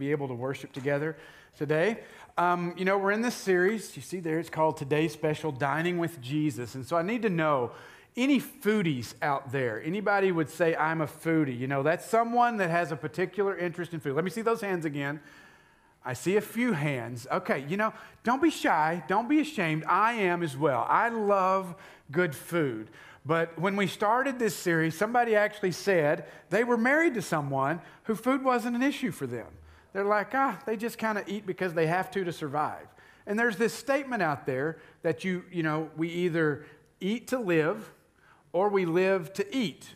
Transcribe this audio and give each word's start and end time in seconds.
be 0.00 0.10
able 0.10 0.26
to 0.28 0.34
worship 0.34 0.72
together 0.72 1.16
today. 1.56 1.98
Um, 2.38 2.74
you 2.76 2.84
know, 2.86 2.96
we're 2.96 3.12
in 3.12 3.20
this 3.20 3.34
series. 3.34 3.94
You 3.94 4.02
see 4.02 4.18
there, 4.18 4.38
it's 4.38 4.50
called 4.50 4.78
Today's 4.78 5.12
Special 5.12 5.52
Dining 5.52 5.98
with 5.98 6.20
Jesus. 6.22 6.74
And 6.74 6.86
so 6.86 6.96
I 6.96 7.02
need 7.02 7.22
to 7.22 7.28
know 7.28 7.72
any 8.16 8.40
foodies 8.40 9.14
out 9.22 9.52
there? 9.52 9.80
Anybody 9.82 10.32
would 10.32 10.48
say, 10.48 10.74
I'm 10.74 11.00
a 11.00 11.06
foodie. 11.06 11.56
You 11.56 11.66
know, 11.66 11.82
that's 11.82 12.04
someone 12.04 12.56
that 12.56 12.70
has 12.70 12.92
a 12.92 12.96
particular 12.96 13.56
interest 13.56 13.94
in 13.94 14.00
food. 14.00 14.16
Let 14.16 14.24
me 14.24 14.30
see 14.30 14.42
those 14.42 14.60
hands 14.60 14.84
again. 14.84 15.20
I 16.04 16.14
see 16.14 16.36
a 16.36 16.40
few 16.40 16.72
hands. 16.72 17.26
Okay, 17.30 17.64
you 17.68 17.76
know, 17.76 17.92
don't 18.24 18.42
be 18.42 18.50
shy. 18.50 19.04
Don't 19.06 19.28
be 19.28 19.40
ashamed. 19.40 19.84
I 19.84 20.14
am 20.14 20.42
as 20.42 20.56
well. 20.56 20.86
I 20.88 21.10
love 21.10 21.74
good 22.10 22.34
food. 22.34 22.88
But 23.24 23.58
when 23.58 23.76
we 23.76 23.86
started 23.86 24.38
this 24.38 24.56
series, 24.56 24.96
somebody 24.96 25.36
actually 25.36 25.72
said 25.72 26.24
they 26.48 26.64
were 26.64 26.78
married 26.78 27.14
to 27.14 27.22
someone 27.22 27.80
who 28.04 28.14
food 28.14 28.42
wasn't 28.42 28.76
an 28.76 28.82
issue 28.82 29.10
for 29.10 29.26
them. 29.26 29.46
They're 29.92 30.04
like, 30.04 30.34
ah, 30.34 30.58
they 30.66 30.76
just 30.76 30.98
kind 30.98 31.18
of 31.18 31.28
eat 31.28 31.46
because 31.46 31.74
they 31.74 31.86
have 31.86 32.10
to 32.12 32.24
to 32.24 32.32
survive. 32.32 32.86
And 33.26 33.38
there's 33.38 33.56
this 33.56 33.74
statement 33.74 34.22
out 34.22 34.46
there 34.46 34.78
that 35.02 35.24
you, 35.24 35.44
you 35.50 35.62
know, 35.62 35.90
we 35.96 36.08
either 36.08 36.64
eat 37.00 37.28
to 37.28 37.38
live 37.38 37.92
or 38.52 38.68
we 38.68 38.84
live 38.84 39.32
to 39.34 39.56
eat. 39.56 39.88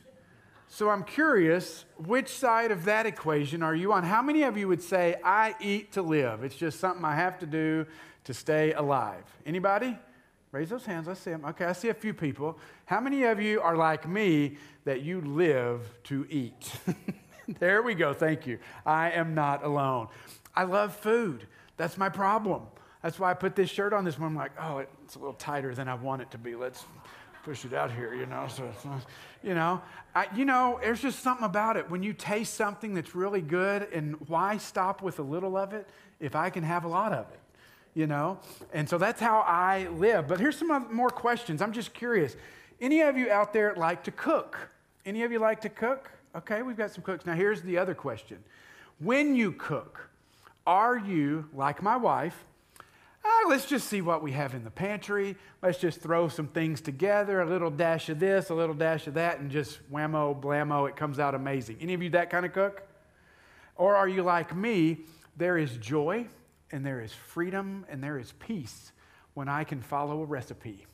So 0.68 0.90
I'm 0.90 1.04
curious, 1.04 1.84
which 1.98 2.28
side 2.28 2.70
of 2.72 2.84
that 2.86 3.06
equation 3.06 3.62
are 3.62 3.74
you 3.74 3.92
on? 3.92 4.02
How 4.02 4.22
many 4.22 4.42
of 4.42 4.56
you 4.56 4.66
would 4.66 4.82
say, 4.82 5.16
I 5.24 5.54
eat 5.60 5.92
to 5.92 6.02
live? 6.02 6.42
It's 6.42 6.56
just 6.56 6.80
something 6.80 7.04
I 7.04 7.14
have 7.14 7.38
to 7.40 7.46
do 7.46 7.86
to 8.24 8.34
stay 8.34 8.72
alive. 8.72 9.24
Anybody? 9.46 9.96
Raise 10.50 10.70
those 10.70 10.86
hands. 10.86 11.08
I 11.08 11.14
see 11.14 11.30
them. 11.30 11.44
Okay, 11.44 11.64
I 11.64 11.72
see 11.72 11.88
a 11.88 11.94
few 11.94 12.14
people. 12.14 12.58
How 12.86 13.00
many 13.00 13.24
of 13.24 13.40
you 13.40 13.60
are 13.60 13.76
like 13.76 14.08
me 14.08 14.56
that 14.84 15.02
you 15.02 15.20
live 15.20 15.80
to 16.04 16.26
eat? 16.30 16.72
there 17.58 17.82
we 17.82 17.94
go. 17.94 18.12
Thank 18.12 18.46
you. 18.46 18.58
I 18.84 19.10
am 19.10 19.34
not 19.34 19.64
alone. 19.64 20.08
I 20.54 20.64
love 20.64 20.94
food. 20.96 21.46
That's 21.76 21.98
my 21.98 22.08
problem. 22.08 22.62
That's 23.02 23.18
why 23.18 23.30
I 23.30 23.34
put 23.34 23.54
this 23.54 23.68
shirt 23.68 23.92
on 23.92 24.05
this 24.05 24.19
morning. 24.19 24.38
I'm 24.38 24.42
like, 24.42 24.52
oh, 24.58 24.78
it's 24.78 25.16
a 25.16 25.19
little 25.19 25.34
tighter 25.34 25.74
than 25.74 25.88
I 25.88 25.94
want 25.94 26.22
it 26.22 26.30
to 26.30 26.38
be. 26.38 26.54
Let's 26.54 26.84
push 27.44 27.64
it 27.66 27.74
out 27.74 27.92
here, 27.92 28.14
you 28.14 28.24
know. 28.24 28.46
So, 28.48 28.70
you 29.42 29.54
know, 29.54 29.82
I, 30.14 30.27
you 30.34 30.46
know, 30.46 30.78
there's 30.80 31.02
just 31.02 31.20
something 31.20 31.44
about 31.44 31.77
it. 31.77 31.91
When 31.91 32.02
you 32.02 32.14
taste 32.14 32.54
something 32.54 32.94
that's 32.94 33.14
really 33.14 33.42
good, 33.42 33.88
and 33.92 34.16
why 34.28 34.56
stop 34.56 35.02
with 35.02 35.19
a 35.19 35.22
little 35.22 35.56
of 35.56 35.74
it 35.74 35.86
if 36.20 36.34
I 36.34 36.48
can 36.48 36.62
have 36.62 36.84
a 36.84 36.88
lot 36.88 37.12
of 37.12 37.28
it? 37.30 37.41
You 37.92 38.06
know? 38.06 38.38
And 38.72 38.88
so 38.88 38.97
that's 38.97 39.20
how 39.20 39.41
I 39.41 39.88
live. 39.88 40.26
But 40.26 40.41
here's 40.41 40.56
some 40.56 40.92
more 40.92 41.10
questions. 41.10 41.60
I'm 41.60 41.72
just 41.72 41.92
curious. 41.92 42.36
Any 42.80 43.02
of 43.02 43.19
you 43.19 43.30
out 43.30 43.52
there 43.52 43.74
like 43.76 44.04
to 44.04 44.10
cook? 44.10 44.70
Any 45.04 45.22
of 45.22 45.30
you 45.30 45.38
like 45.38 45.60
to 45.60 45.69
cook? 45.69 46.10
Okay, 46.36 46.62
we've 46.62 46.77
got 46.77 46.90
some 46.90 47.04
cooks. 47.04 47.27
Now, 47.27 47.34
here's 47.34 47.62
the 47.62 47.78
other 47.78 47.94
question 47.94 48.38
When 48.98 49.34
you 49.34 49.52
cook, 49.52 50.08
are 50.66 50.98
you, 50.98 51.48
like 51.54 51.82
my 51.82 51.96
wife, 51.96 52.44
ah, 53.24 53.44
let's 53.48 53.66
just 53.66 53.88
see 53.88 54.00
what 54.00 54.22
we 54.22 54.32
have 54.32 54.54
in 54.54 54.64
the 54.64 54.70
pantry. 54.70 55.36
Let's 55.62 55.78
just 55.78 56.00
throw 56.00 56.28
some 56.28 56.48
things 56.48 56.80
together, 56.80 57.41
a 57.41 57.46
little 57.46 57.70
dash 57.70 58.08
of 58.08 58.18
this, 58.18 58.50
a 58.50 58.54
little 58.54 58.74
dash 58.74 59.06
of 59.06 59.14
that, 59.14 59.38
and 59.38 59.50
just 59.50 59.78
whammo, 59.92 60.38
blammo, 60.38 60.88
it 60.88 60.96
comes 60.96 61.18
out 61.18 61.34
amazing. 61.34 61.78
Any 61.80 61.94
of 61.94 62.02
you 62.02 62.10
that 62.10 62.30
kind 62.30 62.44
of 62.44 62.52
cook? 62.52 62.82
Or 63.76 63.96
are 63.96 64.08
you 64.08 64.22
like 64.22 64.54
me? 64.54 64.98
There 65.36 65.58
is 65.58 65.76
joy 65.78 66.26
and 66.70 66.84
there 66.84 67.00
is 67.00 67.12
freedom 67.12 67.84
and 67.88 68.02
there 68.02 68.19
is 68.19 68.32
peace 68.38 68.92
when 69.34 69.48
I 69.48 69.64
can 69.64 69.80
follow 69.80 70.22
a 70.22 70.24
recipe. 70.24 70.86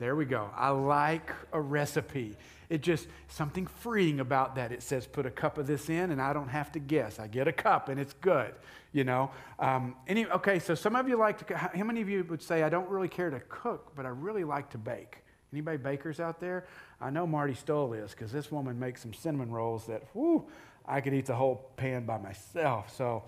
There 0.00 0.16
we 0.16 0.24
go. 0.24 0.48
I 0.56 0.70
like 0.70 1.30
a 1.52 1.60
recipe. 1.60 2.34
It 2.70 2.80
just 2.80 3.06
something 3.28 3.66
freeing 3.66 4.18
about 4.18 4.54
that. 4.54 4.72
It 4.72 4.82
says 4.82 5.06
put 5.06 5.26
a 5.26 5.30
cup 5.30 5.58
of 5.58 5.66
this 5.66 5.90
in, 5.90 6.10
and 6.10 6.22
I 6.22 6.32
don't 6.32 6.48
have 6.48 6.72
to 6.72 6.78
guess. 6.78 7.20
I 7.20 7.26
get 7.26 7.46
a 7.46 7.52
cup, 7.52 7.90
and 7.90 8.00
it's 8.00 8.14
good. 8.14 8.54
You 8.92 9.04
know. 9.04 9.30
Um, 9.58 9.94
any, 10.08 10.24
okay, 10.26 10.58
so 10.58 10.74
some 10.74 10.96
of 10.96 11.06
you 11.06 11.18
like 11.18 11.46
to. 11.46 11.54
How 11.54 11.84
many 11.84 12.00
of 12.00 12.08
you 12.08 12.24
would 12.30 12.40
say 12.42 12.62
I 12.62 12.70
don't 12.70 12.88
really 12.88 13.08
care 13.08 13.28
to 13.28 13.40
cook, 13.50 13.92
but 13.94 14.06
I 14.06 14.08
really 14.08 14.42
like 14.42 14.70
to 14.70 14.78
bake? 14.78 15.18
Anybody 15.52 15.76
bakers 15.76 16.18
out 16.18 16.40
there? 16.40 16.64
I 16.98 17.10
know 17.10 17.26
Marty 17.26 17.54
Stoll 17.54 17.92
is 17.92 18.12
because 18.12 18.32
this 18.32 18.50
woman 18.50 18.78
makes 18.78 19.02
some 19.02 19.12
cinnamon 19.12 19.50
rolls 19.50 19.84
that, 19.86 20.04
whoo, 20.14 20.46
I 20.86 21.02
could 21.02 21.12
eat 21.12 21.26
the 21.26 21.34
whole 21.34 21.70
pan 21.76 22.06
by 22.06 22.16
myself. 22.16 22.96
So, 22.96 23.24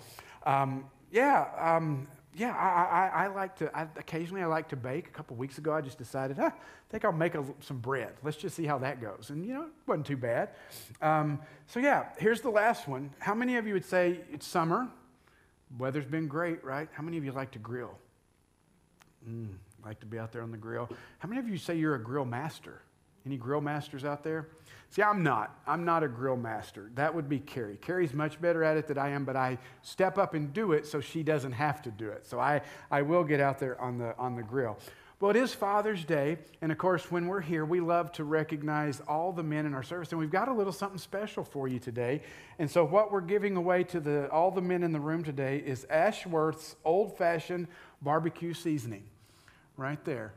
um, 0.46 0.86
yeah, 1.10 1.48
um, 1.58 2.06
yeah, 2.34 2.56
I, 2.56 3.22
I, 3.22 3.24
I, 3.24 3.26
like 3.28 3.56
to, 3.56 3.76
I, 3.76 3.82
occasionally 3.96 4.42
I 4.42 4.46
like 4.46 4.68
to 4.70 4.76
bake. 4.76 5.08
A 5.08 5.10
couple 5.10 5.36
weeks 5.36 5.58
ago, 5.58 5.72
I 5.72 5.80
just 5.80 5.98
decided, 5.98 6.38
huh, 6.38 6.50
I 6.52 6.90
think 6.90 7.04
I'll 7.04 7.12
make 7.12 7.34
a, 7.34 7.44
some 7.60 7.78
bread. 7.78 8.14
Let's 8.22 8.36
just 8.36 8.56
see 8.56 8.64
how 8.64 8.78
that 8.78 9.00
goes. 9.00 9.30
And, 9.30 9.44
you 9.44 9.52
know, 9.52 9.62
it 9.64 9.70
wasn't 9.86 10.06
too 10.06 10.16
bad. 10.16 10.50
Um, 11.02 11.40
so, 11.66 11.80
yeah, 11.80 12.06
here's 12.18 12.40
the 12.40 12.50
last 12.50 12.88
one. 12.88 13.10
How 13.18 13.34
many 13.34 13.56
of 13.56 13.66
you 13.66 13.74
would 13.74 13.84
say 13.84 14.20
it's 14.32 14.46
summer? 14.46 14.88
Weather's 15.78 16.06
been 16.06 16.26
great, 16.26 16.64
right? 16.64 16.88
How 16.92 17.02
many 17.02 17.18
of 17.18 17.24
you 17.24 17.32
like 17.32 17.50
to 17.52 17.58
grill? 17.58 17.98
Mm, 19.28 19.48
like 19.84 20.00
to 20.00 20.06
be 20.06 20.18
out 20.18 20.32
there 20.32 20.42
on 20.42 20.50
the 20.50 20.56
grill. 20.56 20.88
How 21.18 21.28
many 21.28 21.38
of 21.38 21.48
you 21.48 21.58
say 21.58 21.76
you're 21.76 21.94
a 21.94 22.02
grill 22.02 22.24
master? 22.24 22.80
Any 23.24 23.36
grill 23.36 23.60
masters 23.60 24.04
out 24.04 24.24
there? 24.24 24.48
See, 24.90 25.02
I'm 25.02 25.22
not. 25.22 25.58
I'm 25.66 25.84
not 25.84 26.02
a 26.02 26.08
grill 26.08 26.36
master. 26.36 26.90
That 26.96 27.14
would 27.14 27.28
be 27.28 27.38
Carrie. 27.38 27.78
Carrie's 27.80 28.12
much 28.12 28.40
better 28.40 28.62
at 28.62 28.76
it 28.76 28.86
than 28.86 28.98
I 28.98 29.10
am, 29.10 29.24
but 29.24 29.36
I 29.36 29.58
step 29.80 30.18
up 30.18 30.34
and 30.34 30.52
do 30.52 30.72
it 30.72 30.86
so 30.86 31.00
she 31.00 31.22
doesn't 31.22 31.52
have 31.52 31.80
to 31.82 31.90
do 31.90 32.10
it. 32.10 32.26
So 32.26 32.38
I, 32.38 32.60
I 32.90 33.02
will 33.02 33.24
get 33.24 33.40
out 33.40 33.58
there 33.58 33.80
on 33.80 33.96
the, 33.96 34.14
on 34.18 34.36
the 34.36 34.42
grill. 34.42 34.78
Well, 35.22 35.30
it 35.30 35.36
is 35.36 35.54
Father's 35.54 36.04
Day, 36.04 36.36
and 36.62 36.72
of 36.72 36.78
course, 36.78 37.08
when 37.08 37.28
we're 37.28 37.40
here, 37.40 37.64
we 37.64 37.78
love 37.78 38.10
to 38.14 38.24
recognize 38.24 39.00
all 39.06 39.30
the 39.30 39.44
men 39.44 39.66
in 39.66 39.72
our 39.72 39.84
service, 39.84 40.10
and 40.10 40.18
we've 40.18 40.32
got 40.32 40.48
a 40.48 40.52
little 40.52 40.72
something 40.72 40.98
special 40.98 41.44
for 41.44 41.68
you 41.68 41.78
today. 41.78 42.22
And 42.58 42.68
so, 42.68 42.84
what 42.84 43.12
we're 43.12 43.20
giving 43.20 43.54
away 43.54 43.84
to 43.84 44.00
the, 44.00 44.28
all 44.32 44.50
the 44.50 44.60
men 44.60 44.82
in 44.82 44.90
the 44.90 44.98
room 44.98 45.22
today 45.22 45.62
is 45.64 45.84
Ashworth's 45.84 46.74
old 46.84 47.16
fashioned 47.16 47.68
barbecue 48.02 48.52
seasoning, 48.52 49.04
right 49.76 50.04
there. 50.04 50.34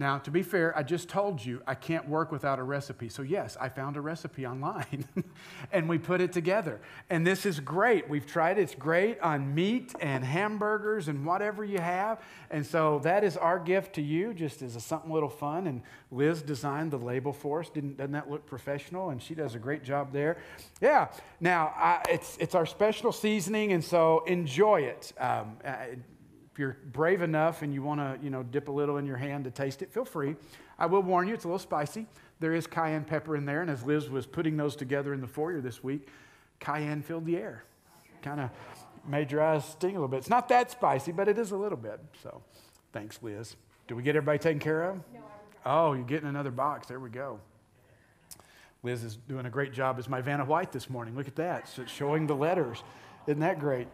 Now, 0.00 0.18
to 0.18 0.30
be 0.30 0.44
fair, 0.44 0.76
I 0.78 0.84
just 0.84 1.08
told 1.08 1.44
you 1.44 1.60
I 1.66 1.74
can't 1.74 2.08
work 2.08 2.30
without 2.30 2.60
a 2.60 2.62
recipe. 2.62 3.08
So, 3.08 3.22
yes, 3.22 3.56
I 3.60 3.68
found 3.68 3.96
a 3.96 4.00
recipe 4.00 4.46
online 4.46 5.04
and 5.72 5.88
we 5.88 5.98
put 5.98 6.20
it 6.20 6.32
together. 6.32 6.80
And 7.10 7.26
this 7.26 7.44
is 7.44 7.58
great. 7.58 8.08
We've 8.08 8.24
tried 8.24 8.58
it. 8.58 8.62
It's 8.62 8.76
great 8.76 9.18
on 9.18 9.56
meat 9.56 9.94
and 9.98 10.24
hamburgers 10.24 11.08
and 11.08 11.26
whatever 11.26 11.64
you 11.64 11.80
have. 11.80 12.22
And 12.48 12.64
so, 12.64 13.00
that 13.00 13.24
is 13.24 13.36
our 13.36 13.58
gift 13.58 13.96
to 13.96 14.02
you, 14.02 14.32
just 14.34 14.62
as 14.62 14.76
a 14.76 14.80
something 14.80 15.10
little 15.10 15.28
fun. 15.28 15.66
And 15.66 15.82
Liz 16.12 16.42
designed 16.42 16.92
the 16.92 16.98
label 16.98 17.32
for 17.32 17.58
us. 17.58 17.68
Didn't, 17.68 17.96
doesn't 17.96 18.12
that 18.12 18.30
look 18.30 18.46
professional? 18.46 19.10
And 19.10 19.20
she 19.20 19.34
does 19.34 19.56
a 19.56 19.58
great 19.58 19.82
job 19.82 20.12
there. 20.12 20.38
Yeah. 20.80 21.08
Now, 21.40 21.72
I, 21.76 22.02
it's, 22.08 22.36
it's 22.38 22.54
our 22.54 22.66
special 22.66 23.10
seasoning, 23.10 23.72
and 23.72 23.84
so 23.84 24.22
enjoy 24.26 24.82
it. 24.82 25.12
Um, 25.18 25.56
I, 25.64 25.96
if 26.58 26.60
you're 26.60 26.76
brave 26.90 27.22
enough 27.22 27.62
and 27.62 27.72
you 27.72 27.84
want 27.84 28.00
to, 28.00 28.18
you 28.20 28.30
know, 28.30 28.42
dip 28.42 28.66
a 28.66 28.72
little 28.72 28.96
in 28.96 29.06
your 29.06 29.16
hand 29.16 29.44
to 29.44 29.50
taste 29.52 29.80
it, 29.80 29.92
feel 29.92 30.04
free. 30.04 30.34
I 30.76 30.86
will 30.86 31.02
warn 31.02 31.28
you, 31.28 31.34
it's 31.34 31.44
a 31.44 31.46
little 31.46 31.60
spicy. 31.60 32.04
There 32.40 32.52
is 32.52 32.66
cayenne 32.66 33.04
pepper 33.04 33.36
in 33.36 33.44
there, 33.44 33.62
and 33.62 33.70
as 33.70 33.84
Liz 33.84 34.10
was 34.10 34.26
putting 34.26 34.56
those 34.56 34.74
together 34.74 35.14
in 35.14 35.20
the 35.20 35.28
foyer 35.28 35.60
this 35.60 35.84
week, 35.84 36.08
cayenne 36.58 37.00
filled 37.02 37.26
the 37.26 37.36
air. 37.36 37.62
Kind 38.22 38.40
of 38.40 38.50
made 39.06 39.30
your 39.30 39.40
eyes 39.40 39.66
sting 39.66 39.90
a 39.90 39.92
little 40.00 40.08
bit. 40.08 40.16
It's 40.16 40.28
not 40.28 40.48
that 40.48 40.72
spicy, 40.72 41.12
but 41.12 41.28
it 41.28 41.38
is 41.38 41.52
a 41.52 41.56
little 41.56 41.78
bit. 41.78 42.00
So 42.24 42.42
thanks, 42.92 43.20
Liz. 43.22 43.54
Do 43.86 43.94
we 43.94 44.02
get 44.02 44.16
everybody 44.16 44.40
taken 44.40 44.58
care 44.58 44.82
of? 44.82 44.96
No, 45.14 45.20
oh, 45.64 45.92
you're 45.92 46.02
getting 46.02 46.28
another 46.28 46.50
box. 46.50 46.88
There 46.88 46.98
we 46.98 47.10
go. 47.10 47.38
Liz 48.82 49.04
is 49.04 49.14
doing 49.28 49.46
a 49.46 49.50
great 49.50 49.72
job 49.72 49.96
as 49.96 50.08
my 50.08 50.20
Vanna 50.20 50.44
White 50.44 50.72
this 50.72 50.90
morning. 50.90 51.14
Look 51.14 51.28
at 51.28 51.36
that. 51.36 51.68
So 51.68 51.84
showing 51.86 52.26
the 52.26 52.34
letters. 52.34 52.82
Isn't 53.28 53.38
that 53.42 53.60
great? 53.60 53.86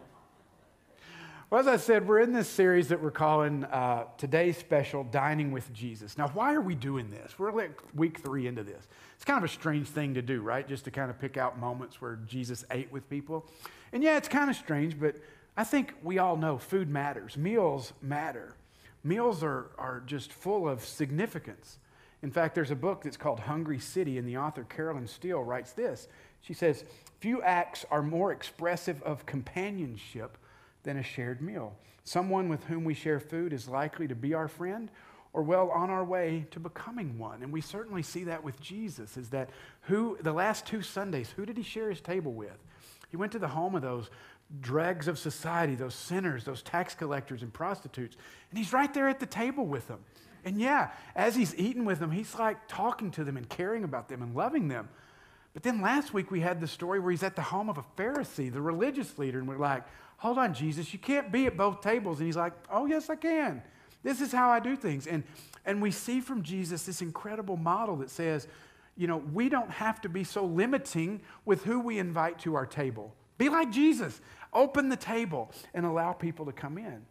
Well, 1.51 1.61
as 1.61 1.67
I 1.67 1.77
said, 1.77 2.07
we're 2.07 2.21
in 2.21 2.33
this 2.33 2.49
series 2.49 2.87
that 2.87 3.03
we're 3.03 3.11
calling 3.11 3.65
uh, 3.65 4.05
Today's 4.17 4.57
Special 4.57 5.03
Dining 5.03 5.51
with 5.51 5.71
Jesus. 5.71 6.17
Now, 6.17 6.29
why 6.29 6.55
are 6.55 6.61
we 6.61 6.73
doing 6.73 7.11
this? 7.11 7.37
We're 7.37 7.51
like 7.51 7.79
week 7.93 8.17
three 8.17 8.47
into 8.47 8.63
this. 8.63 8.87
It's 9.15 9.23
kind 9.23 9.37
of 9.37 9.43
a 9.43 9.53
strange 9.53 9.87
thing 9.87 10.15
to 10.15 10.23
do, 10.23 10.41
right? 10.41 10.67
Just 10.67 10.85
to 10.85 10.91
kind 10.91 11.11
of 11.11 11.19
pick 11.19 11.37
out 11.37 11.59
moments 11.59 12.01
where 12.01 12.15
Jesus 12.25 12.65
ate 12.71 12.91
with 12.91 13.07
people. 13.11 13.45
And 13.93 14.01
yeah, 14.01 14.17
it's 14.17 14.27
kind 14.27 14.49
of 14.49 14.55
strange, 14.55 14.99
but 14.99 15.17
I 15.55 15.63
think 15.63 15.93
we 16.01 16.17
all 16.17 16.35
know 16.35 16.57
food 16.57 16.89
matters, 16.89 17.37
meals 17.37 17.93
matter. 18.01 18.55
Meals 19.03 19.43
are, 19.43 19.67
are 19.77 20.01
just 20.07 20.33
full 20.33 20.67
of 20.67 20.83
significance. 20.83 21.77
In 22.23 22.31
fact, 22.31 22.55
there's 22.55 22.71
a 22.71 22.75
book 22.75 23.03
that's 23.03 23.17
called 23.17 23.41
Hungry 23.41 23.77
City, 23.77 24.17
and 24.17 24.27
the 24.27 24.37
author 24.37 24.63
Carolyn 24.63 25.05
Steel 25.05 25.43
writes 25.43 25.73
this. 25.73 26.07
She 26.41 26.55
says, 26.55 26.85
Few 27.19 27.43
acts 27.43 27.85
are 27.91 28.01
more 28.01 28.31
expressive 28.31 29.03
of 29.03 29.27
companionship 29.27 30.39
than 30.85 30.97
a 30.97 31.03
shared 31.03 31.41
meal. 31.41 31.75
Someone 32.05 32.47
with 32.47 32.63
whom 32.63 32.85
we 32.85 32.93
share 32.93 33.19
food 33.19 33.51
is 33.51 33.67
likely 33.67 34.07
to 34.07 34.15
be 34.15 34.33
our 34.33 34.47
friend 34.47 34.89
or 35.33 35.43
well 35.43 35.69
on 35.71 35.89
our 35.89 36.05
way 36.05 36.45
to 36.51 36.59
becoming 36.61 37.19
one. 37.19 37.43
And 37.43 37.51
we 37.51 37.59
certainly 37.59 38.03
see 38.03 38.23
that 38.23 38.43
with 38.43 38.61
Jesus 38.61 39.17
is 39.17 39.29
that 39.31 39.49
who 39.81 40.17
the 40.21 40.31
last 40.31 40.65
two 40.65 40.81
Sundays, 40.81 41.29
who 41.31 41.45
did 41.45 41.57
he 41.57 41.63
share 41.63 41.89
his 41.89 41.99
table 41.99 42.31
with? 42.31 42.57
He 43.09 43.17
went 43.17 43.33
to 43.33 43.39
the 43.39 43.49
home 43.49 43.75
of 43.75 43.81
those 43.81 44.09
dregs 44.61 45.07
of 45.07 45.19
society, 45.19 45.75
those 45.75 45.95
sinners, 45.95 46.45
those 46.45 46.61
tax 46.61 46.95
collectors 46.95 47.41
and 47.41 47.51
prostitutes, 47.51 48.15
and 48.49 48.57
he's 48.57 48.71
right 48.71 48.93
there 48.93 49.09
at 49.09 49.19
the 49.19 49.25
table 49.25 49.65
with 49.65 49.87
them. 49.87 49.99
And 50.45 50.61
yeah, 50.61 50.91
as 51.15 51.35
he's 51.35 51.55
eating 51.55 51.85
with 51.85 51.99
them, 51.99 52.11
he's 52.11 52.35
like 52.35 52.67
talking 52.67 53.11
to 53.11 53.23
them 53.23 53.35
and 53.35 53.49
caring 53.49 53.83
about 53.83 54.07
them 54.07 54.21
and 54.21 54.35
loving 54.35 54.67
them. 54.67 54.87
But 55.53 55.63
then 55.63 55.81
last 55.81 56.13
week 56.13 56.31
we 56.31 56.41
had 56.41 56.61
the 56.61 56.67
story 56.67 56.99
where 56.99 57.11
he's 57.11 57.23
at 57.23 57.35
the 57.35 57.41
home 57.41 57.69
of 57.69 57.77
a 57.77 57.85
Pharisee, 57.97 58.53
the 58.53 58.61
religious 58.61 59.17
leader, 59.17 59.39
and 59.39 59.47
we're 59.47 59.57
like, 59.57 59.83
hold 60.17 60.37
on, 60.37 60.53
Jesus, 60.53 60.93
you 60.93 60.99
can't 60.99 61.31
be 61.31 61.45
at 61.45 61.57
both 61.57 61.81
tables. 61.81 62.19
And 62.19 62.27
he's 62.27 62.37
like, 62.37 62.53
oh, 62.69 62.85
yes, 62.85 63.09
I 63.09 63.15
can. 63.15 63.61
This 64.03 64.21
is 64.21 64.31
how 64.31 64.49
I 64.49 64.59
do 64.59 64.75
things. 64.75 65.07
And, 65.07 65.23
and 65.65 65.81
we 65.81 65.91
see 65.91 66.21
from 66.21 66.43
Jesus 66.43 66.85
this 66.85 67.01
incredible 67.01 67.57
model 67.57 67.97
that 67.97 68.09
says, 68.09 68.47
you 68.95 69.07
know, 69.07 69.17
we 69.17 69.49
don't 69.49 69.71
have 69.71 69.99
to 70.01 70.09
be 70.09 70.23
so 70.23 70.45
limiting 70.45 71.21
with 71.43 71.63
who 71.63 71.79
we 71.79 71.99
invite 71.99 72.39
to 72.39 72.55
our 72.55 72.65
table. 72.65 73.13
Be 73.37 73.49
like 73.49 73.71
Jesus. 73.71 74.21
Open 74.53 74.89
the 74.89 74.95
table 74.95 75.51
and 75.73 75.85
allow 75.85 76.13
people 76.13 76.45
to 76.45 76.53
come 76.53 76.77
in. 76.77 77.05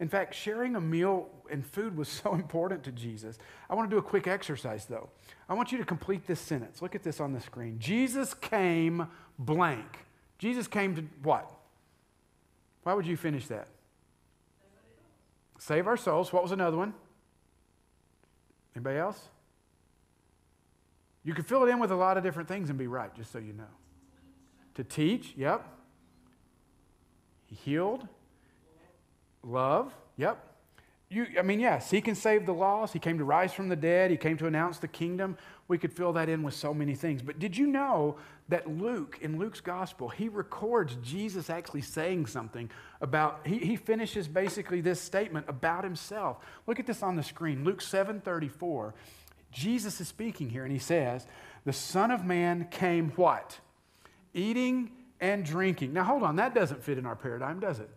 In 0.00 0.08
fact, 0.08 0.34
sharing 0.34 0.74
a 0.74 0.80
meal 0.80 1.28
and 1.48 1.64
food 1.64 1.96
was 1.96 2.08
so 2.24 2.34
important 2.34 2.82
to 2.84 2.92
Jesus. 2.92 3.38
I 3.70 3.74
want 3.74 3.88
to 3.88 3.94
do 3.94 3.98
a 3.98 4.02
quick 4.02 4.26
exercise, 4.26 4.84
though. 4.84 5.08
I 5.48 5.54
want 5.54 5.70
you 5.72 5.78
to 5.78 5.84
complete 5.84 6.26
this 6.26 6.40
sentence. 6.40 6.82
Look 6.82 6.94
at 6.94 7.02
this 7.02 7.20
on 7.20 7.32
the 7.32 7.40
screen. 7.40 7.78
Jesus 7.78 8.34
came 8.34 9.06
blank. 9.38 9.98
Jesus 10.38 10.66
came 10.66 10.96
to 10.96 11.04
what? 11.22 11.50
Why 12.82 12.94
would 12.94 13.06
you 13.06 13.16
finish 13.16 13.46
that? 13.46 13.68
Save 15.58 15.86
our 15.86 15.96
souls. 15.96 16.32
What 16.32 16.42
was 16.42 16.52
another 16.52 16.76
one? 16.76 16.94
Anybody 18.74 18.98
else? 18.98 19.28
You 21.24 21.34
could 21.34 21.46
fill 21.46 21.62
it 21.64 21.70
in 21.70 21.78
with 21.78 21.92
a 21.92 21.96
lot 21.96 22.16
of 22.16 22.24
different 22.24 22.48
things 22.48 22.68
and 22.68 22.78
be 22.78 22.88
right, 22.88 23.14
just 23.14 23.30
so 23.30 23.38
you 23.38 23.52
know. 23.52 23.64
To 24.74 24.84
teach, 24.84 25.34
yep. 25.36 25.64
He 27.46 27.54
healed. 27.54 28.08
Love, 29.44 29.92
yep. 30.16 30.51
You, 31.12 31.26
I 31.38 31.42
mean, 31.42 31.60
yes, 31.60 31.90
he 31.90 32.00
can 32.00 32.14
save 32.14 32.46
the 32.46 32.54
lost. 32.54 32.94
He 32.94 32.98
came 32.98 33.18
to 33.18 33.24
rise 33.24 33.52
from 33.52 33.68
the 33.68 33.76
dead. 33.76 34.10
He 34.10 34.16
came 34.16 34.38
to 34.38 34.46
announce 34.46 34.78
the 34.78 34.88
kingdom. 34.88 35.36
We 35.68 35.76
could 35.76 35.92
fill 35.92 36.14
that 36.14 36.30
in 36.30 36.42
with 36.42 36.54
so 36.54 36.72
many 36.72 36.94
things. 36.94 37.20
But 37.20 37.38
did 37.38 37.54
you 37.54 37.66
know 37.66 38.16
that 38.48 38.66
Luke, 38.66 39.18
in 39.20 39.38
Luke's 39.38 39.60
gospel, 39.60 40.08
he 40.08 40.30
records 40.30 40.96
Jesus 41.02 41.50
actually 41.50 41.82
saying 41.82 42.26
something 42.26 42.70
about, 43.02 43.46
he, 43.46 43.58
he 43.58 43.76
finishes 43.76 44.26
basically 44.26 44.80
this 44.80 45.02
statement 45.02 45.44
about 45.50 45.84
himself. 45.84 46.38
Look 46.66 46.80
at 46.80 46.86
this 46.86 47.02
on 47.02 47.16
the 47.16 47.22
screen. 47.22 47.62
Luke 47.62 47.82
7 47.82 48.22
34. 48.22 48.94
Jesus 49.50 50.00
is 50.00 50.08
speaking 50.08 50.48
here, 50.48 50.64
and 50.64 50.72
he 50.72 50.78
says, 50.78 51.26
The 51.66 51.74
Son 51.74 52.10
of 52.10 52.24
Man 52.24 52.68
came 52.70 53.10
what? 53.16 53.58
Eating 54.32 54.92
and 55.20 55.44
drinking. 55.44 55.92
Now, 55.92 56.04
hold 56.04 56.22
on, 56.22 56.36
that 56.36 56.54
doesn't 56.54 56.82
fit 56.82 56.96
in 56.96 57.04
our 57.04 57.16
paradigm, 57.16 57.60
does 57.60 57.80
it? 57.80 57.90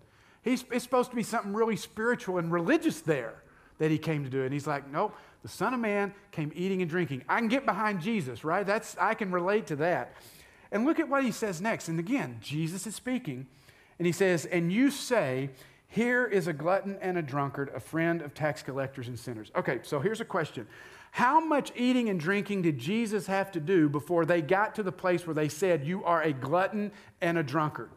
He's, 0.45 0.63
it's 0.71 0.83
supposed 0.83 1.09
to 1.09 1.15
be 1.15 1.24
something 1.24 1.53
really 1.53 1.75
spiritual 1.75 2.38
and 2.38 2.50
religious 2.51 3.01
there 3.01 3.33
that 3.80 3.92
he 3.92 3.97
came 3.97 4.24
to 4.24 4.30
do. 4.30 4.44
And 4.44 4.53
he's 4.53 4.68
like, 4.68 4.89
Nope, 4.89 5.13
the 5.42 5.50
Son 5.50 5.74
of 5.74 5.80
Man 5.81 6.13
came 6.31 6.51
eating 6.56 6.81
and 6.81 6.89
drinking. 6.89 7.24
I 7.27 7.39
can 7.39 7.50
get 7.50 7.65
behind 7.65 8.00
Jesus, 8.00 8.45
right? 8.45 8.65
That's, 8.65 8.95
I 8.97 9.15
can 9.15 9.31
relate 9.31 9.68
to 9.68 9.75
that. 9.77 10.13
And 10.71 10.86
look 10.86 11.00
at 11.00 11.09
what 11.09 11.24
he 11.24 11.31
says 11.31 11.59
next. 11.59 11.89
And 11.89 12.00
again, 12.00 12.38
Jesus 12.42 12.88
is 12.88 12.95
speaking, 12.95 13.47
and 14.00 14.06
he 14.06 14.12
says, 14.12 14.45
And 14.45 14.71
you 14.71 14.92
say, 14.92 15.50
Here 15.88 16.25
is 16.25 16.48
a 16.48 16.53
glutton 16.53 16.98
and 17.01 17.18
a 17.18 17.21
drunkard, 17.21 17.71
a 17.75 17.80
friend 17.80 18.21
of 18.21 18.33
tax 18.33 18.62
collectors 18.62 19.07
and 19.07 19.19
sinners. 19.19 19.51
Okay, 19.56 19.80
so 19.83 20.00
here's 20.00 20.21
a 20.21 20.25
question 20.25 20.68
how 21.12 21.39
much 21.39 21.71
eating 21.77 22.09
and 22.09 22.19
drinking 22.19 22.62
did 22.62 22.77
Jesus 22.77 23.25
have 23.27 23.50
to 23.53 23.62
do 23.62 23.88
before 23.88 24.25
they 24.25 24.41
got 24.41 24.75
to 24.75 24.83
the 24.83 24.91
place 24.91 25.25
where 25.25 25.33
they 25.33 25.48
said, 25.48 25.88
You 25.88 26.03
are 26.03 26.21
a 26.21 26.33
glutton 26.33 26.91
and 27.21 27.38
a 27.38 27.44
drunkard? 27.44 27.89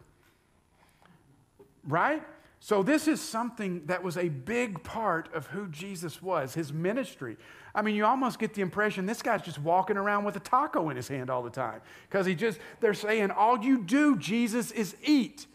Right? 1.86 2.22
So, 2.60 2.82
this 2.82 3.06
is 3.06 3.20
something 3.20 3.86
that 3.86 4.02
was 4.02 4.16
a 4.16 4.28
big 4.28 4.82
part 4.82 5.32
of 5.32 5.46
who 5.48 5.68
Jesus 5.68 6.20
was, 6.20 6.54
his 6.54 6.72
ministry. 6.72 7.36
I 7.74 7.82
mean, 7.82 7.94
you 7.94 8.04
almost 8.04 8.38
get 8.38 8.54
the 8.54 8.62
impression 8.62 9.06
this 9.06 9.22
guy's 9.22 9.42
just 9.42 9.60
walking 9.60 9.96
around 9.96 10.24
with 10.24 10.34
a 10.36 10.40
taco 10.40 10.90
in 10.90 10.96
his 10.96 11.06
hand 11.06 11.30
all 11.30 11.42
the 11.42 11.50
time 11.50 11.80
because 12.08 12.26
he 12.26 12.34
just, 12.34 12.58
they're 12.80 12.94
saying, 12.94 13.30
All 13.30 13.62
you 13.62 13.84
do, 13.84 14.16
Jesus, 14.16 14.72
is 14.72 14.96
eat. 15.04 15.46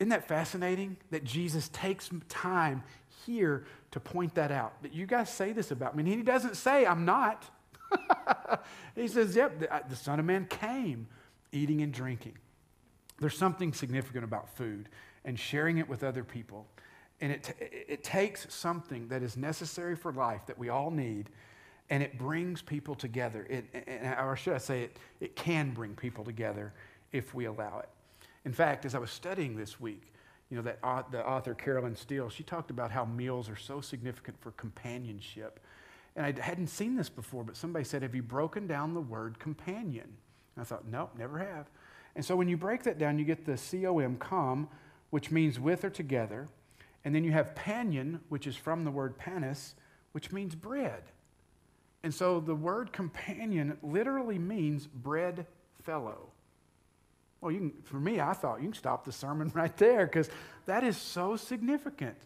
Isn't 0.00 0.10
that 0.10 0.26
fascinating 0.28 0.96
that 1.10 1.24
Jesus 1.24 1.68
takes 1.68 2.10
time 2.28 2.82
here 3.28 3.64
to 3.90 4.00
point 4.00 4.34
that 4.34 4.50
out. 4.50 4.82
That 4.82 4.92
you 4.94 5.06
guys 5.06 5.30
say 5.30 5.52
this 5.52 5.70
about 5.70 5.96
me. 5.96 6.02
And 6.02 6.12
he 6.12 6.22
doesn't 6.22 6.56
say, 6.56 6.86
I'm 6.86 7.04
not. 7.04 7.44
he 8.94 9.08
says, 9.08 9.36
Yep, 9.36 9.88
the, 9.88 9.96
Son 9.96 10.18
of 10.18 10.24
Man 10.24 10.46
came 10.46 11.06
eating 11.52 11.82
and 11.82 11.92
drinking. 11.92 12.34
There's 13.20 13.36
something 13.36 13.72
significant 13.72 14.24
about 14.24 14.48
food 14.56 14.88
and 15.24 15.38
sharing 15.38 15.78
it 15.78 15.88
with 15.88 16.04
other 16.04 16.24
people. 16.24 16.66
And 17.20 17.32
it, 17.32 17.54
it 17.60 18.04
takes 18.04 18.52
something 18.52 19.08
that 19.08 19.22
is 19.22 19.36
necessary 19.36 19.96
for 19.96 20.12
life 20.12 20.46
that 20.46 20.58
we 20.58 20.68
all 20.68 20.90
need, 20.90 21.30
and 21.90 22.02
it 22.02 22.18
brings 22.18 22.62
people 22.62 22.94
together. 22.94 23.46
It, 23.48 24.16
or 24.18 24.36
should 24.36 24.54
I 24.54 24.58
say, 24.58 24.82
it, 24.82 24.96
it 25.20 25.36
can 25.36 25.70
bring 25.70 25.94
people 25.94 26.24
together 26.24 26.72
if 27.12 27.34
we 27.34 27.46
allow 27.46 27.80
it. 27.80 27.88
In 28.44 28.52
fact, 28.52 28.84
as 28.84 28.94
I 28.94 28.98
was 28.98 29.10
studying 29.10 29.56
this 29.56 29.80
week, 29.80 30.12
you 30.50 30.56
know, 30.56 30.62
that 30.62 30.78
uh, 30.82 31.02
the 31.10 31.26
author 31.26 31.54
Carolyn 31.54 31.96
Steel, 31.96 32.30
she 32.30 32.42
talked 32.42 32.70
about 32.70 32.90
how 32.90 33.04
meals 33.04 33.48
are 33.50 33.56
so 33.56 33.80
significant 33.80 34.40
for 34.40 34.52
companionship. 34.52 35.60
And 36.16 36.24
I 36.24 36.40
hadn't 36.40 36.68
seen 36.68 36.96
this 36.96 37.08
before, 37.08 37.44
but 37.44 37.56
somebody 37.56 37.84
said, 37.84 38.02
Have 38.02 38.14
you 38.14 38.22
broken 38.22 38.66
down 38.66 38.94
the 38.94 39.00
word 39.00 39.38
companion? 39.38 40.06
And 40.56 40.62
I 40.62 40.64
thought, 40.64 40.86
Nope, 40.90 41.12
never 41.18 41.38
have. 41.38 41.68
And 42.16 42.24
so 42.24 42.34
when 42.34 42.48
you 42.48 42.56
break 42.56 42.82
that 42.84 42.98
down, 42.98 43.18
you 43.18 43.24
get 43.24 43.44
the 43.44 43.56
C 43.56 43.86
O 43.86 43.98
M, 43.98 44.16
com, 44.16 44.68
which 45.10 45.30
means 45.30 45.58
with 45.58 45.84
or 45.84 45.90
together. 45.90 46.48
And 47.04 47.14
then 47.14 47.24
you 47.24 47.32
have 47.32 47.54
panion, 47.54 48.20
which 48.28 48.46
is 48.46 48.56
from 48.56 48.84
the 48.84 48.90
word 48.90 49.18
panis, 49.18 49.74
which 50.12 50.32
means 50.32 50.54
bread. 50.54 51.02
And 52.02 52.14
so 52.14 52.40
the 52.40 52.54
word 52.54 52.92
companion 52.92 53.78
literally 53.82 54.38
means 54.38 54.86
bread 54.86 55.46
fellow. 55.82 56.28
Well, 57.40 57.52
you 57.52 57.58
can, 57.58 57.72
for 57.84 58.00
me, 58.00 58.20
I 58.20 58.32
thought 58.32 58.60
you 58.60 58.68
can 58.68 58.74
stop 58.74 59.04
the 59.04 59.12
sermon 59.12 59.50
right 59.54 59.76
there 59.76 60.06
because 60.06 60.28
that 60.66 60.84
is 60.84 60.96
so 60.96 61.36
significant. 61.36 62.16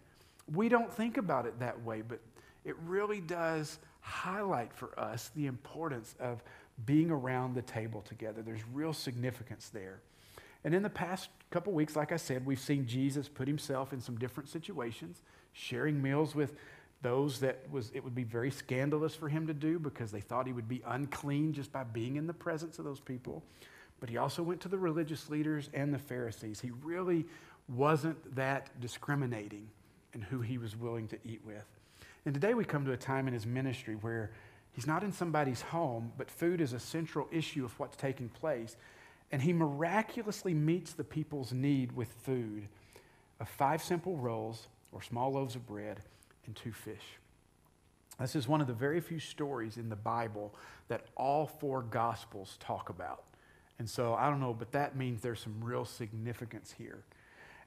We 0.52 0.68
don't 0.68 0.92
think 0.92 1.16
about 1.16 1.46
it 1.46 1.58
that 1.60 1.82
way, 1.82 2.02
but 2.02 2.20
it 2.64 2.76
really 2.86 3.20
does 3.20 3.78
highlight 4.00 4.72
for 4.72 4.98
us 4.98 5.30
the 5.36 5.46
importance 5.46 6.14
of 6.18 6.42
being 6.84 7.10
around 7.10 7.54
the 7.54 7.62
table 7.62 8.02
together. 8.02 8.42
There's 8.42 8.66
real 8.72 8.92
significance 8.92 9.68
there. 9.68 10.00
And 10.64 10.74
in 10.74 10.82
the 10.82 10.90
past 10.90 11.28
couple 11.50 11.72
weeks, 11.72 11.96
like 11.96 12.12
I 12.12 12.16
said, 12.16 12.46
we've 12.46 12.60
seen 12.60 12.86
Jesus 12.86 13.28
put 13.28 13.48
himself 13.48 13.92
in 13.92 14.00
some 14.00 14.16
different 14.16 14.48
situations, 14.48 15.22
sharing 15.52 16.00
meals 16.00 16.34
with 16.34 16.54
those 17.02 17.40
that 17.40 17.58
was 17.70 17.90
it 17.94 18.04
would 18.04 18.14
be 18.14 18.22
very 18.22 18.50
scandalous 18.50 19.14
for 19.14 19.28
him 19.28 19.48
to 19.48 19.54
do 19.54 19.78
because 19.78 20.12
they 20.12 20.20
thought 20.20 20.46
he 20.46 20.52
would 20.52 20.68
be 20.68 20.82
unclean 20.86 21.52
just 21.52 21.72
by 21.72 21.82
being 21.82 22.14
in 22.14 22.28
the 22.28 22.32
presence 22.32 22.78
of 22.78 22.84
those 22.84 23.00
people 23.00 23.42
but 24.02 24.10
he 24.10 24.16
also 24.16 24.42
went 24.42 24.60
to 24.60 24.68
the 24.68 24.78
religious 24.78 25.30
leaders 25.30 25.70
and 25.72 25.94
the 25.94 25.98
Pharisees. 25.98 26.60
He 26.60 26.72
really 26.82 27.24
wasn't 27.68 28.34
that 28.34 28.68
discriminating 28.80 29.68
in 30.12 30.22
who 30.22 30.40
he 30.40 30.58
was 30.58 30.76
willing 30.76 31.06
to 31.06 31.18
eat 31.24 31.40
with. 31.46 31.64
And 32.26 32.34
today 32.34 32.52
we 32.52 32.64
come 32.64 32.84
to 32.84 32.90
a 32.90 32.96
time 32.96 33.28
in 33.28 33.32
his 33.32 33.46
ministry 33.46 33.94
where 33.94 34.32
he's 34.72 34.88
not 34.88 35.04
in 35.04 35.12
somebody's 35.12 35.62
home, 35.62 36.10
but 36.18 36.28
food 36.28 36.60
is 36.60 36.72
a 36.72 36.80
central 36.80 37.28
issue 37.30 37.64
of 37.64 37.78
what's 37.78 37.96
taking 37.96 38.28
place. 38.28 38.76
And 39.32 39.42
he 39.42 39.52
miraculously 39.52 40.54
meets 40.54 40.92
the 40.92 41.04
people's 41.04 41.52
need 41.52 41.92
with 41.92 42.12
food 42.22 42.68
of 43.40 43.48
five 43.48 43.82
simple 43.82 44.16
rolls 44.16 44.68
or 44.92 45.02
small 45.02 45.32
loaves 45.32 45.56
of 45.56 45.66
bread 45.66 46.00
and 46.46 46.54
two 46.54 46.72
fish. 46.72 47.18
This 48.20 48.36
is 48.36 48.46
one 48.46 48.60
of 48.60 48.66
the 48.66 48.74
very 48.74 49.00
few 49.00 49.18
stories 49.18 49.78
in 49.78 49.88
the 49.88 49.96
Bible 49.96 50.54
that 50.88 51.06
all 51.16 51.46
four 51.46 51.82
Gospels 51.82 52.56
talk 52.60 52.90
about. 52.90 53.24
And 53.78 53.88
so 53.88 54.14
I 54.14 54.28
don't 54.28 54.38
know, 54.38 54.54
but 54.54 54.70
that 54.72 54.96
means 54.96 55.22
there's 55.22 55.40
some 55.40 55.56
real 55.60 55.84
significance 55.84 56.74
here. 56.76 57.02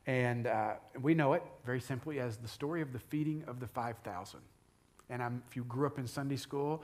And 0.07 0.47
uh, 0.47 0.73
we 1.01 1.15
know 1.15 1.33
it 1.33 1.43
very 1.65 1.81
simply 1.81 2.19
as 2.19 2.37
the 2.37 2.47
story 2.47 2.81
of 2.81 2.93
the 2.93 2.99
feeding 2.99 3.43
of 3.47 3.59
the 3.59 3.67
5,000. 3.67 4.39
And 5.09 5.21
I'm, 5.21 5.43
if 5.49 5.55
you 5.55 5.63
grew 5.63 5.87
up 5.87 5.97
in 5.97 6.07
Sunday 6.07 6.37
school, 6.37 6.83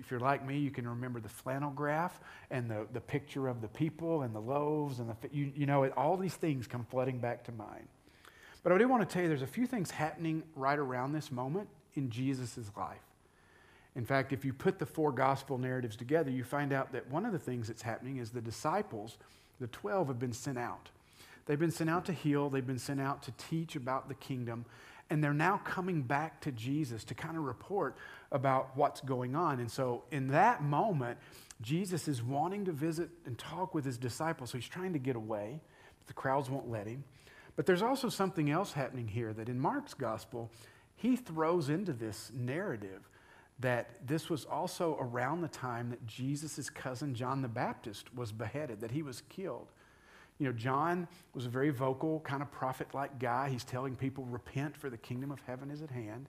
if 0.00 0.10
you're 0.10 0.20
like 0.20 0.46
me, 0.46 0.58
you 0.58 0.70
can 0.70 0.88
remember 0.88 1.20
the 1.20 1.28
flannel 1.28 1.70
graph 1.70 2.20
and 2.50 2.70
the, 2.70 2.86
the 2.92 3.00
picture 3.00 3.48
of 3.48 3.60
the 3.60 3.68
people 3.68 4.22
and 4.22 4.34
the 4.34 4.40
loaves 4.40 4.98
and 4.98 5.08
the, 5.08 5.16
you, 5.30 5.52
you 5.54 5.66
know, 5.66 5.88
all 5.90 6.16
these 6.16 6.34
things 6.34 6.66
come 6.66 6.84
flooding 6.84 7.18
back 7.18 7.44
to 7.44 7.52
mind. 7.52 7.88
But 8.62 8.72
I 8.72 8.78
do 8.78 8.88
want 8.88 9.08
to 9.08 9.12
tell 9.12 9.22
you 9.22 9.28
there's 9.28 9.42
a 9.42 9.46
few 9.46 9.66
things 9.66 9.90
happening 9.90 10.42
right 10.54 10.78
around 10.78 11.12
this 11.12 11.30
moment 11.30 11.68
in 11.94 12.10
Jesus' 12.10 12.58
life. 12.76 12.98
In 13.94 14.04
fact, 14.04 14.32
if 14.32 14.44
you 14.44 14.52
put 14.52 14.78
the 14.78 14.86
four 14.86 15.10
gospel 15.10 15.56
narratives 15.56 15.96
together, 15.96 16.30
you 16.30 16.44
find 16.44 16.72
out 16.72 16.92
that 16.92 17.08
one 17.10 17.24
of 17.24 17.32
the 17.32 17.38
things 17.38 17.68
that's 17.68 17.82
happening 17.82 18.18
is 18.18 18.30
the 18.30 18.42
disciples, 18.42 19.16
the 19.58 19.68
12, 19.68 20.08
have 20.08 20.18
been 20.18 20.34
sent 20.34 20.58
out. 20.58 20.90
They've 21.46 21.58
been 21.58 21.70
sent 21.70 21.88
out 21.88 22.04
to 22.06 22.12
heal, 22.12 22.50
they've 22.50 22.66
been 22.66 22.78
sent 22.78 23.00
out 23.00 23.22
to 23.22 23.32
teach 23.32 23.76
about 23.76 24.08
the 24.08 24.14
kingdom, 24.14 24.66
and 25.10 25.22
they're 25.22 25.32
now 25.32 25.60
coming 25.64 26.02
back 26.02 26.40
to 26.42 26.52
Jesus 26.52 27.04
to 27.04 27.14
kind 27.14 27.36
of 27.36 27.44
report 27.44 27.96
about 28.32 28.70
what's 28.74 29.00
going 29.00 29.34
on. 29.36 29.60
And 29.60 29.70
so, 29.70 30.04
in 30.10 30.28
that 30.28 30.62
moment, 30.62 31.18
Jesus 31.62 32.08
is 32.08 32.22
wanting 32.22 32.64
to 32.64 32.72
visit 32.72 33.08
and 33.24 33.38
talk 33.38 33.74
with 33.74 33.84
his 33.84 33.98
disciples. 33.98 34.50
So, 34.50 34.58
he's 34.58 34.68
trying 34.68 34.92
to 34.92 34.98
get 34.98 35.16
away, 35.16 35.60
but 35.98 36.06
the 36.08 36.14
crowds 36.14 36.50
won't 36.50 36.70
let 36.70 36.86
him. 36.86 37.04
But 37.54 37.66
there's 37.66 37.82
also 37.82 38.08
something 38.08 38.50
else 38.50 38.72
happening 38.72 39.08
here 39.08 39.32
that 39.32 39.48
in 39.48 39.58
Mark's 39.58 39.94
gospel, 39.94 40.50
he 40.96 41.16
throws 41.16 41.68
into 41.68 41.92
this 41.92 42.30
narrative 42.34 43.08
that 43.58 44.06
this 44.06 44.28
was 44.28 44.44
also 44.44 44.98
around 45.00 45.40
the 45.40 45.48
time 45.48 45.88
that 45.90 46.06
Jesus' 46.06 46.68
cousin 46.68 47.14
John 47.14 47.40
the 47.40 47.48
Baptist 47.48 48.14
was 48.14 48.32
beheaded, 48.32 48.80
that 48.80 48.90
he 48.90 49.02
was 49.02 49.22
killed. 49.28 49.68
You 50.38 50.46
know, 50.46 50.52
John 50.52 51.08
was 51.34 51.46
a 51.46 51.48
very 51.48 51.70
vocal, 51.70 52.20
kind 52.20 52.42
of 52.42 52.50
prophet 52.50 52.88
like 52.94 53.18
guy. 53.18 53.48
He's 53.48 53.64
telling 53.64 53.96
people, 53.96 54.24
repent, 54.24 54.76
for 54.76 54.90
the 54.90 54.98
kingdom 54.98 55.30
of 55.30 55.40
heaven 55.46 55.70
is 55.70 55.82
at 55.82 55.90
hand. 55.90 56.26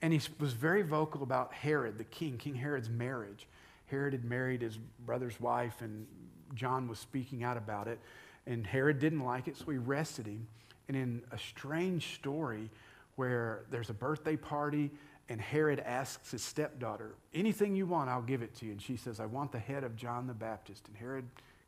And 0.00 0.12
he 0.12 0.20
was 0.38 0.52
very 0.52 0.82
vocal 0.82 1.22
about 1.22 1.52
Herod, 1.52 1.98
the 1.98 2.04
king, 2.04 2.38
King 2.38 2.54
Herod's 2.54 2.88
marriage. 2.88 3.46
Herod 3.86 4.12
had 4.12 4.24
married 4.24 4.62
his 4.62 4.78
brother's 5.06 5.38
wife, 5.40 5.80
and 5.80 6.06
John 6.54 6.88
was 6.88 6.98
speaking 6.98 7.44
out 7.44 7.56
about 7.56 7.86
it. 7.88 7.98
And 8.46 8.66
Herod 8.66 8.98
didn't 8.98 9.20
like 9.20 9.48
it, 9.48 9.56
so 9.56 9.70
he 9.70 9.78
arrested 9.78 10.26
him. 10.26 10.46
And 10.88 10.96
in 10.96 11.22
a 11.32 11.38
strange 11.38 12.14
story 12.14 12.70
where 13.16 13.64
there's 13.70 13.90
a 13.90 13.94
birthday 13.94 14.36
party, 14.36 14.90
and 15.28 15.40
Herod 15.40 15.80
asks 15.80 16.30
his 16.30 16.42
stepdaughter, 16.42 17.14
Anything 17.32 17.74
you 17.74 17.86
want, 17.86 18.10
I'll 18.10 18.22
give 18.22 18.42
it 18.42 18.54
to 18.56 18.66
you. 18.66 18.72
And 18.72 18.82
she 18.82 18.96
says, 18.96 19.20
I 19.20 19.26
want 19.26 19.52
the 19.52 19.58
head 19.58 19.84
of 19.84 19.96
John 19.96 20.26
the 20.26 20.34
Baptist. 20.34 20.86
And 20.88 20.96
Herod 20.96 21.24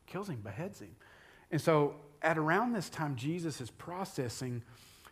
kills 0.07 0.29
him, 0.29 0.41
beheads 0.43 0.81
him. 0.81 0.95
And 1.51 1.61
so, 1.61 1.95
at 2.23 2.39
around 2.39 2.73
this 2.73 2.89
time, 2.89 3.15
Jesus 3.17 3.61
is 3.61 3.71
processing 3.71 4.63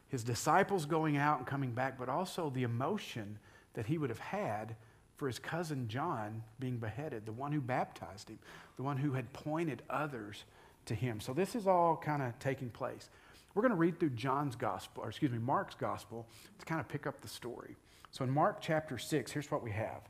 his 0.09 0.25
disciples 0.25 0.87
going 0.87 1.17
out 1.17 1.39
and 1.39 1.47
coming 1.47 1.73
back, 1.73 1.99
but 1.99 2.09
also 2.09 2.51
the 2.51 2.63
emotion 2.63 3.39
that 3.75 3.87
he 3.87 3.99
would 3.99 4.11
have 4.11 4.19
had 4.19 4.77
for 5.17 5.27
his 5.27 5.39
cousin 5.39 5.87
John 5.89 6.43
being 6.59 6.79
beheaded, 6.79 7.25
the 7.27 7.33
one 7.33 7.53
who 7.53 7.61
baptized 7.61 8.29
him, 8.29 8.39
the 8.77 8.83
one 8.83 8.97
who 8.97 9.13
had 9.13 9.33
pointed 9.33 9.83
others 9.89 10.45
to 10.87 10.95
him. 10.95 11.21
So, 11.21 11.33
this 11.33 11.55
is 11.55 11.67
all 11.67 11.97
kind 11.97 12.23
of 12.23 12.39
taking 12.39 12.71
place. 12.71 13.11
We're 13.55 13.63
going 13.63 13.71
to 13.71 13.77
read 13.77 14.01
through 14.01 14.11
John's 14.11 14.57
gospel, 14.57 15.05
or 15.05 15.09
excuse 15.11 15.31
me, 15.31 15.39
Mark's 15.39 15.77
gospel, 15.77 16.27
to 16.59 16.67
kind 16.67 16.81
of 16.81 16.89
pick 16.89 17.07
up 17.07 17.21
the 17.21 17.29
story. 17.29 17.77
So, 18.11 18.25
in 18.25 18.31
Mark 18.31 18.61
chapter 18.61 18.99
6, 18.99 19.31
here's 19.31 19.51
what 19.51 19.63
we 19.63 19.71
have. 19.71 20.03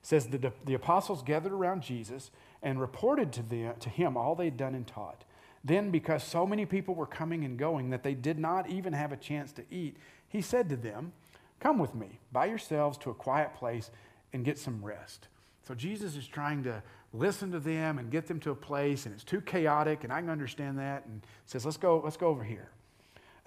It 0.00 0.06
says, 0.06 0.28
The, 0.28 0.52
the 0.64 0.74
apostles 0.74 1.22
gathered 1.22 1.52
around 1.52 1.82
Jesus 1.82 2.30
and 2.62 2.80
reported 2.80 3.32
to, 3.32 3.42
the, 3.42 3.74
to 3.80 3.88
him 3.88 4.16
all 4.16 4.34
they'd 4.34 4.56
done 4.56 4.74
and 4.74 4.86
taught. 4.86 5.24
Then, 5.64 5.90
because 5.90 6.24
so 6.24 6.46
many 6.46 6.66
people 6.66 6.94
were 6.94 7.06
coming 7.06 7.44
and 7.44 7.58
going 7.58 7.90
that 7.90 8.02
they 8.02 8.14
did 8.14 8.38
not 8.38 8.68
even 8.68 8.92
have 8.92 9.12
a 9.12 9.16
chance 9.16 9.52
to 9.52 9.62
eat, 9.70 9.96
he 10.28 10.40
said 10.40 10.68
to 10.68 10.76
them, 10.76 11.12
Come 11.60 11.78
with 11.78 11.94
me 11.94 12.18
by 12.32 12.46
yourselves 12.46 12.98
to 12.98 13.10
a 13.10 13.14
quiet 13.14 13.54
place 13.54 13.90
and 14.32 14.44
get 14.44 14.58
some 14.58 14.84
rest. 14.84 15.28
So, 15.66 15.74
Jesus 15.74 16.16
is 16.16 16.26
trying 16.26 16.64
to 16.64 16.82
listen 17.12 17.52
to 17.52 17.60
them 17.60 17.98
and 17.98 18.10
get 18.10 18.26
them 18.26 18.40
to 18.40 18.50
a 18.50 18.54
place, 18.54 19.06
and 19.06 19.14
it's 19.14 19.22
too 19.22 19.40
chaotic, 19.40 20.02
and 20.02 20.12
I 20.12 20.20
can 20.20 20.30
understand 20.30 20.78
that, 20.78 21.06
and 21.06 21.22
says, 21.46 21.64
Let's 21.64 21.76
go, 21.76 22.00
let's 22.02 22.16
go 22.16 22.26
over 22.28 22.42
here. 22.42 22.70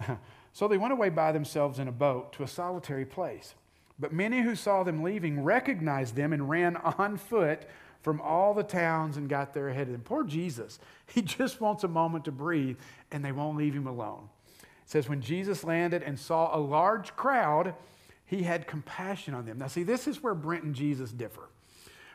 so 0.52 0.68
they 0.68 0.78
went 0.78 0.92
away 0.92 1.10
by 1.10 1.32
themselves 1.32 1.78
in 1.78 1.88
a 1.88 1.92
boat 1.92 2.32
to 2.34 2.42
a 2.42 2.48
solitary 2.48 3.04
place. 3.04 3.54
But 3.98 4.12
many 4.12 4.42
who 4.42 4.54
saw 4.54 4.82
them 4.82 5.02
leaving 5.02 5.42
recognized 5.42 6.16
them 6.16 6.32
and 6.32 6.48
ran 6.48 6.76
on 6.76 7.16
foot 7.16 7.66
from 8.06 8.20
all 8.20 8.54
the 8.54 8.62
towns 8.62 9.16
and 9.16 9.28
got 9.28 9.52
there 9.52 9.68
ahead 9.68 9.88
of 9.88 9.92
them. 9.92 10.00
Poor 10.00 10.22
Jesus. 10.22 10.78
He 11.12 11.22
just 11.22 11.60
wants 11.60 11.82
a 11.82 11.88
moment 11.88 12.26
to 12.26 12.30
breathe, 12.30 12.76
and 13.10 13.24
they 13.24 13.32
won't 13.32 13.58
leave 13.58 13.74
him 13.74 13.88
alone. 13.88 14.28
It 14.60 14.64
says, 14.84 15.08
When 15.08 15.20
Jesus 15.20 15.64
landed 15.64 16.04
and 16.04 16.16
saw 16.16 16.56
a 16.56 16.58
large 16.60 17.16
crowd, 17.16 17.74
he 18.24 18.44
had 18.44 18.68
compassion 18.68 19.34
on 19.34 19.44
them. 19.44 19.58
Now, 19.58 19.66
see, 19.66 19.82
this 19.82 20.06
is 20.06 20.22
where 20.22 20.36
Brent 20.36 20.62
and 20.62 20.72
Jesus 20.72 21.10
differ. 21.10 21.48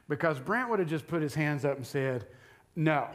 Because 0.07 0.39
Brent 0.39 0.69
would 0.69 0.79
have 0.79 0.88
just 0.88 1.07
put 1.07 1.21
his 1.21 1.36
hands 1.36 1.65
up 1.65 1.75
and 1.75 1.86
said, 1.86 2.25
No, 2.74 3.10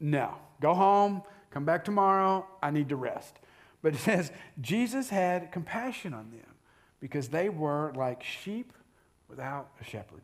no, 0.00 0.34
go 0.58 0.72
home, 0.72 1.22
come 1.50 1.66
back 1.66 1.84
tomorrow, 1.84 2.46
I 2.62 2.70
need 2.70 2.88
to 2.88 2.96
rest. 2.96 3.40
But 3.82 3.94
it 3.94 3.98
says, 4.08 4.32
Jesus 4.58 5.10
had 5.10 5.52
compassion 5.52 6.14
on 6.14 6.30
them 6.30 6.54
because 6.98 7.28
they 7.28 7.50
were 7.50 7.92
like 7.94 8.22
sheep 8.22 8.72
without 9.28 9.68
a 9.82 9.84
shepherd. 9.84 10.22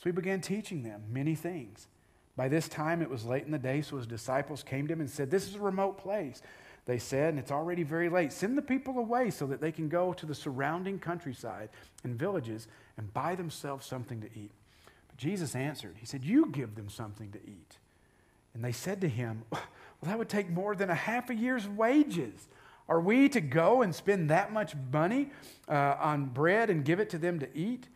So 0.00 0.08
he 0.08 0.12
began 0.12 0.40
teaching 0.40 0.82
them 0.82 1.02
many 1.10 1.34
things. 1.34 1.86
By 2.36 2.48
this 2.48 2.68
time, 2.68 3.02
it 3.02 3.10
was 3.10 3.26
late 3.26 3.44
in 3.44 3.50
the 3.50 3.58
day, 3.58 3.82
so 3.82 3.98
his 3.98 4.06
disciples 4.06 4.62
came 4.62 4.86
to 4.86 4.94
him 4.94 5.00
and 5.00 5.10
said, 5.10 5.30
This 5.30 5.46
is 5.46 5.56
a 5.56 5.60
remote 5.60 5.98
place. 5.98 6.40
They 6.86 6.98
said, 6.98 7.30
and 7.30 7.38
it's 7.38 7.52
already 7.52 7.82
very 7.82 8.08
late. 8.08 8.32
Send 8.32 8.56
the 8.56 8.62
people 8.62 8.98
away 8.98 9.30
so 9.30 9.46
that 9.46 9.60
they 9.60 9.70
can 9.70 9.88
go 9.88 10.14
to 10.14 10.24
the 10.26 10.34
surrounding 10.34 10.98
countryside 10.98 11.68
and 12.02 12.18
villages 12.18 12.66
and 12.96 13.12
buy 13.12 13.34
themselves 13.34 13.86
something 13.86 14.20
to 14.22 14.26
eat. 14.34 14.50
But 15.08 15.18
Jesus 15.18 15.54
answered, 15.54 15.96
He 15.98 16.06
said, 16.06 16.24
You 16.24 16.46
give 16.46 16.74
them 16.76 16.88
something 16.88 17.30
to 17.32 17.38
eat. 17.38 17.76
And 18.54 18.64
they 18.64 18.72
said 18.72 19.02
to 19.02 19.08
him, 19.08 19.44
Well, 19.52 19.60
that 20.08 20.18
would 20.18 20.30
take 20.30 20.48
more 20.48 20.74
than 20.74 20.88
a 20.88 20.94
half 20.94 21.28
a 21.28 21.34
year's 21.34 21.68
wages. 21.68 22.48
Are 22.88 23.00
we 23.00 23.28
to 23.28 23.40
go 23.42 23.82
and 23.82 23.94
spend 23.94 24.30
that 24.30 24.50
much 24.50 24.74
money 24.90 25.30
uh, 25.68 25.96
on 26.00 26.24
bread 26.24 26.70
and 26.70 26.84
give 26.84 27.00
it 27.00 27.10
to 27.10 27.18
them 27.18 27.38
to 27.40 27.56
eat? 27.56 27.86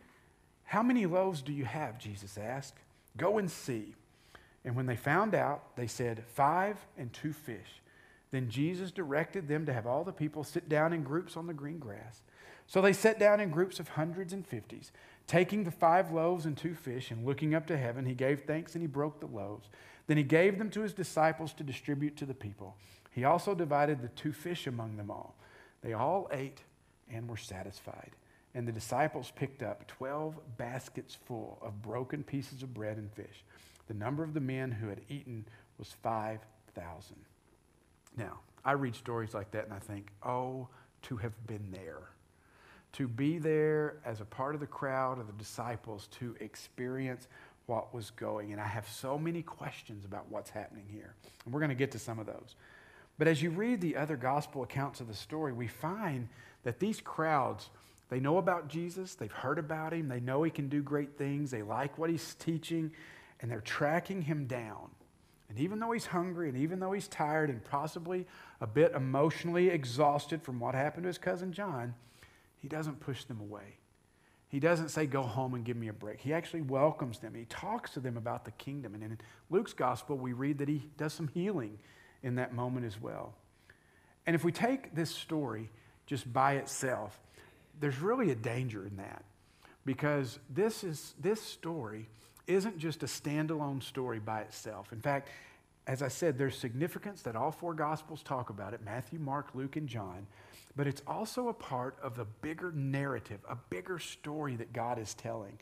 How 0.65 0.83
many 0.83 1.05
loaves 1.05 1.41
do 1.41 1.53
you 1.53 1.65
have? 1.65 1.97
Jesus 1.97 2.37
asked. 2.37 2.79
Go 3.17 3.37
and 3.37 3.49
see. 3.49 3.95
And 4.65 4.75
when 4.75 4.87
they 4.87 4.95
found 4.95 5.35
out, 5.35 5.75
they 5.75 5.87
said, 5.87 6.23
Five 6.33 6.77
and 6.97 7.13
two 7.13 7.33
fish. 7.33 7.81
Then 8.31 8.49
Jesus 8.49 8.91
directed 8.91 9.47
them 9.47 9.65
to 9.65 9.73
have 9.73 9.85
all 9.85 10.03
the 10.03 10.11
people 10.11 10.43
sit 10.43 10.67
down 10.67 10.91
in 10.91 11.03
groups 11.03 11.37
on 11.37 11.47
the 11.47 11.53
green 11.53 11.79
grass. 11.79 12.21
So 12.67 12.81
they 12.81 12.93
sat 12.93 13.19
down 13.19 13.39
in 13.39 13.51
groups 13.51 13.79
of 13.79 13.89
hundreds 13.89 14.33
and 14.33 14.45
fifties. 14.45 14.91
Taking 15.27 15.63
the 15.63 15.71
five 15.71 16.11
loaves 16.11 16.45
and 16.45 16.57
two 16.57 16.73
fish 16.73 17.11
and 17.11 17.25
looking 17.25 17.55
up 17.55 17.67
to 17.67 17.77
heaven, 17.77 18.05
he 18.05 18.15
gave 18.15 18.41
thanks 18.41 18.73
and 18.73 18.81
he 18.81 18.87
broke 18.87 19.19
the 19.19 19.27
loaves. 19.27 19.69
Then 20.07 20.17
he 20.17 20.23
gave 20.23 20.57
them 20.57 20.69
to 20.71 20.81
his 20.81 20.93
disciples 20.93 21.53
to 21.53 21.63
distribute 21.63 22.17
to 22.17 22.25
the 22.25 22.33
people. 22.33 22.75
He 23.11 23.23
also 23.23 23.55
divided 23.55 24.01
the 24.01 24.09
two 24.09 24.33
fish 24.33 24.67
among 24.67 24.97
them 24.97 25.09
all. 25.09 25.35
They 25.81 25.93
all 25.93 26.27
ate 26.31 26.61
and 27.09 27.29
were 27.29 27.37
satisfied. 27.37 28.11
And 28.55 28.67
the 28.67 28.71
disciples 28.71 29.31
picked 29.35 29.61
up 29.61 29.85
12 29.87 30.39
baskets 30.57 31.13
full 31.13 31.59
of 31.61 31.81
broken 31.81 32.23
pieces 32.23 32.63
of 32.63 32.73
bread 32.73 32.97
and 32.97 33.11
fish. 33.11 33.43
The 33.87 33.93
number 33.93 34.23
of 34.23 34.33
the 34.33 34.39
men 34.39 34.71
who 34.71 34.87
had 34.87 35.01
eaten 35.09 35.45
was 35.77 35.93
5,000. 36.01 37.15
Now, 38.17 38.39
I 38.63 38.71
read 38.71 38.95
stories 38.95 39.33
like 39.33 39.51
that 39.51 39.65
and 39.65 39.73
I 39.73 39.79
think, 39.79 40.07
oh, 40.23 40.69
to 41.03 41.17
have 41.17 41.33
been 41.45 41.69
there. 41.71 42.09
To 42.93 43.07
be 43.09 43.37
there 43.37 43.97
as 44.05 44.21
a 44.21 44.25
part 44.25 44.55
of 44.55 44.61
the 44.61 44.67
crowd 44.67 45.19
of 45.19 45.27
the 45.27 45.33
disciples 45.33 46.07
to 46.19 46.35
experience 46.39 47.27
what 47.65 47.93
was 47.93 48.09
going. 48.11 48.53
And 48.53 48.61
I 48.61 48.67
have 48.67 48.87
so 48.87 49.17
many 49.17 49.41
questions 49.41 50.05
about 50.05 50.31
what's 50.31 50.49
happening 50.49 50.85
here. 50.89 51.13
And 51.43 51.53
we're 51.53 51.59
going 51.59 51.69
to 51.69 51.75
get 51.75 51.91
to 51.91 51.99
some 51.99 52.19
of 52.19 52.25
those. 52.25 52.55
But 53.17 53.27
as 53.27 53.41
you 53.41 53.49
read 53.49 53.81
the 53.81 53.97
other 53.97 54.15
gospel 54.15 54.63
accounts 54.63 54.99
of 55.01 55.07
the 55.07 55.13
story, 55.13 55.53
we 55.53 55.67
find 55.67 56.29
that 56.63 56.79
these 56.79 57.01
crowds, 57.01 57.69
they 58.09 58.19
know 58.19 58.37
about 58.37 58.67
Jesus, 58.67 59.15
they've 59.15 59.31
heard 59.31 59.57
about 59.57 59.93
him, 59.93 60.07
they 60.07 60.19
know 60.19 60.43
he 60.43 60.51
can 60.51 60.69
do 60.69 60.81
great 60.81 61.17
things, 61.17 61.51
they 61.51 61.63
like 61.63 61.97
what 61.97 62.09
he's 62.09 62.35
teaching, 62.35 62.91
and 63.39 63.49
they're 63.49 63.61
tracking 63.61 64.21
him 64.21 64.45
down. 64.45 64.89
And 65.49 65.59
even 65.59 65.79
though 65.79 65.91
he's 65.91 66.07
hungry, 66.07 66.49
and 66.49 66.57
even 66.57 66.79
though 66.79 66.91
he's 66.91 67.07
tired, 67.07 67.49
and 67.49 67.63
possibly 67.63 68.25
a 68.61 68.67
bit 68.67 68.93
emotionally 68.93 69.69
exhausted 69.69 70.41
from 70.41 70.59
what 70.59 70.75
happened 70.75 71.03
to 71.03 71.07
his 71.07 71.17
cousin 71.17 71.51
John, 71.51 71.93
he 72.57 72.67
doesn't 72.67 72.99
push 72.99 73.25
them 73.25 73.39
away. 73.39 73.77
He 74.47 74.59
doesn't 74.59 74.89
say, 74.89 75.05
Go 75.05 75.21
home 75.21 75.53
and 75.53 75.63
give 75.63 75.77
me 75.77 75.87
a 75.87 75.93
break. 75.93 76.19
He 76.21 76.33
actually 76.33 76.61
welcomes 76.61 77.19
them. 77.19 77.33
He 77.35 77.45
talks 77.45 77.91
to 77.91 77.99
them 77.99 78.17
about 78.17 78.45
the 78.45 78.51
kingdom. 78.51 78.93
And 78.93 79.03
in 79.03 79.17
Luke's 79.49 79.73
gospel, 79.73 80.17
we 80.17 80.33
read 80.33 80.59
that 80.59 80.67
he 80.67 80.89
does 80.97 81.13
some 81.13 81.27
healing 81.27 81.77
in 82.23 82.35
that 82.35 82.53
moment 82.53 82.85
as 82.85 82.99
well. 82.99 83.33
And 84.25 84.35
if 84.35 84.43
we 84.43 84.51
take 84.51 84.95
this 84.95 85.09
story 85.09 85.69
just 86.05 86.31
by 86.31 86.53
itself, 86.53 87.19
there's 87.79 87.99
really 87.99 88.31
a 88.31 88.35
danger 88.35 88.85
in 88.85 88.97
that 88.97 89.23
because 89.85 90.39
this, 90.49 90.83
is, 90.83 91.13
this 91.19 91.41
story 91.41 92.07
isn't 92.47 92.77
just 92.77 93.03
a 93.03 93.07
standalone 93.07 93.81
story 93.81 94.19
by 94.19 94.41
itself. 94.41 94.91
In 94.91 95.01
fact, 95.01 95.29
as 95.87 96.01
I 96.01 96.07
said, 96.07 96.37
there's 96.37 96.57
significance 96.57 97.21
that 97.23 97.35
all 97.35 97.51
four 97.51 97.73
Gospels 97.73 98.23
talk 98.23 98.49
about 98.49 98.73
it 98.73 98.81
Matthew, 98.83 99.19
Mark, 99.19 99.49
Luke, 99.53 99.75
and 99.75 99.87
John. 99.87 100.25
But 100.75 100.87
it's 100.87 101.01
also 101.07 101.47
a 101.47 101.53
part 101.53 101.95
of 102.01 102.17
the 102.17 102.25
bigger 102.41 102.71
narrative, 102.73 103.39
a 103.47 103.55
bigger 103.69 103.97
story 103.99 104.55
that 104.57 104.73
God 104.73 104.99
is 104.99 105.13
telling. 105.13 105.57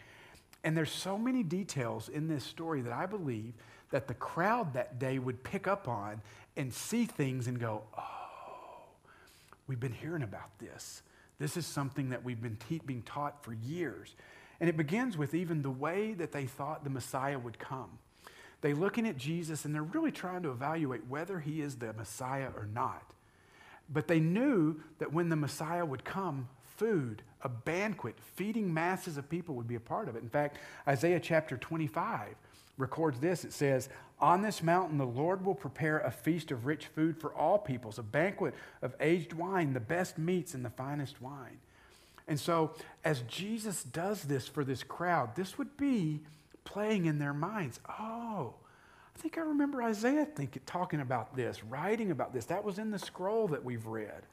And 0.63 0.75
there's 0.75 0.91
so 0.91 1.17
many 1.17 1.43
details 1.43 2.10
in 2.10 2.27
this 2.27 2.43
story 2.43 2.82
that 2.82 2.93
I 2.93 3.05
believe 3.05 3.53
that 3.91 4.08
the 4.08 4.13
crowd 4.15 4.74
that 4.74 4.98
day 4.98 5.20
would 5.20 5.43
pick 5.43 5.67
up 5.67 5.88
on 5.88 6.22
and 6.58 6.74
see 6.74 7.05
things 7.05 7.48
and 7.48 7.60
go, 7.60 7.84
oh, 7.98 8.01
we've 9.67 9.79
been 9.79 9.93
hearing 9.93 10.24
about 10.24 10.58
this. 10.58 11.03
This 11.43 11.57
is 11.57 11.65
something 11.65 12.12
that 12.12 12.23
we've 12.23 12.41
been 12.41 12.55
te- 12.69 12.79
being 12.85 13.01
taught 13.01 13.43
for 13.43 13.51
years. 13.51 14.15
And 14.62 14.69
it 14.69 14.77
begins 14.77 15.17
with 15.17 15.33
even 15.33 15.62
the 15.62 15.69
way 15.69 16.13
that 16.13 16.31
they 16.31 16.45
thought 16.45 16.85
the 16.85 16.89
Messiah 16.89 17.38
would 17.38 17.59
come. 17.59 18.00
They're 18.62 18.73
looking 18.73 19.05
at 19.05 19.17
Jesus 19.17 19.65
and 19.65 19.75
they're 19.75 19.83
really 19.83 20.13
trying 20.13 20.43
to 20.43 20.51
evaluate 20.51 21.05
whether 21.09 21.41
he 21.41 21.59
is 21.59 21.75
the 21.75 21.91
Messiah 21.91 22.47
or 22.55 22.65
not. 22.73 23.13
But 23.91 24.07
they 24.07 24.21
knew 24.21 24.79
that 25.00 25.12
when 25.12 25.27
the 25.27 25.35
Messiah 25.35 25.85
would 25.85 26.05
come, 26.05 26.47
food, 26.77 27.23
a 27.41 27.50
banquet, 27.50 28.15
feeding 28.35 28.73
masses 28.73 29.17
of 29.17 29.29
people 29.29 29.55
would 29.55 29.67
be 29.67 29.75
a 29.75 29.81
part 29.81 30.07
of 30.07 30.15
it. 30.15 30.23
In 30.23 30.29
fact, 30.29 30.59
Isaiah 30.88 31.19
chapter 31.19 31.57
25 31.57 32.35
records 32.77 33.19
this. 33.19 33.43
It 33.43 33.51
says, 33.51 33.89
On 34.23 34.41
this 34.41 34.63
mountain 34.63 34.97
the 34.97 35.05
Lord 35.05 35.45
will 35.45 35.53
prepare 35.53 35.99
a 35.99 36.09
feast 36.09 36.49
of 36.49 36.65
rich 36.65 36.87
food 36.87 37.19
for 37.19 37.35
all 37.35 37.57
peoples, 37.57 37.99
a 37.99 38.03
banquet 38.03 38.53
of 38.81 38.95
aged 39.01 39.33
wine, 39.33 39.73
the 39.73 39.81
best 39.81 40.17
meats 40.17 40.53
and 40.53 40.63
the 40.63 40.69
finest 40.69 41.21
wine. 41.21 41.59
And 42.25 42.39
so, 42.39 42.71
as 43.03 43.19
Jesus 43.23 43.83
does 43.83 44.23
this 44.23 44.47
for 44.47 44.63
this 44.63 44.81
crowd, 44.81 45.35
this 45.35 45.57
would 45.57 45.75
be 45.75 46.21
playing 46.63 47.05
in 47.05 47.19
their 47.19 47.33
minds. 47.33 47.81
Oh, 47.99 48.53
I 49.13 49.19
think 49.19 49.37
I 49.37 49.41
remember 49.41 49.83
Isaiah 49.83 50.23
think, 50.23 50.57
talking 50.65 51.01
about 51.01 51.35
this, 51.35 51.61
writing 51.61 52.09
about 52.09 52.31
this. 52.31 52.45
That 52.45 52.63
was 52.63 52.79
in 52.79 52.91
the 52.91 52.99
scroll 52.99 53.49
that 53.49 53.65
we've 53.65 53.85
read. 53.85 54.23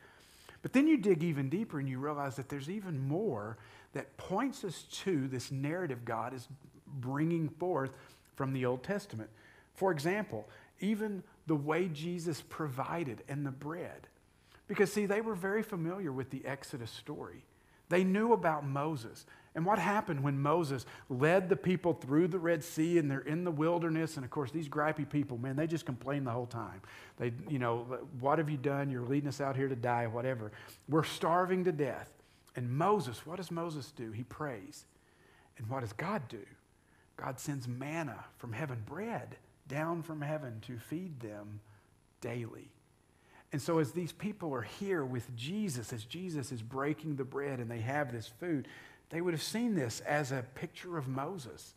But 0.62 0.73
then 0.73 0.87
you 0.87 0.99
dig 0.99 1.25
even 1.25 1.50
deeper 1.50 1.80
and 1.80 1.88
you 1.88 1.99
realize 1.99 2.37
that 2.37 2.49
there's 2.49 2.70
even 2.70 3.09
more 3.09 3.59
that 3.94 4.16
points 4.18 4.62
us 4.62 4.85
to 5.02 5.26
this 5.26 5.50
narrative 5.50 6.04
God 6.04 6.32
is 6.32 6.47
bringing 6.87 7.49
forth 7.49 7.90
from 8.37 8.52
the 8.52 8.66
Old 8.66 8.85
Testament. 8.85 9.30
For 9.81 9.93
example, 9.93 10.47
even 10.81 11.23
the 11.47 11.57
way 11.57 11.89
Jesus 11.89 12.43
provided 12.51 13.23
and 13.31 13.47
the 13.47 13.51
bread. 13.51 14.09
Because, 14.69 14.93
see, 14.93 15.07
they 15.07 15.23
were 15.23 15.35
very 15.35 15.63
familiar 15.63 16.13
with 16.13 16.29
the 16.29 16.45
Exodus 16.45 16.91
story. 16.91 17.47
They 17.89 18.05
knew 18.05 18.35
about 18.35 18.67
Moses. 18.67 19.25
And 19.55 19.65
what 19.65 19.79
happened 19.79 20.23
when 20.23 20.39
Moses 20.39 20.85
led 21.09 21.49
the 21.49 21.57
people 21.57 21.95
through 21.95 22.29
the 22.29 22.39
Red 22.39 22.63
Sea 22.63 22.99
and 22.99 23.11
they're 23.11 23.21
in 23.21 23.43
the 23.43 23.51
wilderness? 23.51 24.17
And 24.17 24.25
of 24.25 24.31
course, 24.31 24.51
these 24.51 24.69
gripey 24.69 25.09
people, 25.09 25.39
man, 25.39 25.57
they 25.57 25.67
just 25.67 25.87
complain 25.87 26.25
the 26.25 26.31
whole 26.31 26.45
time. 26.45 26.83
They, 27.17 27.33
you 27.49 27.59
know, 27.59 27.87
what 28.21 28.37
have 28.37 28.51
you 28.51 28.59
done? 28.59 28.91
You're 28.91 29.07
leading 29.07 29.31
us 29.31 29.41
out 29.41 29.57
here 29.57 29.69
to 29.69 29.77
die, 29.77 30.09
whatever. 30.09 30.53
We're 30.91 31.05
starving 31.05 31.65
to 31.65 31.73
death. 31.73 32.11
And 32.55 32.71
Moses, 32.71 33.25
what 33.25 33.39
does 33.39 33.51
Moses 33.51 33.91
do? 33.93 34.13
He 34.13 34.25
prays. 34.25 34.85
And 35.57 35.71
what 35.71 35.81
does 35.81 35.95
God 35.95 36.29
do? 36.29 36.45
God 37.17 37.41
sends 37.41 37.67
manna 37.67 38.27
from 38.37 38.53
heaven, 38.53 38.83
bread 38.85 39.39
down 39.71 40.03
from 40.03 40.21
heaven 40.21 40.61
to 40.67 40.79
feed 40.79 41.21
them 41.21 41.61
daily. 42.21 42.69
And 43.53 43.62
so, 43.62 43.79
as 43.79 43.93
these 43.93 44.12
people 44.12 44.55
are 44.55 44.62
here 44.62 45.05
with 45.05 45.35
Jesus, 45.35 45.93
as 45.93 46.05
Jesus 46.05 46.53
is 46.53 46.62
breaking 46.62 47.17
the 47.17 47.25
bread 47.25 47.59
and 47.59 47.71
they 47.71 47.81
have 47.81 48.12
this 48.12 48.29
food, 48.29 48.69
they 49.09 49.21
would 49.21 49.35
have 49.35 49.43
seen 49.43 49.75
this 49.75 50.00
as 50.00 50.31
a 50.31 50.45
picture 50.55 50.99
of 50.99 51.09
Moses. 51.09 51.75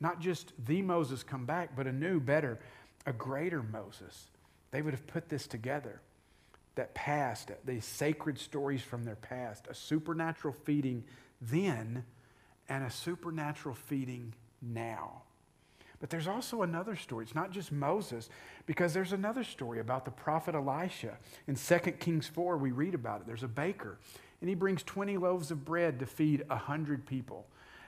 Not 0.00 0.20
just 0.20 0.52
the 0.64 0.80
Moses 0.80 1.22
come 1.22 1.44
back, 1.44 1.76
but 1.76 1.86
a 1.86 1.92
new, 1.92 2.20
better, 2.20 2.58
a 3.04 3.12
greater 3.12 3.62
Moses. 3.62 4.28
They 4.70 4.80
would 4.80 4.94
have 4.94 5.06
put 5.06 5.28
this 5.28 5.46
together 5.46 6.00
that 6.76 6.94
past, 6.94 7.50
these 7.64 7.84
sacred 7.84 8.38
stories 8.38 8.80
from 8.80 9.04
their 9.04 9.16
past, 9.16 9.66
a 9.68 9.74
supernatural 9.74 10.54
feeding 10.64 11.04
then 11.40 12.04
and 12.68 12.84
a 12.84 12.90
supernatural 12.90 13.74
feeding 13.74 14.32
now. 14.62 15.22
But 16.00 16.08
there's 16.08 16.26
also 16.26 16.62
another 16.62 16.96
story. 16.96 17.24
It's 17.24 17.34
not 17.34 17.52
just 17.52 17.70
Moses, 17.70 18.30
because 18.66 18.94
there's 18.94 19.12
another 19.12 19.44
story 19.44 19.80
about 19.80 20.06
the 20.06 20.10
prophet 20.10 20.54
Elisha. 20.54 21.18
In 21.46 21.54
2 21.54 21.78
Kings 21.92 22.26
4, 22.26 22.56
we 22.56 22.70
read 22.70 22.94
about 22.94 23.20
it. 23.20 23.26
There's 23.26 23.42
a 23.42 23.48
baker, 23.48 23.98
and 24.40 24.48
he 24.48 24.54
brings 24.54 24.82
20 24.82 25.18
loaves 25.18 25.50
of 25.50 25.64
bread 25.64 25.98
to 25.98 26.06
feed 26.06 26.42
100 26.48 27.06
people. 27.06 27.46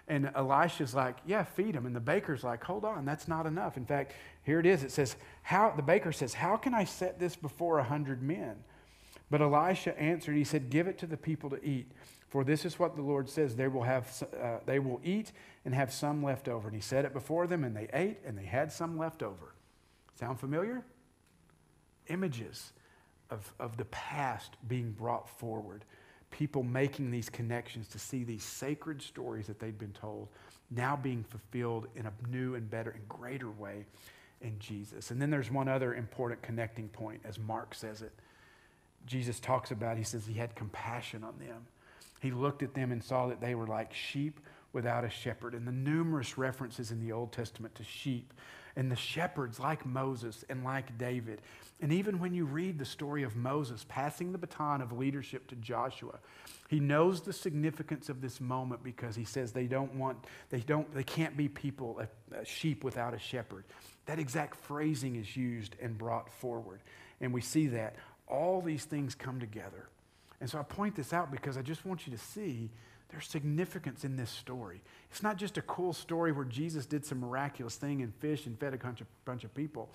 And 0.08 0.30
Elisha's 0.34 0.94
like, 0.94 1.16
Yeah, 1.24 1.44
feed 1.44 1.74
them. 1.74 1.86
And 1.86 1.96
the 1.96 2.00
baker's 2.00 2.44
like, 2.44 2.62
Hold 2.64 2.84
on, 2.84 3.04
that's 3.04 3.28
not 3.28 3.46
enough. 3.46 3.76
In 3.76 3.86
fact, 3.86 4.12
here 4.42 4.60
it 4.60 4.66
is. 4.66 4.82
It 4.82 4.90
says, 4.90 5.16
how, 5.42 5.70
The 5.70 5.82
baker 5.82 6.12
says, 6.12 6.34
How 6.34 6.56
can 6.56 6.74
I 6.74 6.84
set 6.84 7.18
this 7.18 7.36
before 7.36 7.76
100 7.76 8.22
men? 8.22 8.56
But 9.30 9.40
Elisha 9.40 9.98
answered, 9.98 10.36
He 10.36 10.44
said, 10.44 10.68
Give 10.70 10.86
it 10.86 10.98
to 10.98 11.06
the 11.06 11.16
people 11.16 11.48
to 11.50 11.64
eat. 11.64 11.90
For 12.32 12.44
this 12.44 12.64
is 12.64 12.78
what 12.78 12.96
the 12.96 13.02
Lord 13.02 13.28
says 13.28 13.56
they 13.56 13.68
will, 13.68 13.82
have, 13.82 14.26
uh, 14.42 14.60
they 14.64 14.78
will 14.78 15.02
eat 15.04 15.32
and 15.66 15.74
have 15.74 15.92
some 15.92 16.22
left 16.22 16.48
over. 16.48 16.66
And 16.68 16.74
he 16.74 16.80
said 16.80 17.04
it 17.04 17.12
before 17.12 17.46
them, 17.46 17.62
and 17.62 17.76
they 17.76 17.88
ate, 17.92 18.20
and 18.24 18.38
they 18.38 18.46
had 18.46 18.72
some 18.72 18.96
left 18.96 19.22
over. 19.22 19.52
Sound 20.18 20.40
familiar? 20.40 20.82
Images 22.08 22.72
of, 23.28 23.52
of 23.60 23.76
the 23.76 23.84
past 23.84 24.56
being 24.66 24.92
brought 24.92 25.28
forward. 25.28 25.84
People 26.30 26.62
making 26.62 27.10
these 27.10 27.28
connections 27.28 27.86
to 27.88 27.98
see 27.98 28.24
these 28.24 28.44
sacred 28.44 29.02
stories 29.02 29.46
that 29.46 29.60
they'd 29.60 29.78
been 29.78 29.92
told 29.92 30.28
now 30.70 30.96
being 30.96 31.24
fulfilled 31.24 31.86
in 31.96 32.06
a 32.06 32.12
new 32.30 32.54
and 32.54 32.70
better 32.70 32.92
and 32.92 33.06
greater 33.10 33.50
way 33.50 33.84
in 34.40 34.58
Jesus. 34.58 35.10
And 35.10 35.20
then 35.20 35.28
there's 35.28 35.50
one 35.50 35.68
other 35.68 35.92
important 35.92 36.40
connecting 36.40 36.88
point, 36.88 37.20
as 37.26 37.38
Mark 37.38 37.74
says 37.74 38.00
it. 38.00 38.12
Jesus 39.04 39.38
talks 39.38 39.70
about, 39.70 39.98
he 39.98 40.02
says 40.02 40.24
he 40.26 40.38
had 40.38 40.54
compassion 40.54 41.22
on 41.24 41.38
them. 41.38 41.66
He 42.22 42.30
looked 42.30 42.62
at 42.62 42.72
them 42.72 42.92
and 42.92 43.02
saw 43.02 43.26
that 43.26 43.40
they 43.40 43.56
were 43.56 43.66
like 43.66 43.92
sheep 43.92 44.38
without 44.72 45.04
a 45.04 45.10
shepherd. 45.10 45.54
And 45.54 45.66
the 45.66 45.72
numerous 45.72 46.38
references 46.38 46.92
in 46.92 47.04
the 47.04 47.12
Old 47.12 47.32
Testament 47.32 47.74
to 47.74 47.84
sheep 47.84 48.32
and 48.76 48.90
the 48.90 48.96
shepherds 48.96 49.58
like 49.58 49.84
Moses 49.84 50.44
and 50.48 50.62
like 50.62 50.96
David. 50.96 51.42
And 51.80 51.92
even 51.92 52.20
when 52.20 52.32
you 52.32 52.44
read 52.44 52.78
the 52.78 52.84
story 52.84 53.24
of 53.24 53.34
Moses 53.34 53.84
passing 53.88 54.30
the 54.30 54.38
baton 54.38 54.80
of 54.80 54.92
leadership 54.92 55.48
to 55.48 55.56
Joshua, 55.56 56.20
he 56.68 56.78
knows 56.78 57.22
the 57.22 57.32
significance 57.32 58.08
of 58.08 58.20
this 58.20 58.40
moment 58.40 58.84
because 58.84 59.16
he 59.16 59.24
says 59.24 59.50
they 59.50 59.66
don't 59.66 59.94
want, 59.96 60.24
they 60.50 60.60
don't, 60.60 60.94
they 60.94 61.02
can't 61.02 61.36
be 61.36 61.48
people, 61.48 62.00
a, 62.00 62.36
a 62.38 62.44
sheep 62.44 62.84
without 62.84 63.14
a 63.14 63.18
shepherd. 63.18 63.64
That 64.06 64.20
exact 64.20 64.56
phrasing 64.56 65.16
is 65.16 65.36
used 65.36 65.74
and 65.82 65.98
brought 65.98 66.32
forward. 66.32 66.80
And 67.20 67.32
we 67.32 67.40
see 67.40 67.66
that 67.68 67.96
all 68.28 68.62
these 68.62 68.84
things 68.84 69.14
come 69.16 69.40
together. 69.40 69.88
And 70.42 70.50
so 70.50 70.58
I 70.58 70.64
point 70.64 70.96
this 70.96 71.12
out 71.12 71.30
because 71.30 71.56
I 71.56 71.62
just 71.62 71.86
want 71.86 72.04
you 72.04 72.12
to 72.12 72.18
see 72.18 72.68
there's 73.10 73.28
significance 73.28 74.02
in 74.02 74.16
this 74.16 74.28
story. 74.28 74.82
It's 75.08 75.22
not 75.22 75.36
just 75.36 75.56
a 75.56 75.62
cool 75.62 75.92
story 75.92 76.32
where 76.32 76.44
Jesus 76.44 76.84
did 76.84 77.06
some 77.06 77.20
miraculous 77.20 77.76
thing 77.76 78.02
and 78.02 78.12
fish 78.16 78.46
and 78.46 78.58
fed 78.58 78.74
a 78.74 78.76
bunch 78.76 79.00
of, 79.00 79.06
bunch 79.24 79.44
of 79.44 79.54
people. 79.54 79.88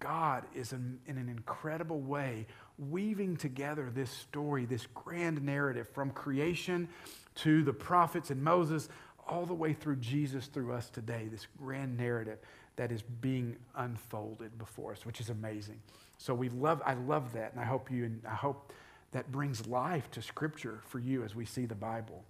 God 0.00 0.46
is 0.52 0.72
in, 0.72 0.98
in 1.06 1.16
an 1.16 1.28
incredible 1.28 2.00
way 2.00 2.48
weaving 2.76 3.36
together 3.36 3.88
this 3.94 4.10
story, 4.10 4.64
this 4.64 4.88
grand 4.94 5.42
narrative 5.42 5.88
from 5.88 6.10
creation 6.10 6.88
to 7.36 7.62
the 7.62 7.72
prophets 7.72 8.30
and 8.30 8.42
Moses, 8.42 8.88
all 9.28 9.46
the 9.46 9.54
way 9.54 9.74
through 9.74 9.96
Jesus, 9.96 10.46
through 10.46 10.72
us 10.72 10.90
today, 10.90 11.28
this 11.30 11.46
grand 11.56 11.96
narrative 11.96 12.38
that 12.74 12.90
is 12.90 13.02
being 13.02 13.56
unfolded 13.76 14.58
before 14.58 14.90
us, 14.90 15.06
which 15.06 15.20
is 15.20 15.30
amazing. 15.30 15.80
So 16.16 16.34
we 16.34 16.48
love, 16.48 16.82
I 16.84 16.94
love 16.94 17.32
that, 17.34 17.52
and 17.52 17.60
I 17.60 17.64
hope 17.64 17.92
you, 17.92 18.06
and 18.06 18.22
I 18.26 18.34
hope 18.34 18.72
that 19.12 19.32
brings 19.32 19.66
life 19.66 20.10
to 20.12 20.22
Scripture 20.22 20.80
for 20.88 20.98
you 20.98 21.24
as 21.24 21.34
we 21.34 21.44
see 21.44 21.66
the 21.66 21.74
Bible. 21.74 22.24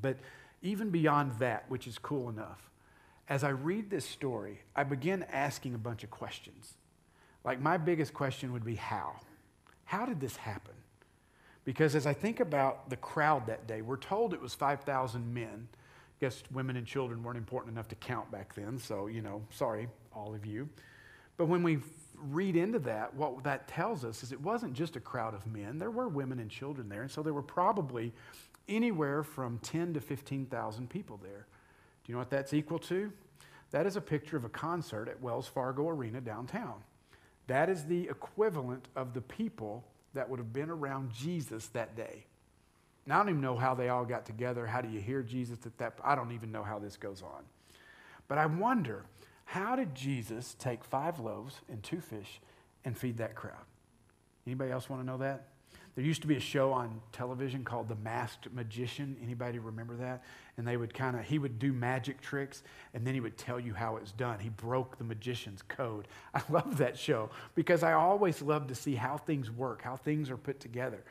But 0.00 0.18
even 0.62 0.90
beyond 0.90 1.38
that, 1.38 1.64
which 1.68 1.86
is 1.86 1.98
cool 1.98 2.28
enough, 2.28 2.70
as 3.28 3.44
I 3.44 3.50
read 3.50 3.90
this 3.90 4.04
story, 4.04 4.60
I 4.74 4.84
begin 4.84 5.24
asking 5.32 5.74
a 5.74 5.78
bunch 5.78 6.04
of 6.04 6.10
questions. 6.10 6.74
Like, 7.44 7.60
my 7.60 7.76
biggest 7.76 8.12
question 8.12 8.52
would 8.52 8.64
be 8.64 8.74
how? 8.74 9.20
How 9.84 10.06
did 10.06 10.20
this 10.20 10.36
happen? 10.36 10.74
Because 11.64 11.94
as 11.94 12.06
I 12.06 12.12
think 12.12 12.40
about 12.40 12.90
the 12.90 12.96
crowd 12.96 13.46
that 13.46 13.66
day, 13.66 13.80
we're 13.80 13.96
told 13.96 14.34
it 14.34 14.40
was 14.40 14.54
5,000 14.54 15.32
men. 15.32 15.68
I 15.72 15.76
guess 16.20 16.42
women 16.52 16.76
and 16.76 16.86
children 16.86 17.22
weren't 17.22 17.38
important 17.38 17.72
enough 17.72 17.88
to 17.88 17.94
count 17.94 18.30
back 18.30 18.54
then, 18.54 18.78
so, 18.78 19.06
you 19.06 19.22
know, 19.22 19.42
sorry, 19.50 19.88
all 20.14 20.34
of 20.34 20.44
you. 20.44 20.68
But 21.36 21.46
when 21.46 21.62
we 21.62 21.78
read 22.30 22.56
into 22.56 22.78
that, 22.80 23.14
what 23.14 23.44
that 23.44 23.68
tells 23.68 24.04
us 24.04 24.22
is 24.22 24.32
it 24.32 24.40
wasn't 24.40 24.74
just 24.74 24.96
a 24.96 25.00
crowd 25.00 25.34
of 25.34 25.46
men. 25.46 25.78
There 25.78 25.90
were 25.90 26.08
women 26.08 26.38
and 26.38 26.50
children 26.50 26.88
there. 26.88 27.02
And 27.02 27.10
so 27.10 27.22
there 27.22 27.34
were 27.34 27.42
probably 27.42 28.12
anywhere 28.68 29.22
from 29.22 29.58
10 29.58 29.94
to 29.94 30.00
15,000 30.00 30.88
people 30.88 31.18
there. 31.22 31.46
Do 32.04 32.12
you 32.12 32.14
know 32.14 32.20
what 32.20 32.30
that's 32.30 32.54
equal 32.54 32.78
to? 32.80 33.12
That 33.70 33.86
is 33.86 33.96
a 33.96 34.00
picture 34.00 34.36
of 34.36 34.44
a 34.44 34.48
concert 34.48 35.08
at 35.08 35.20
Wells 35.20 35.48
Fargo 35.48 35.88
Arena 35.88 36.20
downtown. 36.20 36.82
That 37.46 37.68
is 37.68 37.84
the 37.84 38.08
equivalent 38.08 38.88
of 38.96 39.14
the 39.14 39.20
people 39.20 39.84
that 40.14 40.28
would 40.28 40.38
have 40.38 40.52
been 40.52 40.70
around 40.70 41.12
Jesus 41.12 41.66
that 41.68 41.96
day. 41.96 42.24
Now, 43.06 43.16
I 43.16 43.18
don't 43.18 43.30
even 43.30 43.40
know 43.42 43.56
how 43.56 43.74
they 43.74 43.90
all 43.90 44.04
got 44.04 44.24
together. 44.24 44.66
How 44.66 44.80
do 44.80 44.88
you 44.88 45.00
hear 45.00 45.22
Jesus 45.22 45.58
at 45.66 45.76
that? 45.78 45.98
I 46.02 46.14
don't 46.14 46.32
even 46.32 46.50
know 46.50 46.62
how 46.62 46.78
this 46.78 46.96
goes 46.96 47.22
on. 47.22 47.44
But 48.28 48.38
I 48.38 48.46
wonder 48.46 49.04
how 49.44 49.76
did 49.76 49.94
Jesus 49.94 50.54
take 50.58 50.84
five 50.84 51.20
loaves 51.20 51.60
and 51.68 51.82
two 51.82 52.00
fish 52.00 52.40
and 52.84 52.96
feed 52.96 53.18
that 53.18 53.34
crowd? 53.34 53.64
Anybody 54.46 54.70
else 54.70 54.88
want 54.88 55.02
to 55.02 55.06
know 55.06 55.18
that? 55.18 55.48
There 55.94 56.04
used 56.04 56.22
to 56.22 56.28
be 56.28 56.36
a 56.36 56.40
show 56.40 56.72
on 56.72 57.00
television 57.12 57.62
called 57.62 57.88
The 57.88 57.94
Masked 57.94 58.52
Magician. 58.52 59.16
Anybody 59.22 59.60
remember 59.60 59.94
that? 59.96 60.24
And 60.56 60.66
they 60.66 60.76
would 60.76 60.92
kind 60.92 61.16
of, 61.16 61.24
he 61.24 61.38
would 61.38 61.60
do 61.60 61.72
magic 61.72 62.20
tricks 62.20 62.64
and 62.94 63.06
then 63.06 63.14
he 63.14 63.20
would 63.20 63.38
tell 63.38 63.60
you 63.60 63.74
how 63.74 63.96
it's 63.96 64.10
done. 64.10 64.40
He 64.40 64.48
broke 64.48 64.98
the 64.98 65.04
magician's 65.04 65.62
code. 65.62 66.08
I 66.34 66.42
love 66.48 66.78
that 66.78 66.98
show 66.98 67.30
because 67.54 67.84
I 67.84 67.92
always 67.92 68.42
love 68.42 68.66
to 68.68 68.74
see 68.74 68.96
how 68.96 69.18
things 69.18 69.50
work, 69.52 69.82
how 69.82 69.94
things 69.94 70.30
are 70.30 70.36
put 70.36 70.58
together. 70.58 71.04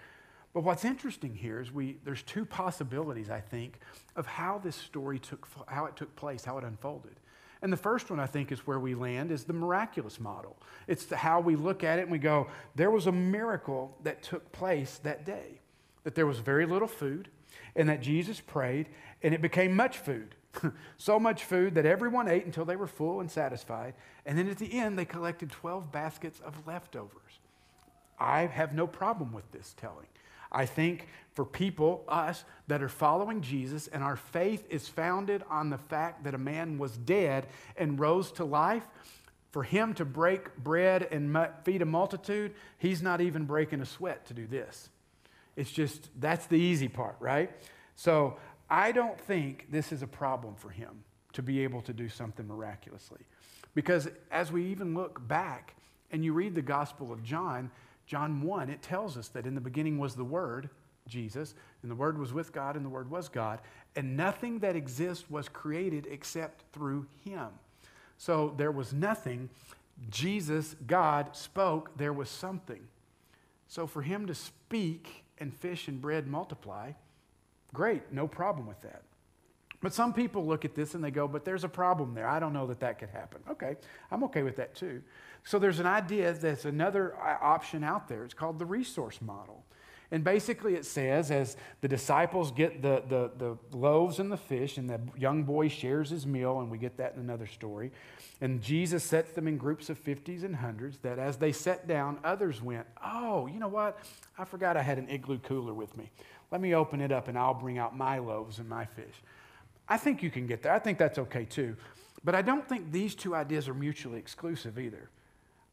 But 0.53 0.63
what's 0.63 0.85
interesting 0.85 1.33
here 1.33 1.61
is 1.61 1.71
we, 1.71 1.97
there's 2.03 2.21
two 2.21 2.45
possibilities, 2.45 3.29
I 3.29 3.39
think, 3.39 3.79
of 4.15 4.27
how 4.27 4.59
this 4.59 4.75
story 4.75 5.17
took, 5.17 5.47
how 5.67 5.85
it 5.85 5.95
took 5.95 6.15
place, 6.15 6.43
how 6.43 6.57
it 6.57 6.63
unfolded. 6.63 7.15
And 7.63 7.71
the 7.71 7.77
first 7.77 8.09
one, 8.09 8.19
I 8.19 8.25
think, 8.25 8.51
is 8.51 8.67
where 8.67 8.77
we 8.77 8.93
land, 8.93 9.31
is 9.31 9.45
the 9.45 9.53
miraculous 9.53 10.19
model. 10.19 10.57
It's 10.85 11.09
how 11.09 11.39
we 11.39 11.55
look 11.55 11.81
at 11.81 11.97
it 11.97 12.03
and 12.03 12.11
we 12.11 12.19
go, 12.19 12.47
there 12.75 12.91
was 12.91 13.07
a 13.07 13.11
miracle 13.11 13.97
that 14.03 14.21
took 14.21 14.51
place 14.51 14.99
that 15.03 15.25
day, 15.25 15.61
that 16.03 16.13
there 16.13 16.27
was 16.27 16.39
very 16.39 16.65
little 16.65 16.89
food, 16.89 17.29
and 17.73 17.87
that 17.87 18.01
Jesus 18.01 18.41
prayed, 18.41 18.89
and 19.23 19.33
it 19.33 19.41
became 19.41 19.77
much 19.77 19.97
food. 19.97 20.35
so 20.97 21.17
much 21.17 21.45
food 21.45 21.75
that 21.75 21.85
everyone 21.85 22.27
ate 22.27 22.45
until 22.45 22.65
they 22.65 22.75
were 22.75 22.85
full 22.85 23.21
and 23.21 23.31
satisfied. 23.31 23.93
And 24.25 24.37
then 24.37 24.49
at 24.49 24.57
the 24.57 24.77
end, 24.77 24.99
they 24.99 25.05
collected 25.05 25.49
12 25.49 25.89
baskets 25.89 26.41
of 26.41 26.67
leftovers. 26.67 27.39
I 28.19 28.41
have 28.41 28.73
no 28.73 28.87
problem 28.87 29.31
with 29.31 29.49
this 29.53 29.73
telling. 29.77 30.07
I 30.53 30.65
think 30.65 31.07
for 31.33 31.45
people, 31.45 32.03
us, 32.07 32.45
that 32.67 32.83
are 32.83 32.89
following 32.89 33.41
Jesus 33.41 33.87
and 33.87 34.03
our 34.03 34.15
faith 34.15 34.65
is 34.69 34.87
founded 34.87 35.43
on 35.49 35.71
the 35.71 35.79
fact 35.79 36.25
that 36.25 36.35
a 36.35 36.37
man 36.37 36.77
was 36.77 36.95
dead 36.95 37.47
and 37.75 37.99
rose 37.99 38.31
to 38.33 38.45
life, 38.45 38.87
For 39.53 39.61
him 39.61 39.93
to 39.95 40.05
break 40.05 40.57
bread 40.57 41.07
and 41.11 41.37
feed 41.63 41.83
a 41.83 41.85
multitude, 41.85 42.55
he's 42.79 43.03
not 43.03 43.21
even 43.21 43.45
breaking 43.45 43.81
a 43.81 43.85
sweat 43.85 44.25
to 44.25 44.33
do 44.33 44.47
this. 44.47 44.89
It's 45.55 45.69
just, 45.69 46.09
that's 46.19 46.47
the 46.47 46.55
easy 46.55 46.87
part, 46.87 47.17
right? 47.19 47.51
So 47.95 48.37
I 48.67 48.91
don't 48.91 49.19
think 49.21 49.67
this 49.69 49.91
is 49.91 50.01
a 50.01 50.07
problem 50.07 50.55
for 50.55 50.69
him 50.69 51.03
to 51.33 51.43
be 51.43 51.63
able 51.63 51.81
to 51.81 51.93
do 51.93 52.09
something 52.09 52.47
miraculously. 52.47 53.21
Because 53.75 54.09
as 54.31 54.51
we 54.51 54.65
even 54.71 54.95
look 54.95 55.25
back 55.27 55.75
and 56.09 56.25
you 56.25 56.33
read 56.33 56.55
the 56.55 56.63
Gospel 56.63 57.11
of 57.11 57.21
John, 57.21 57.69
John 58.05 58.41
1, 58.41 58.69
it 58.69 58.81
tells 58.81 59.17
us 59.17 59.29
that 59.29 59.45
in 59.45 59.55
the 59.55 59.61
beginning 59.61 59.97
was 59.97 60.15
the 60.15 60.23
Word, 60.23 60.69
Jesus, 61.07 61.55
and 61.81 61.91
the 61.91 61.95
Word 61.95 62.17
was 62.17 62.33
with 62.33 62.51
God, 62.51 62.75
and 62.75 62.85
the 62.85 62.89
Word 62.89 63.09
was 63.09 63.29
God, 63.29 63.59
and 63.95 64.17
nothing 64.17 64.59
that 64.59 64.75
exists 64.75 65.29
was 65.29 65.49
created 65.49 66.07
except 66.09 66.63
through 66.73 67.05
Him. 67.23 67.47
So 68.17 68.53
there 68.57 68.71
was 68.71 68.93
nothing. 68.93 69.49
Jesus, 70.09 70.75
God, 70.87 71.35
spoke, 71.35 71.97
there 71.97 72.13
was 72.13 72.29
something. 72.29 72.81
So 73.67 73.87
for 73.87 74.01
Him 74.01 74.27
to 74.27 74.35
speak 74.35 75.23
and 75.37 75.53
fish 75.53 75.87
and 75.87 76.01
bread 76.01 76.27
multiply, 76.27 76.91
great, 77.73 78.11
no 78.11 78.27
problem 78.27 78.67
with 78.67 78.81
that. 78.81 79.03
But 79.83 79.93
some 79.93 80.13
people 80.13 80.45
look 80.45 80.63
at 80.63 80.75
this 80.75 80.95
and 80.95 81.03
they 81.03 81.11
go, 81.11 81.27
but 81.27 81.43
there's 81.43 81.65
a 81.65 81.69
problem 81.69 82.13
there. 82.13 82.25
I 82.25 82.39
don't 82.39 82.53
know 82.53 82.65
that 82.67 82.79
that 82.79 82.99
could 82.99 83.09
happen. 83.09 83.41
Okay, 83.51 83.75
I'm 84.09 84.23
okay 84.23 84.41
with 84.41 84.55
that 84.55 84.75
too. 84.75 85.01
So 85.43 85.59
there's 85.59 85.81
an 85.81 85.85
idea 85.85 86.31
that's 86.31 86.63
another 86.63 87.13
uh, 87.17 87.37
option 87.41 87.83
out 87.83 88.07
there. 88.07 88.23
It's 88.23 88.33
called 88.33 88.59
the 88.59 88.65
resource 88.65 89.21
model. 89.21 89.65
And 90.09 90.23
basically, 90.23 90.75
it 90.75 90.85
says 90.85 91.31
as 91.31 91.57
the 91.81 91.89
disciples 91.89 92.51
get 92.51 92.81
the, 92.81 93.03
the, 93.09 93.31
the 93.37 93.77
loaves 93.77 94.19
and 94.19 94.31
the 94.31 94.37
fish, 94.37 94.77
and 94.77 94.89
the 94.89 95.01
young 95.17 95.43
boy 95.43 95.67
shares 95.67 96.11
his 96.11 96.25
meal, 96.25 96.59
and 96.59 96.69
we 96.69 96.77
get 96.77 96.95
that 96.97 97.15
in 97.15 97.19
another 97.19 97.47
story. 97.47 97.91
And 98.39 98.61
Jesus 98.61 99.03
sets 99.03 99.31
them 99.31 99.47
in 99.47 99.57
groups 99.57 99.89
of 99.89 100.01
50s 100.01 100.43
and 100.45 100.55
hundreds, 100.55 100.99
that 100.99 101.19
as 101.19 101.37
they 101.37 101.51
sat 101.51 101.87
down, 101.87 102.19
others 102.23 102.61
went, 102.61 102.85
Oh, 103.03 103.47
you 103.47 103.59
know 103.59 103.67
what? 103.67 103.99
I 104.37 104.45
forgot 104.45 104.77
I 104.77 104.81
had 104.81 104.97
an 104.97 105.09
igloo 105.09 105.39
cooler 105.39 105.73
with 105.73 105.97
me. 105.97 106.09
Let 106.51 106.61
me 106.61 106.73
open 106.73 107.01
it 107.01 107.11
up, 107.11 107.27
and 107.27 107.37
I'll 107.37 107.55
bring 107.55 107.79
out 107.79 107.97
my 107.97 108.19
loaves 108.19 108.59
and 108.59 108.69
my 108.69 108.85
fish. 108.85 109.23
I 109.87 109.97
think 109.97 110.23
you 110.23 110.29
can 110.29 110.47
get 110.47 110.63
there. 110.63 110.73
I 110.73 110.79
think 110.79 110.97
that's 110.97 111.19
okay 111.19 111.45
too. 111.45 111.75
But 112.23 112.35
I 112.35 112.41
don't 112.41 112.67
think 112.67 112.91
these 112.91 113.15
two 113.15 113.35
ideas 113.35 113.67
are 113.67 113.73
mutually 113.73 114.17
exclusive 114.17 114.79
either. 114.79 115.09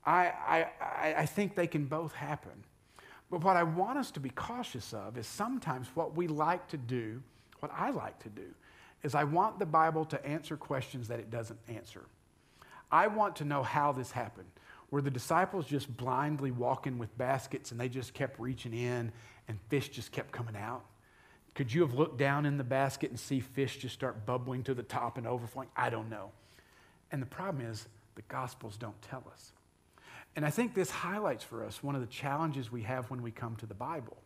I, 0.05 0.33
I, 0.81 1.15
I 1.19 1.27
think 1.27 1.55
they 1.55 1.67
can 1.67 1.85
both 1.85 2.13
happen. 2.13 2.65
But 3.31 3.45
what 3.45 3.57
I 3.57 3.63
want 3.63 3.99
us 3.99 4.11
to 4.13 4.21
be 4.21 4.31
cautious 4.31 4.93
of 4.93 5.17
is 5.17 5.27
sometimes 5.27 5.89
what 5.95 6.17
we 6.17 6.27
like 6.27 6.67
to 6.69 6.77
do, 6.77 7.23
what 7.61 7.71
I 7.75 7.91
like 7.91 8.19
to 8.25 8.29
do, 8.29 8.47
is 9.03 9.15
I 9.15 9.25
want 9.25 9.59
the 9.59 9.67
Bible 9.67 10.05
to 10.07 10.27
answer 10.27 10.57
questions 10.57 11.09
that 11.09 11.21
it 11.21 11.31
doesn't 11.31 11.59
answer. 11.69 12.05
I 12.91 13.07
want 13.07 13.37
to 13.37 13.45
know 13.45 13.63
how 13.63 13.93
this 13.93 14.11
happened. 14.11 14.49
Were 14.91 15.01
the 15.01 15.11
disciples 15.11 15.67
just 15.67 15.97
blindly 15.97 16.51
walking 16.51 16.99
with 16.99 17.17
baskets 17.17 17.71
and 17.71 17.81
they 17.81 17.89
just 17.89 18.13
kept 18.13 18.41
reaching 18.41 18.75
in 18.75 19.13
and 19.47 19.59
fish 19.69 19.89
just 19.89 20.11
kept 20.11 20.33
coming 20.33 20.57
out? 20.57 20.85
Could 21.55 21.73
you 21.73 21.83
have 21.83 21.95
looked 21.95 22.19
down 22.19 22.47
in 22.47 22.59
the 22.59 22.65
basket 22.65 23.11
and 23.11 23.19
see 23.19 23.41
fish 23.41 23.79
just 23.79 23.95
start 23.95 24.25
bubbling 24.25 24.63
to 24.65 24.75
the 24.75 24.83
top 24.83 25.19
and 25.19 25.27
overflowing? 25.27 25.69
I 25.77 25.91
don't 25.91 26.09
know. 26.09 26.31
And 27.13 27.21
the 27.21 27.27
problem 27.27 27.67
is, 27.67 27.87
the 28.15 28.23
Gospels 28.23 28.77
don't 28.77 29.01
tell 29.03 29.25
us. 29.33 29.53
And 30.37 30.45
I 30.45 30.51
think 30.51 30.75
this 30.75 30.91
highlights 30.91 31.43
for 31.43 31.65
us 31.65 31.83
one 31.83 31.95
of 31.95 32.01
the 32.01 32.07
challenges 32.07 32.71
we 32.71 32.83
have 32.83 33.11
when 33.11 33.23
we 33.23 33.31
come 33.31 33.57
to 33.57 33.67
the 33.67 33.75
Bible 33.75 34.17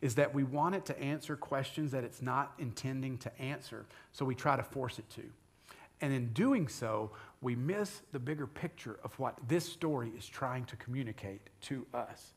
is 0.00 0.14
that 0.14 0.32
we 0.32 0.44
want 0.44 0.76
it 0.76 0.84
to 0.86 1.00
answer 1.00 1.34
questions 1.36 1.90
that 1.90 2.04
it's 2.04 2.22
not 2.22 2.52
intending 2.58 3.18
to 3.18 3.40
answer, 3.40 3.84
so 4.12 4.24
we 4.24 4.34
try 4.34 4.56
to 4.56 4.62
force 4.62 4.98
it 4.98 5.10
to. 5.10 5.22
And 6.00 6.12
in 6.12 6.32
doing 6.32 6.68
so, 6.68 7.10
we 7.40 7.56
miss 7.56 8.02
the 8.12 8.20
bigger 8.20 8.46
picture 8.46 9.00
of 9.02 9.18
what 9.18 9.36
this 9.48 9.64
story 9.64 10.12
is 10.16 10.26
trying 10.26 10.64
to 10.66 10.76
communicate 10.76 11.40
to 11.62 11.84
us. 11.92 12.32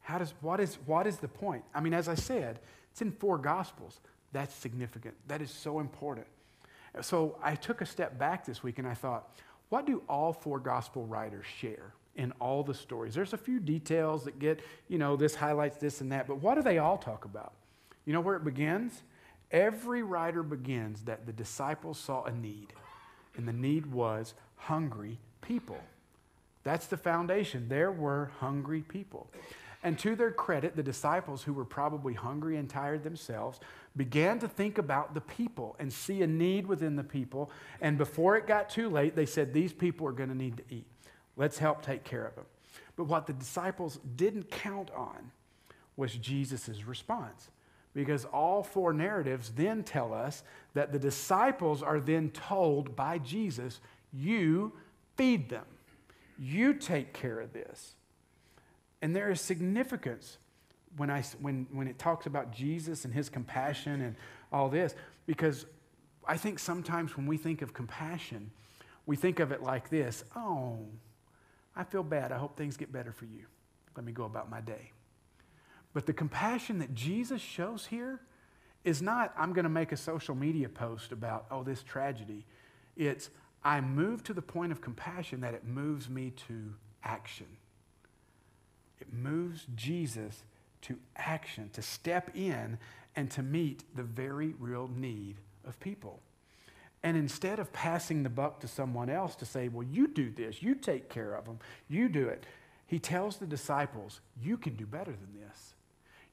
How 0.00 0.18
does, 0.18 0.34
what, 0.40 0.58
is, 0.58 0.78
what 0.84 1.06
is 1.06 1.18
the 1.18 1.28
point? 1.28 1.62
I 1.72 1.80
mean, 1.80 1.94
as 1.94 2.08
I 2.08 2.16
said, 2.16 2.58
it's 2.92 3.02
in 3.02 3.10
four 3.10 3.38
Gospels. 3.38 4.00
That's 4.32 4.54
significant. 4.54 5.14
That 5.26 5.42
is 5.42 5.50
so 5.50 5.80
important. 5.80 6.26
So 7.00 7.38
I 7.42 7.54
took 7.54 7.80
a 7.80 7.86
step 7.86 8.18
back 8.18 8.44
this 8.44 8.62
week 8.62 8.78
and 8.78 8.86
I 8.86 8.94
thought, 8.94 9.28
what 9.70 9.86
do 9.86 10.02
all 10.08 10.32
four 10.32 10.60
Gospel 10.60 11.06
writers 11.06 11.46
share? 11.46 11.94
in 12.14 12.32
all 12.40 12.62
the 12.62 12.74
stories. 12.74 13.14
There's 13.14 13.32
a 13.32 13.38
few 13.38 13.58
details 13.58 14.24
that 14.24 14.38
get, 14.38 14.60
you 14.88 14.98
know, 14.98 15.16
this 15.16 15.34
highlights 15.34 15.78
this 15.78 16.00
and 16.00 16.12
that, 16.12 16.26
but 16.26 16.42
what 16.42 16.56
do 16.56 16.62
they 16.62 16.78
all 16.78 16.98
talk 16.98 17.24
about? 17.24 17.54
You 18.04 18.12
know 18.12 18.20
where 18.20 18.36
it 18.36 18.44
begins? 18.44 19.02
Every 19.50 20.02
writer 20.02 20.42
begins 20.42 21.02
that 21.04 21.26
the 21.26 21.32
disciples 21.32 21.98
saw 21.98 22.24
a 22.24 22.32
need, 22.32 22.72
and 23.36 23.46
the 23.46 23.52
need 23.52 23.86
was 23.86 24.34
hungry 24.56 25.18
people. 25.40 25.78
That's 26.64 26.86
the 26.86 26.96
foundation. 26.96 27.68
There 27.68 27.90
were 27.90 28.30
hungry 28.38 28.82
people. 28.82 29.28
And 29.82 29.98
to 29.98 30.14
their 30.14 30.30
credit, 30.30 30.76
the 30.76 30.82
disciples, 30.82 31.42
who 31.42 31.52
were 31.52 31.64
probably 31.64 32.14
hungry 32.14 32.56
and 32.56 32.68
tired 32.68 33.02
themselves, 33.02 33.58
began 33.96 34.38
to 34.38 34.48
think 34.48 34.78
about 34.78 35.14
the 35.14 35.20
people 35.20 35.74
and 35.78 35.92
see 35.92 36.22
a 36.22 36.26
need 36.26 36.66
within 36.66 36.94
the 36.94 37.04
people. 37.04 37.50
And 37.80 37.98
before 37.98 38.36
it 38.36 38.46
got 38.46 38.70
too 38.70 38.88
late, 38.88 39.16
they 39.16 39.26
said, 39.26 39.52
These 39.52 39.72
people 39.72 40.06
are 40.06 40.12
going 40.12 40.28
to 40.28 40.36
need 40.36 40.56
to 40.58 40.62
eat. 40.70 40.86
Let's 41.36 41.58
help 41.58 41.82
take 41.82 42.04
care 42.04 42.24
of 42.24 42.34
them. 42.36 42.44
But 42.96 43.04
what 43.04 43.26
the 43.26 43.32
disciples 43.32 43.98
didn't 44.16 44.50
count 44.50 44.90
on 44.92 45.32
was 45.96 46.14
Jesus' 46.14 46.84
response. 46.86 47.50
Because 47.94 48.24
all 48.26 48.62
four 48.62 48.92
narratives 48.92 49.50
then 49.50 49.82
tell 49.82 50.14
us 50.14 50.42
that 50.74 50.92
the 50.92 50.98
disciples 50.98 51.82
are 51.82 52.00
then 52.00 52.30
told 52.30 52.96
by 52.96 53.18
Jesus, 53.18 53.80
You 54.12 54.72
feed 55.16 55.50
them, 55.50 55.66
you 56.38 56.74
take 56.74 57.12
care 57.12 57.40
of 57.40 57.52
this. 57.52 57.94
And 59.02 59.14
there 59.14 59.30
is 59.30 59.40
significance 59.40 60.38
when, 60.96 61.10
I, 61.10 61.22
when, 61.40 61.66
when 61.72 61.88
it 61.88 61.98
talks 61.98 62.26
about 62.26 62.52
Jesus 62.52 63.04
and 63.04 63.12
his 63.12 63.28
compassion 63.28 64.00
and 64.00 64.16
all 64.52 64.68
this, 64.68 64.94
because 65.26 65.66
I 66.26 66.36
think 66.36 66.58
sometimes 66.58 67.16
when 67.16 67.26
we 67.26 67.36
think 67.36 67.62
of 67.62 67.74
compassion, 67.74 68.52
we 69.04 69.16
think 69.16 69.40
of 69.40 69.50
it 69.50 69.62
like 69.62 69.90
this 69.90 70.24
oh, 70.36 70.78
I 71.74 71.84
feel 71.84 72.02
bad. 72.02 72.32
I 72.32 72.38
hope 72.38 72.56
things 72.56 72.76
get 72.76 72.92
better 72.92 73.12
for 73.12 73.24
you. 73.24 73.44
Let 73.96 74.06
me 74.06 74.12
go 74.12 74.24
about 74.24 74.48
my 74.48 74.60
day. 74.60 74.92
But 75.94 76.06
the 76.06 76.12
compassion 76.12 76.78
that 76.78 76.94
Jesus 76.94 77.40
shows 77.40 77.86
here 77.86 78.20
is 78.84 79.02
not, 79.02 79.32
I'm 79.36 79.52
going 79.52 79.64
to 79.64 79.70
make 79.70 79.92
a 79.92 79.96
social 79.96 80.34
media 80.34 80.68
post 80.68 81.12
about, 81.12 81.46
oh, 81.50 81.62
this 81.62 81.82
tragedy. 81.82 82.46
It's, 82.96 83.30
I 83.64 83.80
move 83.80 84.22
to 84.24 84.34
the 84.34 84.42
point 84.42 84.72
of 84.72 84.80
compassion 84.80 85.40
that 85.42 85.54
it 85.54 85.64
moves 85.64 86.08
me 86.08 86.32
to 86.48 86.74
action. 87.04 87.46
It 89.02 89.12
moves 89.12 89.66
Jesus 89.74 90.44
to 90.82 90.96
action, 91.16 91.70
to 91.72 91.82
step 91.82 92.30
in 92.36 92.78
and 93.16 93.28
to 93.32 93.42
meet 93.42 93.82
the 93.96 94.04
very 94.04 94.54
real 94.60 94.88
need 94.96 95.38
of 95.66 95.78
people. 95.80 96.20
And 97.02 97.16
instead 97.16 97.58
of 97.58 97.72
passing 97.72 98.22
the 98.22 98.30
buck 98.30 98.60
to 98.60 98.68
someone 98.68 99.10
else 99.10 99.34
to 99.36 99.44
say, 99.44 99.66
well, 99.66 99.86
you 99.90 100.06
do 100.06 100.30
this, 100.30 100.62
you 100.62 100.76
take 100.76 101.08
care 101.08 101.34
of 101.34 101.46
them, 101.46 101.58
you 101.88 102.08
do 102.08 102.28
it, 102.28 102.46
he 102.86 103.00
tells 103.00 103.38
the 103.38 103.46
disciples, 103.46 104.20
you 104.40 104.56
can 104.56 104.76
do 104.76 104.86
better 104.86 105.10
than 105.10 105.40
this. 105.40 105.74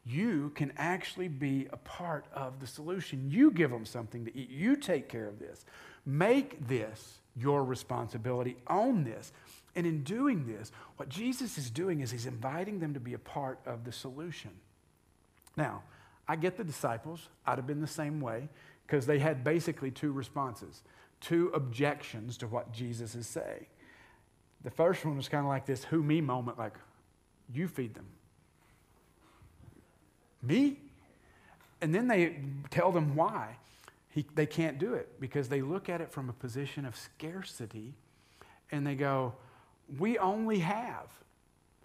You 0.05 0.51
can 0.53 0.71
actually 0.77 1.27
be 1.27 1.67
a 1.71 1.77
part 1.77 2.25
of 2.33 2.59
the 2.59 2.67
solution. 2.67 3.31
You 3.31 3.49
give 3.49 3.71
them 3.71 3.85
something 3.85 4.25
to 4.25 4.37
eat. 4.37 4.51
You 4.51 4.75
take 4.75 5.09
care 5.09 5.27
of 5.27 5.39
this. 5.39 5.65
Make 6.05 6.67
this 6.67 7.17
your 7.35 7.63
responsibility. 7.63 8.57
Own 8.67 9.03
this. 9.03 9.31
And 9.75 9.85
in 9.85 10.03
doing 10.03 10.47
this, 10.47 10.71
what 10.97 11.09
Jesus 11.09 11.57
is 11.57 11.69
doing 11.69 12.01
is 12.01 12.11
he's 12.11 12.25
inviting 12.25 12.79
them 12.79 12.93
to 12.93 12.99
be 12.99 13.13
a 13.13 13.19
part 13.19 13.59
of 13.65 13.85
the 13.85 13.91
solution. 13.91 14.51
Now, 15.55 15.83
I 16.27 16.35
get 16.35 16.57
the 16.57 16.63
disciples. 16.63 17.27
I'd 17.45 17.57
have 17.57 17.67
been 17.67 17.81
the 17.81 17.87
same 17.87 18.19
way 18.21 18.49
because 18.85 19.05
they 19.05 19.19
had 19.19 19.43
basically 19.43 19.91
two 19.91 20.11
responses, 20.11 20.81
two 21.21 21.49
objections 21.53 22.37
to 22.37 22.47
what 22.47 22.71
Jesus 22.71 23.15
is 23.15 23.27
saying. 23.27 23.65
The 24.63 24.71
first 24.71 25.05
one 25.05 25.15
was 25.15 25.29
kind 25.29 25.45
of 25.45 25.49
like 25.49 25.65
this 25.65 25.83
who 25.83 26.03
me 26.03 26.21
moment, 26.21 26.57
like, 26.57 26.73
you 27.53 27.67
feed 27.67 27.93
them. 27.93 28.07
Me? 30.41 30.77
And 31.81 31.93
then 31.93 32.07
they 32.07 32.37
tell 32.69 32.91
them 32.91 33.15
why 33.15 33.57
he, 34.09 34.25
they 34.35 34.45
can't 34.45 34.79
do 34.79 34.93
it 34.93 35.19
because 35.19 35.49
they 35.49 35.61
look 35.61 35.87
at 35.89 36.01
it 36.01 36.11
from 36.11 36.29
a 36.29 36.33
position 36.33 36.85
of 36.85 36.95
scarcity 36.95 37.93
and 38.71 38.85
they 38.85 38.95
go, 38.95 39.33
We 39.97 40.17
only 40.17 40.59
have 40.59 41.07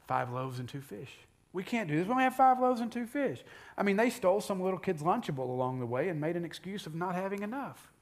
five 0.07 0.31
loaves 0.31 0.59
and 0.59 0.69
two 0.69 0.81
fish. 0.81 1.17
We 1.53 1.63
can't 1.63 1.89
do 1.89 1.97
this. 1.97 2.07
We 2.07 2.13
only 2.13 2.25
have 2.25 2.37
five 2.37 2.61
loaves 2.61 2.81
and 2.81 2.91
two 2.91 3.07
fish. 3.07 3.43
I 3.79 3.85
mean, 3.85 3.97
they 3.97 4.11
stole 4.11 4.41
some 4.41 4.61
little 4.61 4.79
kid's 4.79 5.03
Lunchable 5.03 5.49
along 5.49 5.79
the 5.79 5.87
way 5.87 6.09
and 6.09 6.21
made 6.21 6.37
an 6.37 6.45
excuse 6.45 6.87
of 6.87 6.95
not 6.95 7.15
having 7.15 7.43
enough. 7.43 7.93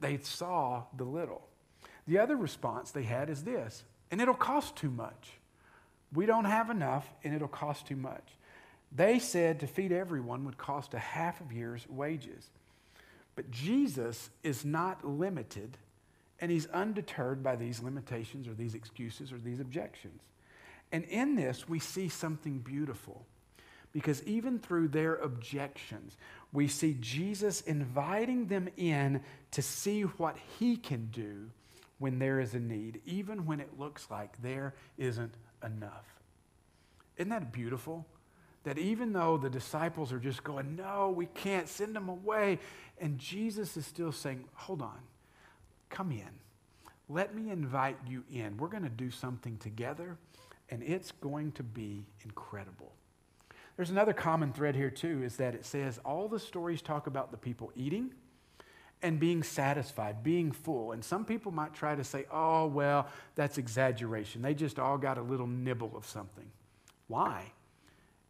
They 0.00 0.18
saw 0.18 0.82
the 0.96 1.04
little. 1.04 1.46
The 2.08 2.18
other 2.18 2.36
response 2.36 2.90
they 2.90 3.04
had 3.04 3.30
is 3.30 3.44
this, 3.44 3.84
and 4.10 4.20
it'll 4.20 4.34
cost 4.34 4.74
too 4.74 4.90
much. 4.90 5.38
We 6.12 6.26
don't 6.26 6.44
have 6.44 6.68
enough, 6.68 7.08
and 7.22 7.32
it'll 7.32 7.48
cost 7.48 7.86
too 7.86 7.96
much. 7.96 8.36
They 8.94 9.20
said 9.20 9.60
to 9.60 9.66
feed 9.66 9.92
everyone 9.92 10.44
would 10.44 10.58
cost 10.58 10.94
a 10.94 10.98
half 10.98 11.40
of 11.40 11.52
year's 11.52 11.86
wages. 11.88 12.50
But 13.36 13.50
Jesus 13.50 14.28
is 14.42 14.64
not 14.64 15.06
limited 15.06 15.78
And 16.42 16.50
he's 16.50 16.66
undeterred 16.66 17.42
by 17.42 17.54
these 17.54 17.80
limitations 17.80 18.48
or 18.48 18.54
these 18.54 18.74
excuses 18.74 19.32
or 19.32 19.38
these 19.38 19.60
objections. 19.60 20.20
And 20.90 21.04
in 21.04 21.36
this, 21.36 21.68
we 21.68 21.78
see 21.78 22.08
something 22.08 22.58
beautiful. 22.58 23.24
Because 23.92 24.24
even 24.24 24.58
through 24.58 24.88
their 24.88 25.14
objections, 25.14 26.16
we 26.52 26.66
see 26.66 26.96
Jesus 27.00 27.60
inviting 27.60 28.48
them 28.48 28.68
in 28.76 29.22
to 29.52 29.62
see 29.62 30.02
what 30.02 30.36
he 30.58 30.76
can 30.76 31.10
do 31.12 31.48
when 31.98 32.18
there 32.18 32.40
is 32.40 32.54
a 32.54 32.58
need, 32.58 33.00
even 33.06 33.46
when 33.46 33.60
it 33.60 33.78
looks 33.78 34.10
like 34.10 34.42
there 34.42 34.74
isn't 34.98 35.34
enough. 35.64 36.06
Isn't 37.18 37.30
that 37.30 37.52
beautiful? 37.52 38.04
That 38.64 38.78
even 38.78 39.12
though 39.12 39.36
the 39.36 39.50
disciples 39.50 40.12
are 40.12 40.18
just 40.18 40.42
going, 40.42 40.74
no, 40.74 41.10
we 41.10 41.26
can't 41.26 41.68
send 41.68 41.94
them 41.94 42.08
away, 42.08 42.58
and 43.00 43.18
Jesus 43.18 43.76
is 43.76 43.86
still 43.86 44.10
saying, 44.10 44.44
hold 44.54 44.82
on, 44.82 44.98
come 45.92 46.10
in. 46.10 46.28
Let 47.08 47.34
me 47.34 47.50
invite 47.50 47.98
you 48.08 48.24
in. 48.32 48.56
We're 48.56 48.68
going 48.68 48.82
to 48.82 48.88
do 48.88 49.10
something 49.10 49.58
together, 49.58 50.16
and 50.70 50.82
it's 50.82 51.12
going 51.12 51.52
to 51.52 51.62
be 51.62 52.04
incredible. 52.24 52.92
There's 53.76 53.90
another 53.90 54.12
common 54.12 54.52
thread 54.52 54.74
here, 54.74 54.90
too, 54.90 55.22
is 55.22 55.36
that 55.36 55.54
it 55.54 55.64
says 55.64 55.98
all 56.04 56.26
the 56.26 56.40
stories 56.40 56.82
talk 56.82 57.06
about 57.06 57.30
the 57.30 57.36
people 57.36 57.70
eating 57.76 58.12
and 59.02 59.18
being 59.18 59.42
satisfied, 59.42 60.22
being 60.22 60.52
full. 60.52 60.92
And 60.92 61.04
some 61.04 61.24
people 61.24 61.52
might 61.52 61.74
try 61.74 61.94
to 61.94 62.04
say, 62.04 62.24
oh, 62.30 62.66
well, 62.66 63.08
that's 63.34 63.58
exaggeration. 63.58 64.42
They 64.42 64.54
just 64.54 64.78
all 64.78 64.96
got 64.98 65.18
a 65.18 65.22
little 65.22 65.46
nibble 65.46 65.92
of 65.96 66.06
something. 66.06 66.50
Why? 67.08 67.52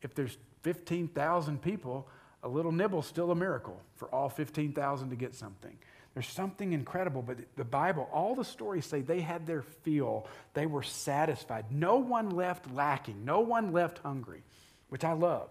If 0.00 0.14
there's 0.14 0.38
15,000 0.62 1.60
people, 1.60 2.08
a 2.42 2.48
little 2.48 2.72
nibble's 2.72 3.06
still 3.06 3.30
a 3.30 3.36
miracle 3.36 3.80
for 3.94 4.08
all 4.08 4.28
15,000 4.28 5.10
to 5.10 5.16
get 5.16 5.34
something. 5.34 5.76
There's 6.14 6.28
something 6.28 6.72
incredible, 6.72 7.22
but 7.22 7.38
the 7.56 7.64
Bible, 7.64 8.08
all 8.12 8.34
the 8.34 8.44
stories 8.44 8.84
say 8.84 9.00
they 9.00 9.20
had 9.20 9.46
their 9.46 9.62
fill. 9.62 10.26
They 10.52 10.66
were 10.66 10.82
satisfied. 10.82 11.66
No 11.70 11.96
one 11.96 12.30
left 12.30 12.70
lacking. 12.70 13.24
No 13.24 13.40
one 13.40 13.72
left 13.72 13.98
hungry, 13.98 14.42
which 14.90 15.04
I 15.04 15.12
love. 15.12 15.48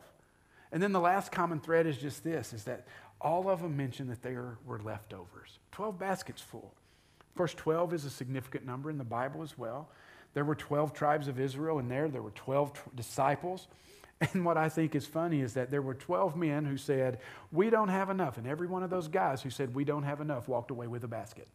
And 0.72 0.82
then 0.82 0.92
the 0.92 1.00
last 1.00 1.32
common 1.32 1.60
thread 1.60 1.88
is 1.88 1.98
just 1.98 2.24
this, 2.24 2.54
is 2.54 2.66
that 2.66 2.86
all 3.20 3.50
of 3.50 3.62
them 3.62 3.76
mention 3.76 4.08
that 4.10 4.22
there 4.22 4.58
were 4.66 4.80
leftovers. 4.80 5.58
12 5.72 5.98
baskets 5.98 6.42
full. 6.42 6.74
Of 7.20 7.36
course, 7.36 7.54
12 7.56 7.94
is 7.94 8.06
a 8.06 8.10
significant 8.10 8.66
number 8.66 8.90
in 8.90 8.98
the 8.98 9.04
Bible 9.04 9.42
as 9.42 9.58
well. 9.58 9.90
There 10.34 10.46
were 10.46 10.56
12 10.56 10.94
tribes 10.94 11.28
of 11.28 11.40
Israel 11.40 11.80
and 11.80 11.90
there. 11.90 12.08
There 12.08 12.22
were 12.22 12.32
12 12.32 12.74
tr- 12.74 12.82
disciples. 12.96 13.68
And 14.34 14.46
what 14.46 14.56
I 14.56 14.70
think 14.70 14.94
is 14.94 15.08
funny 15.08 15.42
is 15.42 15.56
that 15.56 15.72
there 15.72 15.82
were 15.82 15.96
12 15.96 16.36
men 16.36 16.64
who 16.64 16.78
said, 16.78 17.20
We 17.52 17.72
don't 17.72 17.90
have 17.90 18.10
enough. 18.10 18.38
And 18.38 18.46
every 18.46 18.68
one 18.68 18.84
of 18.84 18.92
those 18.92 19.08
guys 19.08 19.42
who 19.42 19.50
said, 19.50 19.74
We 19.74 19.84
don't 19.84 20.04
have 20.04 20.22
enough, 20.22 20.48
walked 20.48 20.70
away 20.70 20.88
with 20.88 21.04
a 21.04 21.08
basket. 21.08 21.48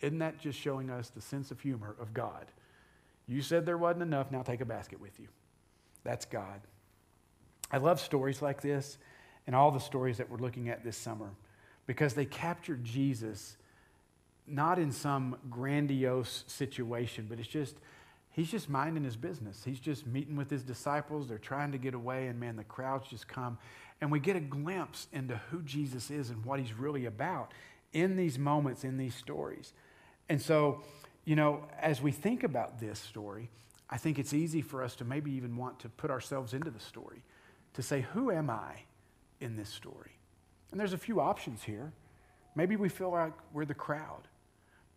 Isn't 0.00 0.20
that 0.20 0.38
just 0.38 0.58
showing 0.58 0.90
us 0.90 1.10
the 1.10 1.20
sense 1.20 1.50
of 1.50 1.60
humor 1.60 1.96
of 2.00 2.14
God? 2.14 2.46
You 3.26 3.42
said 3.42 3.66
there 3.66 3.76
wasn't 3.76 4.02
enough, 4.02 4.30
now 4.30 4.42
take 4.42 4.60
a 4.60 4.64
basket 4.64 5.00
with 5.00 5.18
you. 5.18 5.26
That's 6.04 6.24
God. 6.24 6.60
I 7.70 7.78
love 7.78 8.00
stories 8.00 8.40
like 8.40 8.62
this 8.62 8.96
and 9.46 9.56
all 9.56 9.70
the 9.72 9.80
stories 9.80 10.18
that 10.18 10.30
we're 10.30 10.38
looking 10.38 10.68
at 10.68 10.84
this 10.84 10.96
summer 10.96 11.30
because 11.86 12.14
they 12.14 12.24
capture 12.24 12.76
Jesus 12.76 13.56
not 14.46 14.78
in 14.78 14.92
some 14.92 15.36
grandiose 15.50 16.44
situation, 16.46 17.26
but 17.28 17.38
it's 17.38 17.48
just 17.48 17.76
he's 18.30 18.50
just 18.50 18.68
minding 18.68 19.04
his 19.04 19.16
business. 19.16 19.62
He's 19.64 19.80
just 19.80 20.06
meeting 20.06 20.36
with 20.36 20.50
his 20.50 20.62
disciples. 20.62 21.28
They're 21.28 21.38
trying 21.38 21.72
to 21.72 21.78
get 21.78 21.94
away, 21.94 22.26
and 22.28 22.38
man, 22.38 22.56
the 22.56 22.64
crowds 22.64 23.08
just 23.08 23.28
come. 23.28 23.58
And 24.00 24.12
we 24.12 24.20
get 24.20 24.36
a 24.36 24.40
glimpse 24.40 25.08
into 25.12 25.36
who 25.50 25.62
Jesus 25.62 26.10
is 26.10 26.30
and 26.30 26.44
what 26.44 26.60
he's 26.60 26.72
really 26.72 27.06
about 27.06 27.52
in 27.92 28.16
these 28.16 28.38
moments, 28.38 28.84
in 28.84 28.96
these 28.96 29.14
stories. 29.14 29.72
And 30.28 30.40
so, 30.40 30.82
you 31.24 31.36
know, 31.36 31.64
as 31.80 32.00
we 32.00 32.12
think 32.12 32.44
about 32.44 32.80
this 32.80 32.98
story, 32.98 33.50
I 33.90 33.96
think 33.96 34.18
it's 34.18 34.34
easy 34.34 34.60
for 34.60 34.82
us 34.82 34.94
to 34.96 35.04
maybe 35.04 35.32
even 35.32 35.56
want 35.56 35.80
to 35.80 35.88
put 35.88 36.10
ourselves 36.10 36.52
into 36.52 36.70
the 36.70 36.80
story, 36.80 37.22
to 37.74 37.82
say, 37.82 38.02
Who 38.12 38.30
am 38.30 38.50
I 38.50 38.82
in 39.40 39.56
this 39.56 39.70
story? 39.70 40.12
And 40.70 40.78
there's 40.78 40.92
a 40.92 40.98
few 40.98 41.20
options 41.20 41.62
here. 41.62 41.92
Maybe 42.54 42.76
we 42.76 42.88
feel 42.88 43.10
like 43.10 43.32
we're 43.52 43.64
the 43.64 43.74
crowd. 43.74 44.28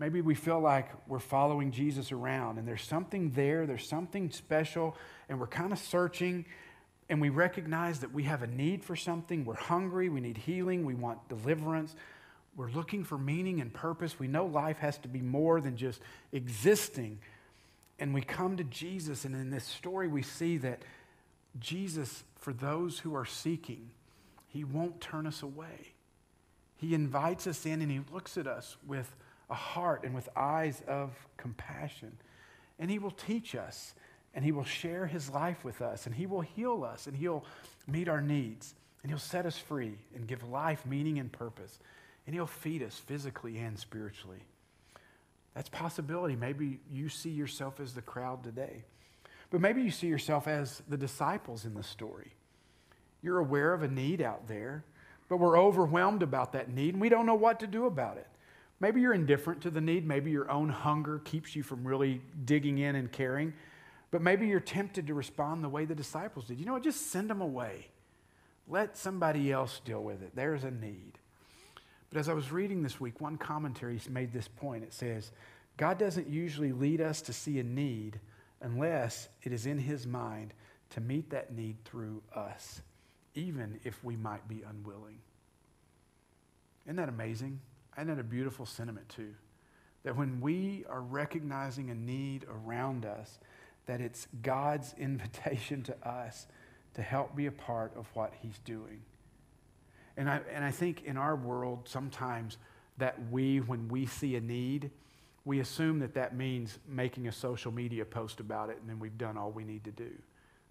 Maybe 0.01 0.19
we 0.21 0.33
feel 0.33 0.59
like 0.59 0.89
we're 1.07 1.19
following 1.19 1.69
Jesus 1.69 2.11
around 2.11 2.57
and 2.57 2.67
there's 2.67 2.81
something 2.81 3.29
there, 3.35 3.67
there's 3.67 3.87
something 3.87 4.31
special, 4.31 4.97
and 5.29 5.39
we're 5.39 5.45
kind 5.45 5.71
of 5.71 5.77
searching 5.77 6.43
and 7.07 7.21
we 7.21 7.29
recognize 7.29 7.99
that 7.99 8.11
we 8.11 8.23
have 8.23 8.41
a 8.41 8.47
need 8.47 8.83
for 8.83 8.95
something. 8.95 9.45
We're 9.45 9.53
hungry, 9.53 10.09
we 10.09 10.19
need 10.19 10.37
healing, 10.37 10.85
we 10.85 10.95
want 10.95 11.29
deliverance. 11.29 11.95
We're 12.55 12.71
looking 12.71 13.03
for 13.03 13.19
meaning 13.19 13.61
and 13.61 13.71
purpose. 13.71 14.17
We 14.17 14.27
know 14.27 14.47
life 14.47 14.79
has 14.79 14.97
to 14.99 15.07
be 15.07 15.21
more 15.21 15.61
than 15.61 15.77
just 15.77 16.01
existing. 16.31 17.19
And 17.99 18.11
we 18.11 18.21
come 18.21 18.57
to 18.57 18.63
Jesus, 18.63 19.23
and 19.23 19.35
in 19.35 19.51
this 19.51 19.65
story, 19.65 20.07
we 20.07 20.23
see 20.23 20.57
that 20.57 20.81
Jesus, 21.59 22.23
for 22.39 22.53
those 22.53 22.97
who 22.97 23.13
are 23.13 23.25
seeking, 23.25 23.91
He 24.47 24.63
won't 24.63 24.99
turn 24.99 25.27
us 25.27 25.43
away. 25.43 25.93
He 26.77 26.95
invites 26.95 27.45
us 27.45 27.67
in 27.67 27.83
and 27.83 27.91
He 27.91 28.01
looks 28.11 28.35
at 28.35 28.47
us 28.47 28.77
with 28.87 29.13
a 29.51 29.55
heart 29.55 30.03
and 30.03 30.15
with 30.15 30.29
eyes 30.35 30.81
of 30.87 31.11
compassion. 31.37 32.17
And 32.79 32.89
He 32.89 32.97
will 32.97 33.11
teach 33.11 33.53
us, 33.53 33.93
and 34.33 34.43
He 34.43 34.51
will 34.51 34.63
share 34.63 35.05
His 35.05 35.29
life 35.29 35.63
with 35.63 35.81
us, 35.81 36.07
and 36.07 36.15
He 36.15 36.25
will 36.25 36.41
heal 36.41 36.83
us, 36.83 37.05
and 37.05 37.15
He'll 37.15 37.45
meet 37.85 38.07
our 38.07 38.21
needs, 38.21 38.73
and 39.03 39.11
He'll 39.11 39.19
set 39.19 39.45
us 39.45 39.57
free 39.57 39.97
and 40.15 40.25
give 40.25 40.47
life 40.49 40.85
meaning 40.85 41.19
and 41.19 41.31
purpose, 41.31 41.79
and 42.25 42.33
He'll 42.33 42.47
feed 42.47 42.81
us 42.81 42.95
physically 42.95 43.57
and 43.57 43.77
spiritually. 43.77 44.43
That's 45.53 45.69
possibility. 45.69 46.35
Maybe 46.35 46.79
you 46.89 47.09
see 47.09 47.29
yourself 47.29 47.79
as 47.79 47.93
the 47.93 48.01
crowd 48.01 48.43
today. 48.43 48.85
But 49.49 49.59
maybe 49.59 49.81
you 49.81 49.91
see 49.91 50.07
yourself 50.07 50.47
as 50.47 50.81
the 50.87 50.97
disciples 50.97 51.65
in 51.65 51.73
the 51.73 51.83
story. 51.83 52.31
You're 53.21 53.39
aware 53.39 53.73
of 53.73 53.83
a 53.83 53.87
need 53.87 54.21
out 54.21 54.47
there, 54.47 54.85
but 55.27 55.37
we're 55.37 55.59
overwhelmed 55.59 56.23
about 56.23 56.53
that 56.53 56.69
need 56.69 56.93
and 56.93 57.01
we 57.01 57.09
don't 57.09 57.25
know 57.25 57.35
what 57.35 57.59
to 57.59 57.67
do 57.67 57.85
about 57.85 58.17
it. 58.17 58.27
Maybe 58.81 58.99
you're 58.99 59.13
indifferent 59.13 59.61
to 59.61 59.69
the 59.69 59.79
need. 59.79 60.07
Maybe 60.07 60.31
your 60.31 60.49
own 60.49 60.67
hunger 60.67 61.19
keeps 61.19 61.55
you 61.55 61.61
from 61.61 61.87
really 61.87 62.19
digging 62.45 62.79
in 62.79 62.95
and 62.95 63.11
caring. 63.11 63.53
But 64.09 64.23
maybe 64.23 64.47
you're 64.47 64.59
tempted 64.59 65.07
to 65.07 65.13
respond 65.13 65.63
the 65.63 65.69
way 65.69 65.85
the 65.85 65.95
disciples 65.95 66.45
did. 66.45 66.59
You 66.59 66.65
know 66.65 66.73
what? 66.73 66.83
Just 66.83 67.11
send 67.11 67.29
them 67.29 67.41
away. 67.41 67.87
Let 68.67 68.97
somebody 68.97 69.51
else 69.51 69.79
deal 69.85 70.03
with 70.03 70.23
it. 70.23 70.35
There's 70.35 70.63
a 70.63 70.71
need. 70.71 71.19
But 72.09 72.19
as 72.19 72.27
I 72.27 72.33
was 72.33 72.51
reading 72.51 72.81
this 72.81 72.99
week, 72.99 73.21
one 73.21 73.37
commentary 73.37 74.01
made 74.09 74.33
this 74.33 74.47
point. 74.47 74.83
It 74.83 74.93
says, 74.93 75.31
God 75.77 75.97
doesn't 75.97 76.27
usually 76.27 76.71
lead 76.71 77.01
us 77.01 77.21
to 77.21 77.33
see 77.33 77.59
a 77.59 77.63
need 77.63 78.19
unless 78.61 79.29
it 79.43 79.53
is 79.53 79.65
in 79.65 79.77
his 79.77 80.07
mind 80.07 80.53
to 80.89 81.01
meet 81.01 81.29
that 81.29 81.53
need 81.53 81.77
through 81.85 82.21
us, 82.35 82.81
even 83.35 83.79
if 83.83 84.03
we 84.03 84.15
might 84.17 84.47
be 84.47 84.63
unwilling. 84.67 85.19
Isn't 86.85 86.97
that 86.97 87.09
amazing? 87.09 87.59
Isn't 87.97 88.07
that 88.07 88.19
a 88.19 88.23
beautiful 88.23 88.65
sentiment, 88.65 89.09
too? 89.09 89.33
That 90.03 90.15
when 90.15 90.41
we 90.41 90.85
are 90.89 91.01
recognizing 91.01 91.89
a 91.89 91.95
need 91.95 92.45
around 92.49 93.05
us, 93.05 93.39
that 93.85 94.01
it's 94.01 94.27
God's 94.41 94.93
invitation 94.97 95.83
to 95.83 96.07
us 96.07 96.47
to 96.93 97.01
help 97.01 97.35
be 97.35 97.45
a 97.45 97.51
part 97.51 97.93
of 97.95 98.07
what 98.13 98.33
He's 98.41 98.59
doing. 98.59 99.01
And 100.17 100.29
I, 100.29 100.41
and 100.53 100.63
I 100.63 100.71
think 100.71 101.03
in 101.03 101.17
our 101.17 101.35
world, 101.35 101.87
sometimes 101.87 102.57
that 102.97 103.17
we, 103.31 103.59
when 103.59 103.87
we 103.87 104.05
see 104.05 104.35
a 104.35 104.41
need, 104.41 104.91
we 105.45 105.59
assume 105.59 105.99
that 105.99 106.13
that 106.13 106.35
means 106.35 106.77
making 106.87 107.27
a 107.27 107.31
social 107.31 107.71
media 107.71 108.05
post 108.05 108.39
about 108.39 108.69
it 108.69 108.77
and 108.79 108.89
then 108.89 108.99
we've 108.99 109.17
done 109.17 109.37
all 109.37 109.51
we 109.51 109.63
need 109.63 109.83
to 109.85 109.91
do. 109.91 110.11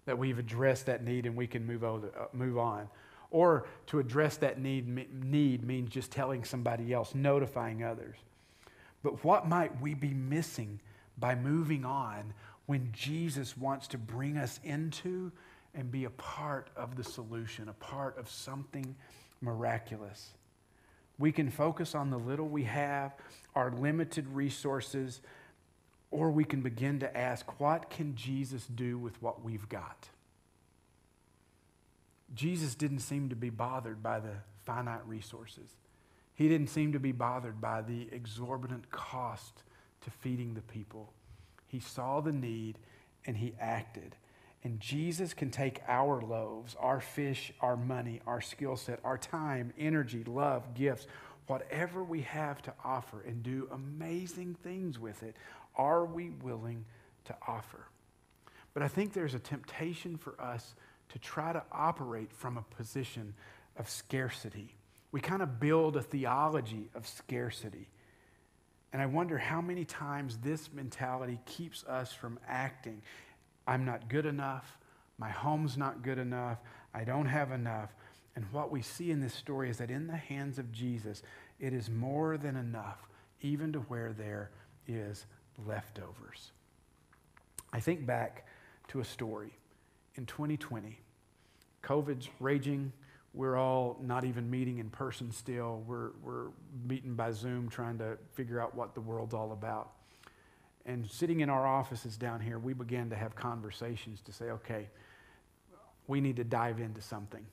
That 0.05 0.17
we've 0.17 0.39
addressed 0.39 0.85
that 0.85 1.03
need 1.03 1.25
and 1.25 1.35
we 1.35 1.47
can 1.47 1.65
move 1.65 1.83
on. 1.83 2.09
Uh, 2.17 2.25
move 2.33 2.57
on. 2.57 2.87
Or 3.31 3.65
to 3.87 3.99
address 3.99 4.37
that 4.37 4.59
need, 4.59 4.87
need 5.23 5.65
means 5.65 5.89
just 5.89 6.11
telling 6.11 6.43
somebody 6.43 6.93
else, 6.93 7.15
notifying 7.15 7.83
others. 7.83 8.17
But 9.03 9.23
what 9.23 9.47
might 9.47 9.81
we 9.81 9.93
be 9.93 10.13
missing 10.13 10.79
by 11.17 11.35
moving 11.35 11.85
on 11.85 12.33
when 12.65 12.91
Jesus 12.91 13.57
wants 13.57 13.87
to 13.87 13.97
bring 13.97 14.37
us 14.37 14.59
into 14.63 15.31
and 15.73 15.89
be 15.89 16.03
a 16.03 16.09
part 16.11 16.69
of 16.75 16.95
the 16.97 17.03
solution, 17.03 17.69
a 17.69 17.73
part 17.73 18.17
of 18.17 18.29
something 18.29 18.95
miraculous? 19.41 20.33
We 21.17 21.31
can 21.31 21.49
focus 21.49 21.95
on 21.95 22.09
the 22.09 22.17
little 22.17 22.47
we 22.47 22.63
have, 22.63 23.15
our 23.55 23.71
limited 23.71 24.27
resources, 24.27 25.21
or 26.09 26.31
we 26.31 26.43
can 26.43 26.61
begin 26.61 26.99
to 26.99 27.17
ask, 27.17 27.59
what 27.59 27.89
can 27.89 28.15
Jesus 28.15 28.65
do 28.65 28.97
with 28.97 29.21
what 29.21 29.43
we've 29.43 29.69
got? 29.69 30.09
Jesus 32.33 32.75
didn't 32.75 32.99
seem 32.99 33.29
to 33.29 33.35
be 33.35 33.49
bothered 33.49 34.01
by 34.01 34.19
the 34.19 34.35
finite 34.65 35.05
resources. 35.05 35.75
He 36.33 36.47
didn't 36.47 36.69
seem 36.69 36.93
to 36.93 36.99
be 36.99 37.11
bothered 37.11 37.59
by 37.59 37.81
the 37.81 38.07
exorbitant 38.11 38.89
cost 38.89 39.63
to 40.01 40.09
feeding 40.09 40.53
the 40.53 40.61
people. 40.61 41.13
He 41.67 41.79
saw 41.79 42.21
the 42.21 42.31
need 42.31 42.77
and 43.25 43.37
he 43.37 43.53
acted. 43.59 44.15
And 44.63 44.79
Jesus 44.79 45.33
can 45.33 45.49
take 45.49 45.81
our 45.87 46.21
loaves, 46.21 46.75
our 46.79 47.01
fish, 47.01 47.51
our 47.61 47.75
money, 47.75 48.21
our 48.27 48.41
skill 48.41 48.75
set, 48.75 48.99
our 49.03 49.17
time, 49.17 49.73
energy, 49.77 50.23
love, 50.23 50.73
gifts, 50.73 51.07
whatever 51.47 52.03
we 52.03 52.21
have 52.21 52.61
to 52.63 52.73
offer 52.83 53.21
and 53.21 53.43
do 53.43 53.67
amazing 53.71 54.55
things 54.63 54.99
with 54.99 55.23
it, 55.23 55.35
are 55.75 56.05
we 56.05 56.29
willing 56.29 56.85
to 57.25 57.35
offer? 57.47 57.87
But 58.73 58.83
I 58.83 58.87
think 58.87 59.13
there's 59.13 59.33
a 59.33 59.39
temptation 59.39 60.17
for 60.17 60.39
us 60.39 60.75
to 61.11 61.19
try 61.19 61.51
to 61.53 61.63
operate 61.71 62.31
from 62.31 62.57
a 62.57 62.75
position 62.75 63.33
of 63.77 63.89
scarcity. 63.89 64.75
We 65.11 65.19
kind 65.19 65.41
of 65.41 65.59
build 65.59 65.97
a 65.97 66.01
theology 66.01 66.89
of 66.95 67.07
scarcity. 67.07 67.89
And 68.93 69.01
I 69.01 69.05
wonder 69.05 69.37
how 69.37 69.61
many 69.61 69.85
times 69.85 70.37
this 70.37 70.69
mentality 70.71 71.39
keeps 71.45 71.83
us 71.85 72.13
from 72.13 72.39
acting. 72.47 73.01
I'm 73.67 73.85
not 73.85 74.09
good 74.09 74.25
enough. 74.25 74.77
My 75.17 75.29
home's 75.29 75.77
not 75.77 76.01
good 76.01 76.17
enough. 76.17 76.59
I 76.93 77.03
don't 77.03 77.25
have 77.25 77.51
enough. 77.51 77.93
And 78.35 78.45
what 78.51 78.71
we 78.71 78.81
see 78.81 79.11
in 79.11 79.19
this 79.19 79.33
story 79.33 79.69
is 79.69 79.77
that 79.77 79.91
in 79.91 80.07
the 80.07 80.15
hands 80.15 80.59
of 80.59 80.71
Jesus, 80.71 81.21
it 81.59 81.73
is 81.73 81.89
more 81.89 82.37
than 82.37 82.55
enough, 82.55 83.07
even 83.41 83.73
to 83.73 83.79
where 83.79 84.13
there 84.13 84.51
is 84.87 85.25
leftovers. 85.65 86.51
I 87.73 87.79
think 87.81 88.05
back 88.05 88.47
to 88.89 88.99
a 88.99 89.05
story 89.05 89.53
in 90.15 90.25
2020. 90.25 90.99
COVID's 91.83 92.29
raging. 92.39 92.91
We're 93.33 93.55
all 93.55 93.97
not 94.01 94.25
even 94.25 94.49
meeting 94.49 94.79
in 94.79 94.89
person 94.89 95.31
still. 95.31 95.83
We're, 95.87 96.11
we're 96.21 96.47
meeting 96.87 97.15
by 97.15 97.31
Zoom 97.31 97.69
trying 97.69 97.97
to 97.99 98.17
figure 98.33 98.59
out 98.59 98.75
what 98.75 98.93
the 98.93 99.01
world's 99.01 99.33
all 99.33 99.53
about. 99.53 99.91
And 100.85 101.09
sitting 101.09 101.41
in 101.41 101.49
our 101.49 101.65
offices 101.65 102.17
down 102.17 102.41
here, 102.41 102.59
we 102.59 102.73
began 102.73 103.09
to 103.11 103.15
have 103.15 103.35
conversations 103.35 104.21
to 104.21 104.33
say, 104.33 104.45
okay, 104.45 104.89
we 106.07 106.19
need 106.19 106.35
to 106.37 106.43
dive 106.43 106.79
into 106.79 107.01
something. 107.01 107.45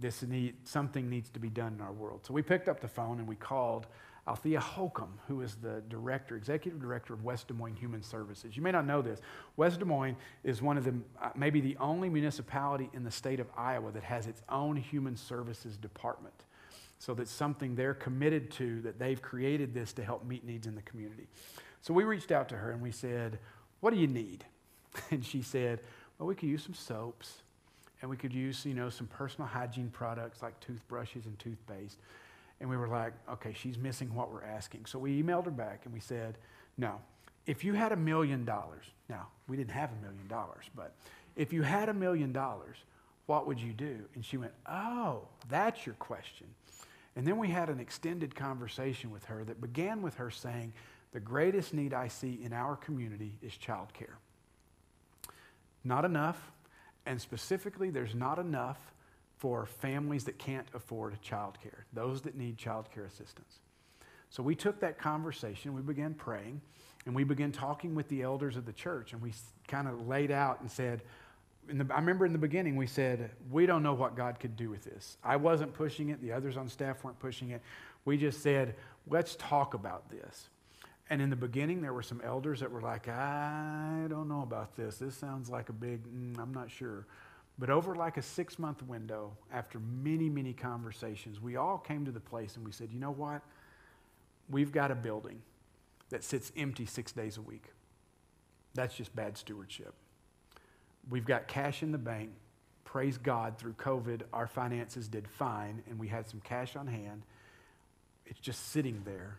This 0.00 0.22
need, 0.22 0.56
something 0.64 1.08
needs 1.08 1.30
to 1.30 1.38
be 1.38 1.48
done 1.48 1.74
in 1.74 1.80
our 1.80 1.92
world. 1.92 2.26
So 2.26 2.34
we 2.34 2.42
picked 2.42 2.68
up 2.68 2.80
the 2.80 2.88
phone 2.88 3.18
and 3.20 3.28
we 3.28 3.36
called 3.36 3.86
Althea 4.26 4.58
Holcomb, 4.58 5.18
who 5.28 5.42
is 5.42 5.56
the 5.56 5.82
director, 5.88 6.36
executive 6.36 6.80
director 6.80 7.12
of 7.12 7.24
West 7.24 7.48
Des 7.48 7.54
Moines 7.54 7.76
Human 7.76 8.02
Services. 8.02 8.56
You 8.56 8.62
may 8.62 8.72
not 8.72 8.86
know 8.86 9.02
this. 9.02 9.20
West 9.56 9.80
Des 9.80 9.84
Moines 9.84 10.16
is 10.44 10.62
one 10.62 10.78
of 10.78 10.84
the, 10.84 10.94
uh, 11.22 11.30
maybe 11.36 11.60
the 11.60 11.76
only 11.78 12.08
municipality 12.08 12.88
in 12.94 13.04
the 13.04 13.10
state 13.10 13.38
of 13.38 13.46
Iowa 13.56 13.92
that 13.92 14.02
has 14.02 14.26
its 14.26 14.40
own 14.48 14.76
human 14.76 15.16
services 15.16 15.76
department. 15.76 16.34
So 16.98 17.12
that's 17.12 17.30
something 17.30 17.74
they're 17.74 17.92
committed 17.92 18.50
to, 18.52 18.80
that 18.80 18.98
they've 18.98 19.20
created 19.20 19.74
this 19.74 19.92
to 19.94 20.04
help 20.04 20.24
meet 20.24 20.42
needs 20.44 20.66
in 20.66 20.74
the 20.74 20.82
community. 20.82 21.26
So 21.82 21.92
we 21.92 22.04
reached 22.04 22.32
out 22.32 22.48
to 22.48 22.56
her 22.56 22.70
and 22.70 22.80
we 22.80 22.92
said, 22.92 23.38
What 23.80 23.92
do 23.92 24.00
you 24.00 24.06
need? 24.06 24.44
And 25.10 25.24
she 25.24 25.42
said, 25.42 25.80
Well, 26.18 26.28
we 26.28 26.34
could 26.34 26.48
use 26.48 26.62
some 26.62 26.72
soaps 26.72 27.42
and 28.00 28.10
we 28.10 28.16
could 28.16 28.32
use, 28.32 28.64
you 28.64 28.74
know, 28.74 28.88
some 28.88 29.06
personal 29.06 29.48
hygiene 29.48 29.90
products 29.90 30.42
like 30.42 30.58
toothbrushes 30.60 31.26
and 31.26 31.38
toothpaste. 31.38 31.98
And 32.60 32.70
we 32.70 32.76
were 32.76 32.88
like, 32.88 33.12
okay, 33.30 33.52
she's 33.52 33.76
missing 33.76 34.14
what 34.14 34.32
we're 34.32 34.44
asking. 34.44 34.86
So 34.86 34.98
we 34.98 35.22
emailed 35.22 35.44
her 35.44 35.50
back 35.50 35.82
and 35.84 35.92
we 35.92 36.00
said, 36.00 36.38
no, 36.78 37.00
if 37.46 37.64
you 37.64 37.74
had 37.74 37.92
a 37.92 37.96
million 37.96 38.44
dollars, 38.44 38.84
now 39.08 39.28
we 39.48 39.56
didn't 39.56 39.72
have 39.72 39.90
a 39.90 40.02
million 40.02 40.26
dollars, 40.28 40.64
but 40.74 40.94
if 41.36 41.52
you 41.52 41.62
had 41.62 41.88
a 41.88 41.94
million 41.94 42.32
dollars, 42.32 42.76
what 43.26 43.46
would 43.46 43.60
you 43.60 43.72
do? 43.72 43.98
And 44.14 44.24
she 44.24 44.36
went, 44.36 44.52
oh, 44.66 45.22
that's 45.48 45.84
your 45.84 45.94
question. 45.96 46.46
And 47.16 47.26
then 47.26 47.38
we 47.38 47.48
had 47.48 47.68
an 47.68 47.80
extended 47.80 48.34
conversation 48.34 49.10
with 49.10 49.24
her 49.26 49.44
that 49.44 49.60
began 49.60 50.02
with 50.02 50.16
her 50.16 50.30
saying, 50.30 50.72
the 51.12 51.20
greatest 51.20 51.72
need 51.72 51.94
I 51.94 52.08
see 52.08 52.40
in 52.42 52.52
our 52.52 52.76
community 52.76 53.34
is 53.40 53.52
childcare. 53.52 54.16
Not 55.84 56.04
enough, 56.04 56.50
and 57.06 57.20
specifically, 57.20 57.90
there's 57.90 58.14
not 58.14 58.38
enough 58.38 58.78
for 59.44 59.66
families 59.66 60.24
that 60.24 60.38
can't 60.38 60.66
afford 60.72 61.14
childcare, 61.20 61.82
those 61.92 62.22
that 62.22 62.34
need 62.34 62.56
childcare 62.56 63.06
assistance. 63.06 63.58
So 64.30 64.42
we 64.42 64.54
took 64.54 64.80
that 64.80 64.98
conversation, 64.98 65.74
we 65.74 65.82
began 65.82 66.14
praying, 66.14 66.62
and 67.04 67.14
we 67.14 67.24
began 67.24 67.52
talking 67.52 67.94
with 67.94 68.08
the 68.08 68.22
elders 68.22 68.56
of 68.56 68.64
the 68.64 68.72
church, 68.72 69.12
and 69.12 69.20
we 69.20 69.34
kind 69.68 69.86
of 69.86 70.08
laid 70.08 70.30
out 70.30 70.62
and 70.62 70.70
said, 70.70 71.02
the, 71.66 71.86
I 71.92 71.96
remember 71.96 72.24
in 72.24 72.32
the 72.32 72.38
beginning 72.38 72.74
we 72.74 72.86
said, 72.86 73.32
we 73.50 73.66
don't 73.66 73.82
know 73.82 73.92
what 73.92 74.16
God 74.16 74.40
could 74.40 74.56
do 74.56 74.70
with 74.70 74.82
this. 74.82 75.18
I 75.22 75.36
wasn't 75.36 75.74
pushing 75.74 76.08
it, 76.08 76.22
the 76.22 76.32
others 76.32 76.56
on 76.56 76.66
staff 76.66 77.04
weren't 77.04 77.18
pushing 77.18 77.50
it. 77.50 77.60
We 78.06 78.16
just 78.16 78.42
said, 78.42 78.76
let's 79.10 79.36
talk 79.36 79.74
about 79.74 80.10
this. 80.10 80.48
And 81.10 81.20
in 81.20 81.28
the 81.28 81.36
beginning, 81.36 81.82
there 81.82 81.92
were 81.92 82.02
some 82.02 82.22
elders 82.24 82.60
that 82.60 82.70
were 82.70 82.80
like, 82.80 83.08
I 83.08 84.06
don't 84.08 84.26
know 84.26 84.40
about 84.40 84.74
this. 84.74 84.96
This 84.96 85.14
sounds 85.14 85.50
like 85.50 85.68
a 85.68 85.74
big, 85.74 86.02
mm, 86.04 86.38
I'm 86.38 86.54
not 86.54 86.70
sure. 86.70 87.04
But 87.58 87.70
over 87.70 87.94
like 87.94 88.16
a 88.16 88.22
six 88.22 88.58
month 88.58 88.82
window, 88.82 89.36
after 89.52 89.78
many, 89.78 90.28
many 90.28 90.52
conversations, 90.52 91.40
we 91.40 91.56
all 91.56 91.78
came 91.78 92.04
to 92.04 92.10
the 92.10 92.20
place 92.20 92.56
and 92.56 92.64
we 92.64 92.72
said, 92.72 92.90
you 92.92 92.98
know 92.98 93.12
what? 93.12 93.42
We've 94.50 94.72
got 94.72 94.90
a 94.90 94.94
building 94.94 95.40
that 96.10 96.24
sits 96.24 96.52
empty 96.56 96.86
six 96.86 97.12
days 97.12 97.36
a 97.36 97.42
week. 97.42 97.66
That's 98.74 98.94
just 98.94 99.14
bad 99.14 99.38
stewardship. 99.38 99.94
We've 101.08 101.24
got 101.24 101.46
cash 101.46 101.82
in 101.82 101.92
the 101.92 101.98
bank. 101.98 102.30
Praise 102.84 103.18
God, 103.18 103.58
through 103.58 103.74
COVID, 103.74 104.22
our 104.32 104.46
finances 104.46 105.08
did 105.08 105.28
fine 105.28 105.82
and 105.88 105.98
we 105.98 106.08
had 106.08 106.28
some 106.28 106.40
cash 106.40 106.76
on 106.76 106.86
hand. 106.86 107.22
It's 108.26 108.40
just 108.40 108.70
sitting 108.70 109.02
there. 109.04 109.38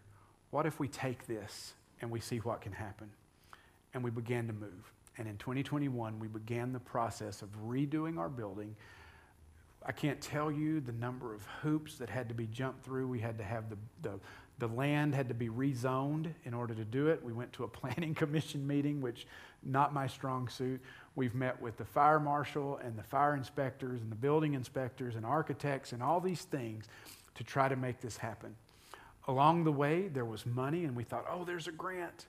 What 0.52 0.66
if 0.66 0.80
we 0.80 0.88
take 0.88 1.28
this 1.28 1.74
and 2.02 2.10
we 2.10 2.22
see 2.22 2.38
what 2.38 2.62
can 2.62 2.72
happen? 2.72 3.10
And 3.94 4.04
we 4.04 4.12
began 4.12 4.48
to 4.48 4.54
move. 4.54 4.92
And 5.18 5.28
in 5.28 5.38
2021, 5.38 6.20
we 6.20 6.28
began 6.28 6.74
the 6.74 6.80
process 6.80 7.42
of 7.42 7.50
redoing 7.66 8.18
our 8.18 8.30
building. 8.30 8.76
I 9.86 9.92
can't 9.92 10.20
tell 10.20 10.52
you 10.52 10.82
the 10.82 10.92
number 10.92 11.34
of 11.34 11.46
hoops 11.62 11.98
that 12.00 12.10
had 12.10 12.28
to 12.30 12.36
be 12.36 12.48
jumped 12.48 12.84
through. 12.84 13.08
We 13.08 13.20
had 13.20 13.38
to 13.38 13.44
have 13.44 13.70
the, 13.70 13.78
the, 14.02 14.20
the 14.58 14.68
land 14.68 15.14
had 15.14 15.28
to 15.30 15.36
be 15.36 15.48
rezoned 15.48 16.34
in 16.44 16.54
order 16.54 16.74
to 16.74 16.84
do 16.84 17.08
it. 17.08 17.24
We 17.24 17.34
went 17.34 17.54
to 17.54 17.64
a 17.64 17.68
planning 17.70 18.16
commission 18.16 18.66
meeting, 18.66 19.00
which 19.00 19.28
not 19.64 19.94
my 19.94 20.08
strong 20.08 20.50
suit. 20.50 20.82
We've 21.16 21.36
met 21.36 21.62
with 21.62 21.78
the 21.78 21.86
fire 21.86 22.20
marshal 22.20 22.78
and 22.84 22.98
the 22.98 23.04
fire 23.04 23.36
inspectors 23.36 24.02
and 24.02 24.12
the 24.12 24.18
building 24.18 24.54
inspectors 24.54 25.16
and 25.16 25.26
architects 25.26 25.94
and 25.94 26.04
all 26.04 26.20
these 26.20 26.42
things 26.42 26.90
to 27.36 27.44
try 27.44 27.70
to 27.70 27.76
make 27.76 28.02
this 28.02 28.18
happen. 28.18 28.56
Along 29.28 29.64
the 29.64 29.72
way, 29.72 30.08
there 30.08 30.26
was 30.26 30.46
money, 30.46 30.86
and 30.86 30.96
we 30.96 31.04
thought, 31.04 31.26
oh, 31.30 31.46
there's 31.46 31.68
a 31.68 31.72
grant 31.72 32.28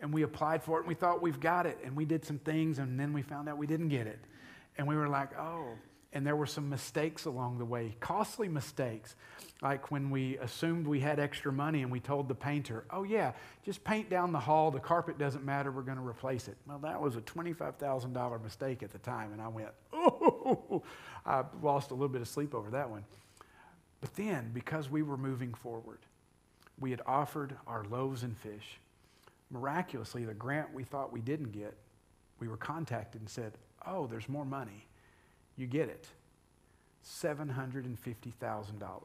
and 0.00 0.12
we 0.12 0.22
applied 0.22 0.62
for 0.62 0.78
it 0.78 0.80
and 0.80 0.88
we 0.88 0.94
thought 0.94 1.20
we've 1.20 1.40
got 1.40 1.66
it 1.66 1.78
and 1.84 1.96
we 1.96 2.04
did 2.04 2.24
some 2.24 2.38
things 2.38 2.78
and 2.78 2.98
then 2.98 3.12
we 3.12 3.22
found 3.22 3.48
out 3.48 3.58
we 3.58 3.66
didn't 3.66 3.88
get 3.88 4.06
it. 4.06 4.20
And 4.76 4.86
we 4.86 4.96
were 4.96 5.08
like, 5.08 5.36
oh. 5.38 5.66
And 6.12 6.26
there 6.26 6.36
were 6.36 6.46
some 6.46 6.70
mistakes 6.70 7.26
along 7.26 7.58
the 7.58 7.66
way, 7.66 7.94
costly 8.00 8.48
mistakes. 8.48 9.14
Like 9.60 9.90
when 9.90 10.08
we 10.08 10.38
assumed 10.38 10.86
we 10.86 11.00
had 11.00 11.18
extra 11.18 11.52
money 11.52 11.82
and 11.82 11.92
we 11.92 12.00
told 12.00 12.28
the 12.28 12.34
painter, 12.34 12.84
oh, 12.90 13.02
yeah, 13.02 13.32
just 13.62 13.84
paint 13.84 14.08
down 14.08 14.32
the 14.32 14.38
hall. 14.38 14.70
The 14.70 14.80
carpet 14.80 15.18
doesn't 15.18 15.44
matter. 15.44 15.70
We're 15.70 15.82
going 15.82 15.98
to 15.98 16.06
replace 16.06 16.48
it. 16.48 16.56
Well, 16.66 16.78
that 16.78 16.98
was 17.00 17.16
a 17.16 17.20
$25,000 17.20 18.42
mistake 18.42 18.82
at 18.82 18.90
the 18.90 18.98
time. 18.98 19.32
And 19.32 19.42
I 19.42 19.48
went, 19.48 19.68
oh, 19.92 20.82
I 21.26 21.44
lost 21.60 21.90
a 21.90 21.94
little 21.94 22.08
bit 22.08 22.22
of 22.22 22.28
sleep 22.28 22.54
over 22.54 22.70
that 22.70 22.88
one. 22.88 23.04
But 24.00 24.14
then, 24.14 24.52
because 24.54 24.88
we 24.88 25.02
were 25.02 25.16
moving 25.18 25.52
forward, 25.52 25.98
we 26.80 26.90
had 26.90 27.02
offered 27.04 27.56
our 27.66 27.84
loaves 27.84 28.22
and 28.22 28.36
fish 28.38 28.78
miraculously, 29.50 30.24
the 30.24 30.34
grant 30.34 30.72
we 30.72 30.84
thought 30.84 31.12
we 31.12 31.20
didn't 31.20 31.52
get, 31.52 31.76
we 32.40 32.48
were 32.48 32.56
contacted 32.56 33.20
and 33.20 33.28
said, 33.28 33.52
Oh, 33.86 34.06
there's 34.06 34.28
more 34.28 34.44
money. 34.44 34.86
You 35.56 35.66
get 35.66 35.88
it. 35.88 36.08
$750,000. 37.04 39.00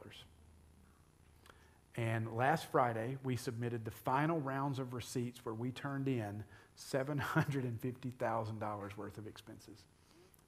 And 1.96 2.34
last 2.34 2.66
Friday, 2.72 3.18
we 3.22 3.36
submitted 3.36 3.84
the 3.84 3.92
final 3.92 4.40
rounds 4.40 4.80
of 4.80 4.94
receipts 4.94 5.44
where 5.44 5.54
we 5.54 5.70
turned 5.70 6.08
in 6.08 6.42
$750,000 6.76 8.96
worth 8.96 9.18
of 9.18 9.28
expenses 9.28 9.84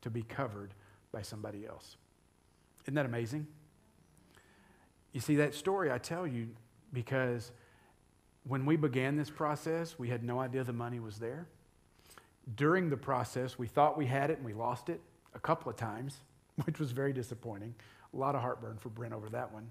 to 0.02 0.10
be 0.10 0.22
covered 0.22 0.74
by 1.12 1.22
somebody 1.22 1.64
else. 1.66 1.96
Isn't 2.84 2.94
that 2.94 3.06
amazing? 3.06 3.46
You 5.12 5.20
see, 5.20 5.36
that 5.36 5.54
story 5.54 5.92
I 5.92 5.98
tell 5.98 6.26
you 6.26 6.48
because 6.92 7.52
when 8.46 8.64
we 8.64 8.76
began 8.76 9.16
this 9.16 9.30
process, 9.30 9.98
we 9.98 10.08
had 10.08 10.22
no 10.22 10.38
idea 10.40 10.62
the 10.62 10.72
money 10.72 11.00
was 11.00 11.18
there. 11.18 11.46
During 12.54 12.90
the 12.90 12.96
process, 12.96 13.58
we 13.58 13.66
thought 13.66 13.98
we 13.98 14.06
had 14.06 14.30
it 14.30 14.36
and 14.36 14.46
we 14.46 14.52
lost 14.52 14.88
it 14.88 15.00
a 15.34 15.38
couple 15.40 15.68
of 15.70 15.76
times, 15.76 16.18
which 16.64 16.78
was 16.78 16.92
very 16.92 17.12
disappointing. 17.12 17.74
A 18.14 18.16
lot 18.16 18.34
of 18.34 18.40
heartburn 18.40 18.78
for 18.78 18.88
Brent 18.88 19.12
over 19.12 19.28
that 19.30 19.52
one. 19.52 19.70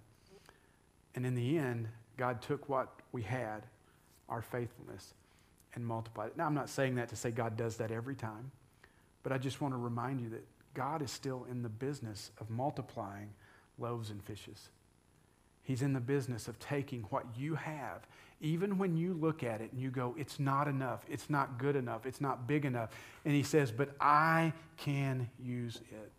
And 1.15 1.25
in 1.25 1.35
the 1.35 1.57
end, 1.57 1.87
God 2.17 2.41
took 2.41 2.67
what 2.67 2.89
we 3.13 3.21
had, 3.21 3.65
our 4.27 4.41
faithfulness, 4.41 5.13
and 5.73 5.85
multiplied 5.85 6.31
it. 6.31 6.37
Now, 6.37 6.45
I'm 6.45 6.53
not 6.53 6.69
saying 6.69 6.95
that 6.95 7.09
to 7.09 7.15
say 7.15 7.31
God 7.31 7.55
does 7.55 7.77
that 7.77 7.91
every 7.91 8.15
time, 8.15 8.51
but 9.23 9.31
I 9.31 9.37
just 9.37 9.61
want 9.61 9.73
to 9.73 9.77
remind 9.77 10.19
you 10.19 10.29
that 10.29 10.45
God 10.73 11.01
is 11.01 11.11
still 11.11 11.45
in 11.49 11.61
the 11.61 11.69
business 11.69 12.31
of 12.39 12.49
multiplying 12.49 13.29
loaves 13.77 14.09
and 14.09 14.21
fishes. 14.21 14.69
He's 15.65 15.81
in 15.81 15.93
the 15.93 15.99
business 15.99 16.47
of 16.47 16.57
taking 16.59 17.01
what 17.09 17.25
you 17.35 17.55
have, 17.55 18.07
even 18.39 18.77
when 18.77 18.95
you 18.95 19.13
look 19.13 19.43
at 19.43 19.61
it 19.61 19.71
and 19.71 19.81
you 19.81 19.89
go, 19.89 20.15
it's 20.17 20.39
not 20.39 20.67
enough, 20.67 21.03
it's 21.09 21.29
not 21.29 21.57
good 21.57 21.75
enough, 21.75 22.05
it's 22.05 22.21
not 22.21 22.47
big 22.47 22.65
enough. 22.65 22.91
And 23.25 23.33
he 23.33 23.41
says, 23.43 23.71
but 23.71 23.89
I 23.99 24.53
can 24.77 25.29
use 25.43 25.81
it. 25.91 26.11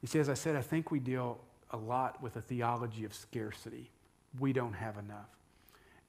He 0.00 0.08
says, 0.08 0.28
I 0.28 0.34
said, 0.34 0.56
I 0.56 0.62
think 0.62 0.90
we 0.90 0.98
deal 0.98 1.38
a 1.70 1.76
lot 1.76 2.20
with 2.20 2.36
a 2.36 2.40
theology 2.40 3.04
of 3.04 3.14
scarcity. 3.14 3.90
we 4.40 4.52
don't 4.52 4.72
have 4.72 4.98
enough. 4.98 5.28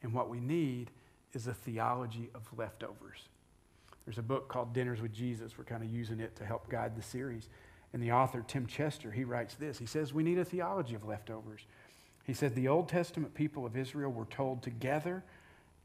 And 0.01 0.11
what 0.13 0.29
we 0.29 0.39
need 0.39 0.89
is 1.33 1.45
a 1.47 1.53
theology 1.53 2.29
of 2.33 2.41
leftovers. 2.57 3.29
There's 4.05 4.17
a 4.17 4.23
book 4.23 4.47
called 4.47 4.73
Dinners 4.73 5.01
with 5.01 5.13
Jesus. 5.13 5.57
We're 5.57 5.63
kind 5.65 5.83
of 5.83 5.89
using 5.89 6.19
it 6.19 6.35
to 6.37 6.45
help 6.45 6.69
guide 6.69 6.95
the 6.95 7.01
series. 7.01 7.49
And 7.93 8.01
the 8.01 8.11
author, 8.11 8.43
Tim 8.45 8.65
Chester, 8.65 9.11
he 9.11 9.23
writes 9.23 9.55
this. 9.55 9.77
He 9.77 9.85
says, 9.85 10.13
We 10.13 10.23
need 10.23 10.39
a 10.39 10.45
theology 10.45 10.95
of 10.95 11.05
leftovers. 11.05 11.61
He 12.23 12.33
said, 12.33 12.55
The 12.55 12.67
Old 12.67 12.89
Testament 12.89 13.33
people 13.33 13.65
of 13.65 13.75
Israel 13.75 14.11
were 14.11 14.25
told 14.25 14.63
together, 14.63 15.23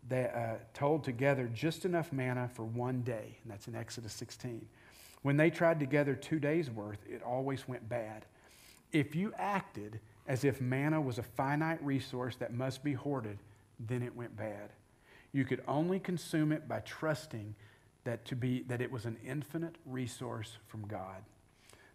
that, 0.09 0.35
uh, 0.35 0.55
told 0.73 1.05
together 1.05 1.51
just 1.53 1.85
enough 1.85 2.13
manna 2.13 2.49
for 2.55 2.65
one 2.65 3.03
day. 3.03 3.39
And 3.43 3.53
that's 3.53 3.69
in 3.69 3.75
Exodus 3.75 4.13
16. 4.15 4.67
When 5.23 5.37
they 5.37 5.51
tried 5.51 5.81
to 5.81 5.87
gather 5.87 6.15
two 6.15 6.39
days' 6.39 6.71
worth, 6.71 6.99
it 7.09 7.23
always 7.23 7.67
went 7.69 7.89
bad. 7.89 8.25
If 8.93 9.15
you 9.15 9.33
acted 9.37 10.01
as 10.27 10.45
if 10.45 10.61
manna 10.61 11.01
was 11.01 11.19
a 11.19 11.23
finite 11.23 11.83
resource 11.85 12.37
that 12.37 12.55
must 12.55 12.85
be 12.85 12.93
hoarded, 12.93 13.39
then 13.81 14.03
it 14.03 14.15
went 14.15 14.37
bad. 14.37 14.71
You 15.33 15.45
could 15.45 15.63
only 15.69 15.99
consume 16.01 16.53
it 16.53 16.69
by 16.69 16.81
trusting 16.81 17.55
that, 18.05 18.25
to 18.27 18.37
be, 18.37 18.63
that 18.63 18.81
it 18.81 18.91
was 18.91 19.05
an 19.05 19.19
infinite 19.27 19.77
resource 19.85 20.57
from 20.69 20.87
God. 20.87 21.23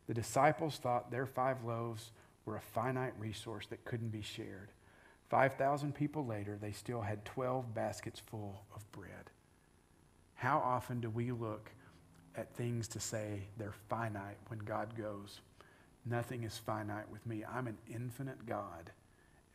The 0.07 0.13
disciples 0.13 0.77
thought 0.77 1.09
their 1.09 1.25
five 1.25 1.63
loaves 1.63 2.11
were 2.45 2.57
a 2.57 2.61
finite 2.61 3.13
resource 3.19 3.67
that 3.67 3.85
couldn't 3.85 4.09
be 4.09 4.21
shared. 4.21 4.69
5,000 5.29 5.95
people 5.95 6.25
later, 6.25 6.57
they 6.61 6.71
still 6.71 7.01
had 7.01 7.25
12 7.25 7.73
baskets 7.73 8.19
full 8.19 8.65
of 8.75 8.89
bread. 8.91 9.31
How 10.35 10.59
often 10.59 10.99
do 10.99 11.09
we 11.09 11.31
look 11.31 11.71
at 12.35 12.55
things 12.55 12.87
to 12.89 12.99
say 12.99 13.43
they're 13.57 13.73
finite 13.89 14.37
when 14.47 14.59
God 14.59 14.95
goes, 14.97 15.41
Nothing 16.05 16.43
is 16.43 16.57
finite 16.57 17.09
with 17.09 17.25
me. 17.25 17.43
I'm 17.45 17.67
an 17.67 17.77
infinite 17.89 18.45
God 18.45 18.91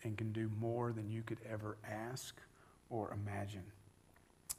and 0.03 0.17
can 0.17 0.33
do 0.33 0.51
more 0.59 0.93
than 0.93 1.11
you 1.11 1.23
could 1.23 1.39
ever 1.49 1.77
ask 1.87 2.41
or 2.89 3.13
imagine. 3.13 3.65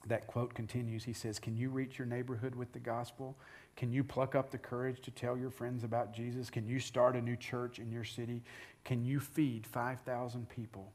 That 0.07 0.27
quote 0.27 0.53
continues. 0.53 1.03
He 1.03 1.13
says, 1.13 1.39
Can 1.39 1.57
you 1.57 1.69
reach 1.69 1.99
your 1.99 2.07
neighborhood 2.07 2.55
with 2.55 2.71
the 2.71 2.79
gospel? 2.79 3.37
Can 3.75 3.91
you 3.91 4.03
pluck 4.03 4.35
up 4.35 4.51
the 4.51 4.57
courage 4.57 5.01
to 5.01 5.11
tell 5.11 5.37
your 5.37 5.51
friends 5.51 5.83
about 5.83 6.13
Jesus? 6.13 6.49
Can 6.49 6.67
you 6.67 6.79
start 6.79 7.15
a 7.15 7.21
new 7.21 7.35
church 7.35 7.79
in 7.79 7.91
your 7.91 8.03
city? 8.03 8.43
Can 8.85 9.03
you 9.05 9.19
feed 9.19 9.65
5,000 9.67 10.47
people 10.49 10.91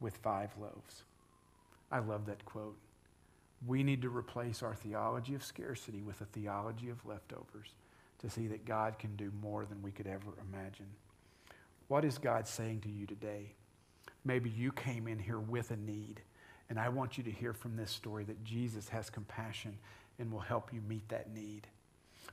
with 0.00 0.16
five 0.18 0.50
loaves? 0.60 1.04
I 1.90 1.98
love 2.00 2.26
that 2.26 2.44
quote. 2.44 2.76
We 3.66 3.82
need 3.82 4.02
to 4.02 4.14
replace 4.14 4.62
our 4.62 4.74
theology 4.74 5.34
of 5.34 5.44
scarcity 5.44 6.02
with 6.02 6.20
a 6.20 6.26
theology 6.26 6.90
of 6.90 7.04
leftovers 7.06 7.68
to 8.18 8.30
see 8.30 8.46
that 8.48 8.64
God 8.64 8.98
can 8.98 9.16
do 9.16 9.30
more 9.42 9.64
than 9.64 9.82
we 9.82 9.90
could 9.90 10.06
ever 10.06 10.32
imagine. 10.50 10.88
What 11.88 12.04
is 12.04 12.18
God 12.18 12.46
saying 12.46 12.80
to 12.80 12.90
you 12.90 13.06
today? 13.06 13.52
Maybe 14.24 14.50
you 14.50 14.72
came 14.72 15.06
in 15.06 15.18
here 15.18 15.38
with 15.38 15.70
a 15.70 15.76
need, 15.76 16.20
and 16.68 16.78
I 16.78 16.88
want 16.88 17.18
you 17.18 17.24
to 17.24 17.30
hear 17.30 17.52
from 17.52 17.76
this 17.76 17.90
story 17.90 18.24
that 18.24 18.42
Jesus 18.44 18.88
has 18.88 19.10
compassion 19.10 19.76
and 20.18 20.32
will 20.32 20.40
help 20.40 20.72
you 20.72 20.80
meet 20.88 21.08
that 21.08 21.32
need. 21.34 21.66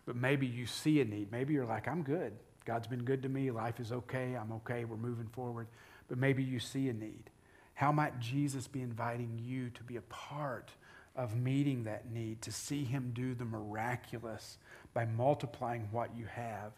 But 0.05 0.15
maybe 0.15 0.47
you 0.47 0.65
see 0.65 1.01
a 1.01 1.05
need. 1.05 1.32
Maybe 1.32 1.53
you're 1.53 1.65
like, 1.65 1.88
I'm 1.88 2.03
good. 2.03 2.34
God's 2.65 2.88
been 2.88 3.03
good 3.03 3.23
to 3.23 3.29
me. 3.29 3.51
Life 3.51 3.79
is 3.79 3.91
okay. 3.91 4.36
I'm 4.36 4.51
okay. 4.53 4.86
We're 4.86 4.97
moving 4.97 5.27
forward. 5.27 5.67
But 6.07 6.17
maybe 6.17 6.43
you 6.43 6.59
see 6.59 6.89
a 6.89 6.93
need. 6.93 7.29
How 7.73 7.91
might 7.91 8.19
Jesus 8.19 8.67
be 8.67 8.82
inviting 8.82 9.39
you 9.43 9.69
to 9.71 9.84
be 9.84 9.97
a 9.97 10.01
part 10.01 10.71
of 11.15 11.36
meeting 11.36 11.84
that 11.86 12.11
need, 12.11 12.41
to 12.43 12.51
see 12.51 12.84
Him 12.84 13.11
do 13.13 13.34
the 13.34 13.45
miraculous 13.45 14.57
by 14.93 15.05
multiplying 15.05 15.88
what 15.91 16.15
you 16.15 16.25
have 16.25 16.71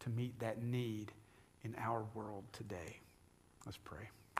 to 0.00 0.10
meet 0.10 0.38
that 0.40 0.62
need 0.62 1.12
in 1.62 1.74
our 1.78 2.04
world 2.14 2.44
today? 2.52 2.98
Let's 3.64 3.78
pray. 3.78 4.08